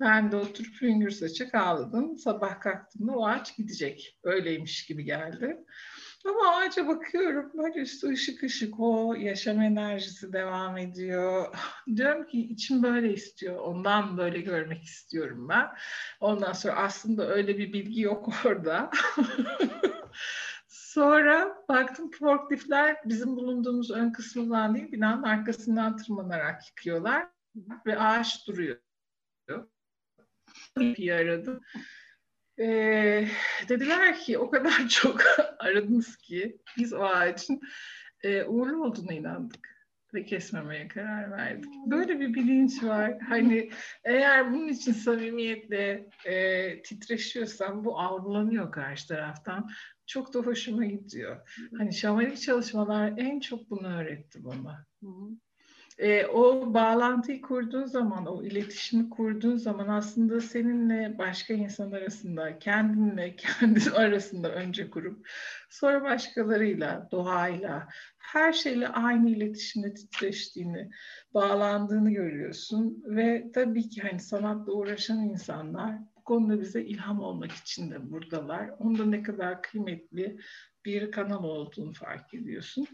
Ben 0.00 0.32
de 0.32 0.36
oturup 0.36 0.82
hüngür 0.82 1.10
saçık 1.10 1.54
ağladım. 1.54 2.18
Sabah 2.18 2.60
kalktığımda 2.60 3.12
o 3.12 3.26
ağaç 3.26 3.56
gidecek. 3.56 4.18
Öyleymiş 4.22 4.86
gibi 4.86 5.04
geldi. 5.04 5.64
Ama 6.24 6.56
ağaca 6.56 6.88
bakıyorum 6.88 7.50
böyle 7.54 7.80
üstü 7.80 8.08
ışık 8.08 8.42
ışık 8.42 8.80
o 8.80 9.14
yaşam 9.14 9.60
enerjisi 9.60 10.32
devam 10.32 10.78
ediyor. 10.78 11.54
Diyorum 11.96 12.26
ki 12.26 12.40
içim 12.40 12.82
böyle 12.82 13.12
istiyor. 13.12 13.56
Ondan 13.56 14.18
böyle 14.18 14.40
görmek 14.40 14.84
istiyorum 14.84 15.48
ben. 15.48 15.68
Ondan 16.20 16.52
sonra 16.52 16.74
aslında 16.74 17.28
öyle 17.28 17.58
bir 17.58 17.72
bilgi 17.72 18.00
yok 18.00 18.32
orada. 18.44 18.90
Sonra 20.68 21.64
baktım 21.68 22.10
forkliftler 22.10 22.96
bizim 23.04 23.36
bulunduğumuz 23.36 23.90
ön 23.90 24.12
kısmından 24.12 24.74
değil 24.74 24.92
binanın 24.92 25.22
arkasından 25.22 25.96
tırmanarak 25.96 26.68
yıkıyorlar 26.68 27.26
ve 27.86 27.98
ağaç 27.98 28.46
duruyor. 28.46 28.76
Bir 30.76 31.10
aradım. 31.10 31.60
Ee, 32.58 33.28
dediler 33.68 34.18
ki 34.18 34.38
o 34.38 34.50
kadar 34.50 34.88
çok 34.88 35.20
aradınız 35.58 36.16
ki 36.16 36.58
biz 36.78 36.92
o 36.92 37.02
ağacın 37.02 37.60
e, 38.22 38.44
uğurlu 38.44 38.84
olduğuna 38.84 39.12
inandık 39.12 39.74
ve 40.14 40.24
kesmemeye 40.24 40.88
karar 40.88 41.30
verdik. 41.30 41.70
Böyle 41.86 42.20
bir 42.20 42.34
bilinç 42.34 42.82
var. 42.82 43.18
Hani 43.28 43.70
eğer 44.04 44.52
bunun 44.52 44.68
için 44.68 44.92
samimiyetle 44.92 46.10
e, 46.24 46.82
titreşiyorsam 46.82 47.84
bu 47.84 48.00
algılanıyor 48.00 48.72
karşı 48.72 49.08
taraftan. 49.08 49.70
Çok 50.06 50.34
da 50.34 50.38
hoşuma 50.38 50.84
gidiyor. 50.84 51.48
Hani 51.78 51.94
şamanik 51.94 52.40
çalışmalar 52.40 53.12
en 53.16 53.40
çok 53.40 53.70
bunu 53.70 53.96
öğretti 53.96 54.44
bana. 54.44 54.86
Hı 55.02 55.06
hı 55.06 55.30
e, 55.98 56.26
o 56.26 56.74
bağlantıyı 56.74 57.40
kurduğun 57.42 57.84
zaman, 57.84 58.26
o 58.26 58.42
iletişimi 58.44 59.10
kurduğun 59.10 59.56
zaman 59.56 59.88
aslında 59.88 60.40
seninle 60.40 61.18
başka 61.18 61.54
insan 61.54 61.92
arasında, 61.92 62.58
kendinle 62.58 63.36
kendin 63.60 63.90
arasında 63.90 64.54
önce 64.54 64.90
kurup 64.90 65.28
sonra 65.70 66.02
başkalarıyla, 66.02 67.08
doğayla, 67.12 67.88
her 68.18 68.52
şeyle 68.52 68.88
aynı 68.88 69.30
iletişimde 69.30 69.94
titreştiğini, 69.94 70.90
bağlandığını 71.34 72.10
görüyorsun 72.10 73.02
ve 73.06 73.50
tabii 73.54 73.88
ki 73.88 74.00
hani 74.00 74.20
sanatla 74.20 74.72
uğraşan 74.72 75.18
insanlar 75.18 75.98
bu 76.16 76.24
konuda 76.24 76.60
bize 76.60 76.82
ilham 76.82 77.20
olmak 77.20 77.52
için 77.52 77.90
de 77.90 78.10
buradalar. 78.10 78.70
Onda 78.78 79.04
ne 79.04 79.22
kadar 79.22 79.62
kıymetli 79.62 80.38
bir 80.84 81.10
kanal 81.10 81.44
olduğunu 81.44 81.92
fark 81.92 82.34
ediyorsun. 82.34 82.86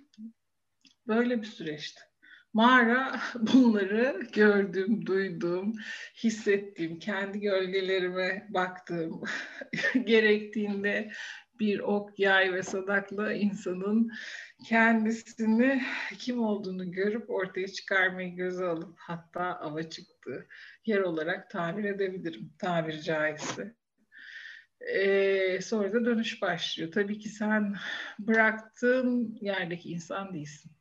Böyle 1.07 1.43
bir 1.43 1.47
süreçti. 1.47 2.10
Mağara 2.53 3.21
bunları 3.55 4.21
gördüm, 4.33 5.07
duydum, 5.07 5.75
hissettiğim, 6.25 6.99
kendi 6.99 7.41
gölgelerime 7.41 8.47
baktığım, 8.51 9.23
gerektiğinde 10.05 11.13
bir 11.61 11.79
ok, 11.79 12.19
yay 12.19 12.53
ve 12.53 12.63
sadakla 12.63 13.33
insanın 13.33 14.11
kendisini 14.65 15.83
kim 16.19 16.43
olduğunu 16.43 16.93
görüp 16.93 17.31
ortaya 17.31 17.69
çıkarmayı 17.69 18.37
göze 18.37 18.65
alıp 18.65 18.99
hatta 18.99 19.45
ava 19.45 19.83
çıktığı 19.83 20.49
yer 20.87 21.01
olarak 21.01 21.51
tabir 21.51 21.85
edebilirim, 21.85 22.53
tabiri 22.59 23.03
caizse. 23.03 23.75
Ee, 24.81 25.61
sonra 25.63 25.93
da 25.93 26.05
dönüş 26.05 26.43
başlıyor. 26.43 26.93
Tabii 26.93 27.19
ki 27.19 27.29
sen 27.29 27.77
bıraktığın 28.19 29.39
yerdeki 29.41 29.89
insan 29.89 30.35
değilsin 30.35 30.80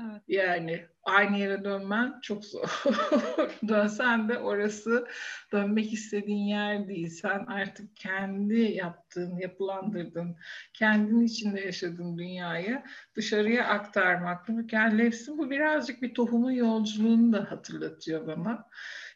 Evet. 0.00 0.22
Yani 0.28 0.86
aynı 1.04 1.38
yere 1.38 1.64
dönmen 1.64 2.20
çok 2.22 2.44
zor. 2.44 2.82
Dönsen 3.68 4.28
de 4.28 4.38
orası 4.38 5.06
dönmek 5.52 5.92
istediğin 5.92 6.46
yer 6.46 6.88
değil. 6.88 7.08
Sen 7.08 7.46
artık 7.46 7.96
kendi 7.96 8.60
yaptığın, 8.60 9.36
yapılandırdığın, 9.36 10.36
kendin 10.74 11.20
içinde 11.20 11.60
yaşadığın 11.60 12.18
dünyayı 12.18 12.82
dışarıya 13.14 13.64
aktarmakla 13.64 14.54
mükellefsin. 14.54 15.38
Bu 15.38 15.50
birazcık 15.50 16.02
bir 16.02 16.14
tohumun 16.14 16.50
yolculuğunu 16.50 17.32
da 17.32 17.50
hatırlatıyor 17.50 18.26
bana. 18.26 18.68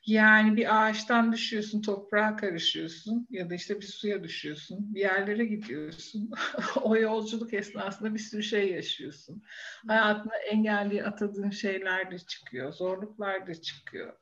Yani 0.07 0.57
bir 0.57 0.83
ağaçtan 0.83 1.33
düşüyorsun, 1.33 1.83
toprağa 1.83 2.37
karışıyorsun 2.37 3.27
ya 3.31 3.51
da 3.51 3.55
işte 3.55 3.77
bir 3.77 3.87
suya 3.87 4.25
düşüyorsun, 4.25 4.95
bir 4.95 5.01
yerlere 5.01 5.45
gidiyorsun. 5.45 6.31
o 6.83 6.97
yolculuk 6.97 7.55
esnasında 7.55 8.15
bir 8.15 8.19
sürü 8.19 8.43
şey 8.43 8.73
yaşıyorsun. 8.73 9.43
Hayatına 9.87 10.37
engelli 10.37 11.05
atadığın 11.05 11.51
şeyler 11.51 12.11
de 12.11 12.19
çıkıyor, 12.19 12.73
zorluklar 12.73 13.47
da 13.47 13.55
çıkıyor. 13.55 14.13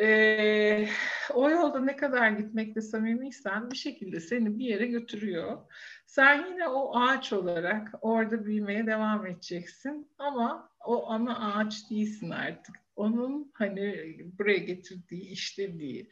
Ee, 0.00 0.88
o 1.34 1.50
yolda 1.50 1.80
ne 1.80 1.96
kadar 1.96 2.30
gitmekte 2.30 2.80
samimiysen 2.80 3.70
bir 3.70 3.76
şekilde 3.76 4.20
seni 4.20 4.58
bir 4.58 4.64
yere 4.64 4.86
götürüyor. 4.86 5.58
Sen 6.06 6.46
yine 6.46 6.68
o 6.68 7.00
ağaç 7.00 7.32
olarak 7.32 7.88
orada 8.00 8.44
büyümeye 8.44 8.86
devam 8.86 9.26
edeceksin 9.26 10.10
ama 10.18 10.70
o 10.84 11.10
ana 11.10 11.54
ağaç 11.54 11.90
değilsin 11.90 12.30
artık 12.30 12.87
onun 12.98 13.50
hani 13.54 14.16
buraya 14.38 14.58
getirdiği, 14.58 15.30
işlediği, 15.30 16.08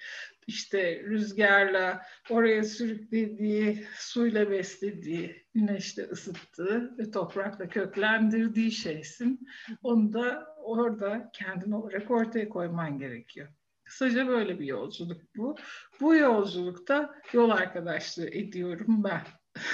işte 0.46 1.02
rüzgarla 1.02 2.02
oraya 2.30 2.64
sürüklediği, 2.64 3.86
suyla 3.98 4.50
beslediği, 4.50 5.46
güneşle 5.54 6.02
ısıttığı 6.02 6.98
ve 6.98 7.10
toprakla 7.10 7.68
köklendirdiği 7.68 8.72
şeysin. 8.72 9.46
Onu 9.82 10.12
da 10.12 10.46
orada 10.56 11.30
kendin 11.32 11.72
olarak 11.72 12.10
ortaya 12.10 12.48
koyman 12.48 12.98
gerekiyor. 12.98 13.48
Kısaca 13.84 14.28
böyle 14.28 14.60
bir 14.60 14.66
yolculuk 14.66 15.22
bu. 15.36 15.56
Bu 16.00 16.14
yolculukta 16.14 17.14
yol 17.32 17.50
arkadaşlığı 17.50 18.30
ediyorum 18.30 19.04
ben. 19.04 19.22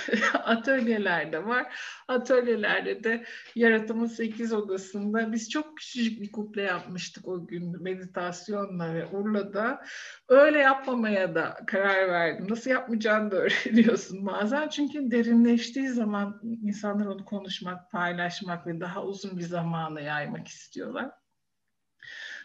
atölyelerde 0.44 1.46
var. 1.46 1.74
Atölyelerde 2.08 3.04
de 3.04 3.24
yaratımın 3.54 4.06
8 4.06 4.52
odasında 4.52 5.32
biz 5.32 5.50
çok 5.50 5.78
küçücük 5.78 6.20
bir 6.20 6.32
kuple 6.32 6.62
yapmıştık 6.62 7.28
o 7.28 7.46
gün 7.46 7.82
meditasyonla 7.82 8.94
ve 8.94 9.06
Urla'da. 9.06 9.84
Öyle 10.28 10.58
yapmamaya 10.58 11.34
da 11.34 11.58
karar 11.66 12.08
verdim. 12.08 12.46
Nasıl 12.50 12.70
yapmayacağını 12.70 13.30
da 13.30 13.36
öğreniyorsun 13.36 14.26
bazen. 14.26 14.68
Çünkü 14.68 15.10
derinleştiği 15.10 15.88
zaman 15.88 16.40
insanlar 16.62 17.06
onu 17.06 17.24
konuşmak, 17.24 17.90
paylaşmak 17.92 18.66
ve 18.66 18.80
daha 18.80 19.04
uzun 19.04 19.38
bir 19.38 19.42
zamana 19.42 20.00
yaymak 20.00 20.48
istiyorlar. 20.48 21.10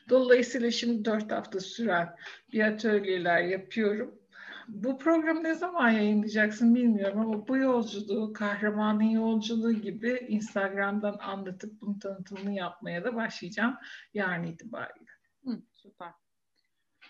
Dolayısıyla 0.10 0.72
şimdi 0.72 1.06
dört 1.06 1.32
hafta 1.32 1.60
süren 1.60 2.16
bir 2.54 2.62
atölyeler 2.62 3.42
yapıyorum 3.42 4.20
bu 4.68 4.98
programı 4.98 5.44
ne 5.44 5.54
zaman 5.54 5.90
yayınlayacaksın 5.90 6.76
bilmiyorum 6.76 7.20
ama 7.20 7.48
bu 7.48 7.58
yolculuğu, 7.58 8.34
kahramanın 8.34 9.04
yolculuğu 9.04 9.74
gibi 9.74 10.26
Instagram'dan 10.30 11.18
anlatıp 11.20 11.82
bunun 11.82 12.00
tanıtımını 12.00 12.54
yapmaya 12.54 13.04
da 13.04 13.16
başlayacağım 13.16 13.78
yarın 14.14 14.44
itibariyle. 14.44 15.12
Hı, 15.44 15.62
süper. 15.74 16.12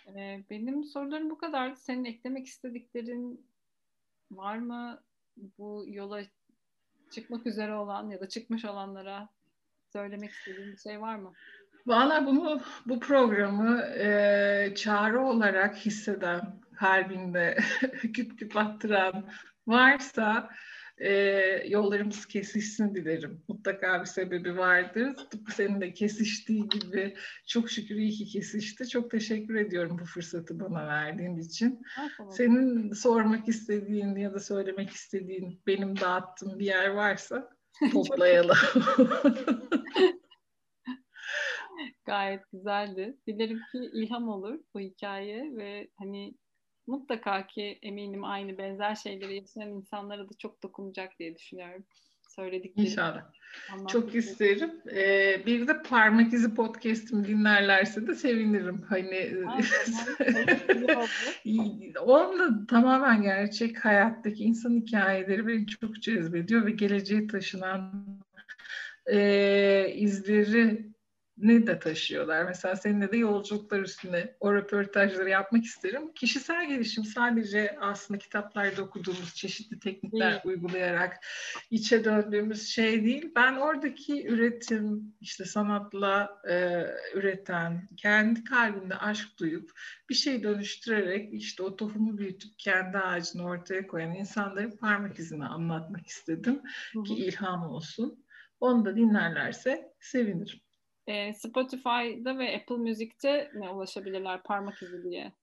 Ee, 0.07 0.43
benim 0.49 0.83
sorularım 0.83 1.29
bu 1.29 1.37
kadar. 1.37 1.75
Senin 1.75 2.05
eklemek 2.05 2.47
istediklerin 2.47 3.47
var 4.31 4.57
mı? 4.57 5.03
Bu 5.57 5.85
yola 5.87 6.21
çıkmak 7.11 7.47
üzere 7.47 7.75
olan 7.75 8.09
ya 8.09 8.19
da 8.19 8.29
çıkmış 8.29 8.65
olanlara 8.65 9.29
söylemek 9.93 10.31
istediğin 10.31 10.71
bir 10.71 10.77
şey 10.77 11.01
var 11.01 11.15
mı? 11.15 11.33
Valla 11.87 12.25
bunu 12.25 12.61
bu 12.85 12.99
programı 12.99 13.81
e, 13.81 14.73
çağrı 14.75 15.21
olarak 15.21 15.75
hisseden, 15.75 16.41
kalbinde 16.77 17.57
küp 18.13 18.39
küp 18.39 18.57
attıran 18.57 19.29
varsa 19.67 20.49
e, 20.97 21.11
yollarımız 21.67 22.25
kesişsin 22.25 22.95
dilerim. 22.95 23.43
Mutlaka 23.47 24.01
bir 24.01 24.05
sebebi 24.05 24.57
vardır. 24.57 25.15
Tıpkı 25.31 25.51
senin 25.51 25.81
de 25.81 25.93
kesiştiği 25.93 26.67
gibi 26.67 27.15
çok 27.47 27.69
şükür 27.69 27.95
iyi 27.95 28.11
ki 28.11 28.25
kesişti. 28.25 28.89
Çok 28.89 29.11
teşekkür 29.11 29.55
ediyorum 29.55 29.97
bu 30.01 30.05
fırsatı 30.05 30.59
bana 30.59 30.87
verdiğin 30.87 31.37
için. 31.37 31.81
Senin 32.31 32.91
sormak 32.91 33.47
istediğin 33.47 34.15
ya 34.15 34.33
da 34.33 34.39
söylemek 34.39 34.89
istediğin 34.89 35.61
benim 35.67 35.99
dağıttığım 35.99 36.59
bir 36.59 36.65
yer 36.65 36.87
varsa 36.87 37.49
toplayalım. 37.91 38.57
Gayet 42.05 42.41
güzeldi. 42.51 43.17
Dilerim 43.27 43.59
ki 43.71 43.77
ilham 43.93 44.29
olur 44.29 44.59
bu 44.73 44.79
hikaye 44.79 45.51
ve 45.55 45.87
hani 45.97 46.33
mutlaka 46.87 47.47
ki 47.47 47.79
eminim 47.81 48.23
aynı 48.23 48.57
benzer 48.57 48.95
şeyleri 48.95 49.35
yaşayan 49.35 49.69
insanlara 49.69 50.29
da 50.29 50.33
çok 50.39 50.63
dokunacak 50.63 51.19
diye 51.19 51.35
düşünüyorum. 51.35 51.85
Söyledikleri. 52.27 52.87
İnşallah. 52.87 53.23
Çok 53.87 54.15
isterim. 54.15 54.71
Ee, 54.91 55.45
bir 55.45 55.67
de 55.67 55.81
parmak 55.81 56.33
izi 56.33 56.53
podcast'imi 56.53 57.27
dinlerlerse 57.27 58.07
de 58.07 58.15
sevinirim. 58.15 58.81
Hani 58.81 59.33
onda 61.99 62.65
tamamen 62.67 63.21
gerçek 63.21 63.85
hayattaki 63.85 64.43
insan 64.43 64.75
hikayeleri 64.75 65.47
beni 65.47 65.67
çok 65.67 66.01
cezbediyor 66.01 66.65
ve 66.65 66.71
geleceğe 66.71 67.27
taşınan 67.27 68.05
e, 69.11 69.91
izleri 69.93 70.96
ne 71.37 71.67
de 71.67 71.79
taşıyorlar. 71.79 72.43
Mesela 72.43 72.75
seninle 72.75 73.11
de 73.11 73.17
yolculuklar 73.17 73.79
üstüne 73.79 74.35
o 74.39 74.53
röportajları 74.53 75.29
yapmak 75.29 75.63
isterim. 75.63 76.13
Kişisel 76.13 76.67
gelişim 76.69 77.03
sadece 77.03 77.77
aslında 77.81 78.17
kitaplarda 78.17 78.81
okuduğumuz 78.81 79.35
çeşitli 79.35 79.79
teknikler 79.79 80.31
değil. 80.31 80.41
uygulayarak 80.45 81.25
içe 81.71 82.03
döndüğümüz 82.03 82.67
şey 82.67 83.05
değil. 83.05 83.31
Ben 83.35 83.55
oradaki 83.55 84.27
üretim, 84.27 85.13
işte 85.21 85.45
sanatla 85.45 86.41
e, 86.49 86.85
üreten, 87.13 87.89
kendi 87.97 88.43
kalbinde 88.43 88.97
aşk 88.97 89.39
duyup 89.39 89.71
bir 90.09 90.15
şey 90.15 90.43
dönüştürerek 90.43 91.33
işte 91.33 91.63
o 91.63 91.75
tohumu 91.75 92.17
büyütüp 92.17 92.59
kendi 92.59 92.97
ağacını 92.97 93.45
ortaya 93.45 93.87
koyan 93.87 94.15
insanların 94.15 94.77
parmak 94.77 95.19
izini 95.19 95.45
anlatmak 95.45 96.07
istedim 96.07 96.61
Hı-hı. 96.93 97.03
ki 97.03 97.15
ilham 97.15 97.69
olsun. 97.69 98.23
Onu 98.59 98.85
da 98.85 98.95
dinlerlerse 98.95 99.93
sevinirim. 99.99 100.59
E, 101.07 101.33
Spotify'da 101.33 102.37
ve 102.37 102.55
Apple 102.55 102.77
Music'te 102.77 103.51
ne 103.55 103.69
ulaşabilirler 103.69 104.43
parmak 104.43 104.83
izi 104.83 105.03
diye? 105.03 105.33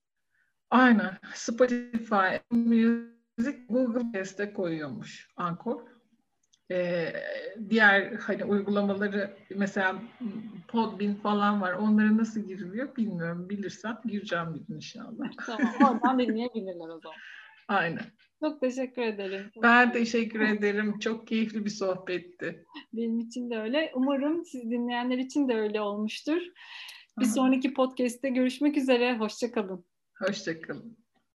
Aynen. 0.70 1.18
Spotify, 1.34 2.38
Music, 2.50 3.58
Google 3.68 4.24
Play 4.36 4.52
koyuyormuş 4.52 5.28
Ankor. 5.36 5.80
Ee, 6.70 7.12
diğer 7.68 8.12
hani 8.12 8.44
uygulamaları 8.44 9.36
mesela 9.56 10.02
Podbean 10.68 11.14
falan 11.14 11.60
var. 11.60 11.72
Onlara 11.72 12.16
nasıl 12.16 12.40
giriliyor 12.40 12.96
bilmiyorum. 12.96 13.48
Bilirsem 13.48 13.98
gireceğim 14.04 14.54
bir 14.54 14.60
gün 14.60 14.74
inşallah. 14.74 15.30
tamam. 15.46 15.74
Oradan 15.80 16.18
dinleyebilirler 16.18 16.88
o 16.88 17.00
zaman. 17.00 17.18
Aynen. 17.68 18.04
Çok 18.44 18.60
teşekkür 18.60 19.02
ederim. 19.02 19.50
Çok 19.54 19.62
ben 19.62 19.92
teşekkür 19.92 20.40
ederim. 20.40 20.98
Çok 20.98 21.26
keyifli 21.26 21.64
bir 21.64 21.70
sohbetti. 21.70 22.64
Benim 22.92 23.18
için 23.18 23.50
de 23.50 23.58
öyle. 23.58 23.92
Umarım 23.94 24.44
siz 24.44 24.70
dinleyenler 24.70 25.18
için 25.18 25.48
de 25.48 25.54
öyle 25.54 25.80
olmuştur. 25.80 26.42
Bir 27.20 27.24
sonraki 27.24 27.74
podcast'te 27.74 28.28
görüşmek 28.28 28.76
üzere. 28.76 29.18
Hoşçakalın. 29.18 29.84
Hoşçakalın. 30.18 31.03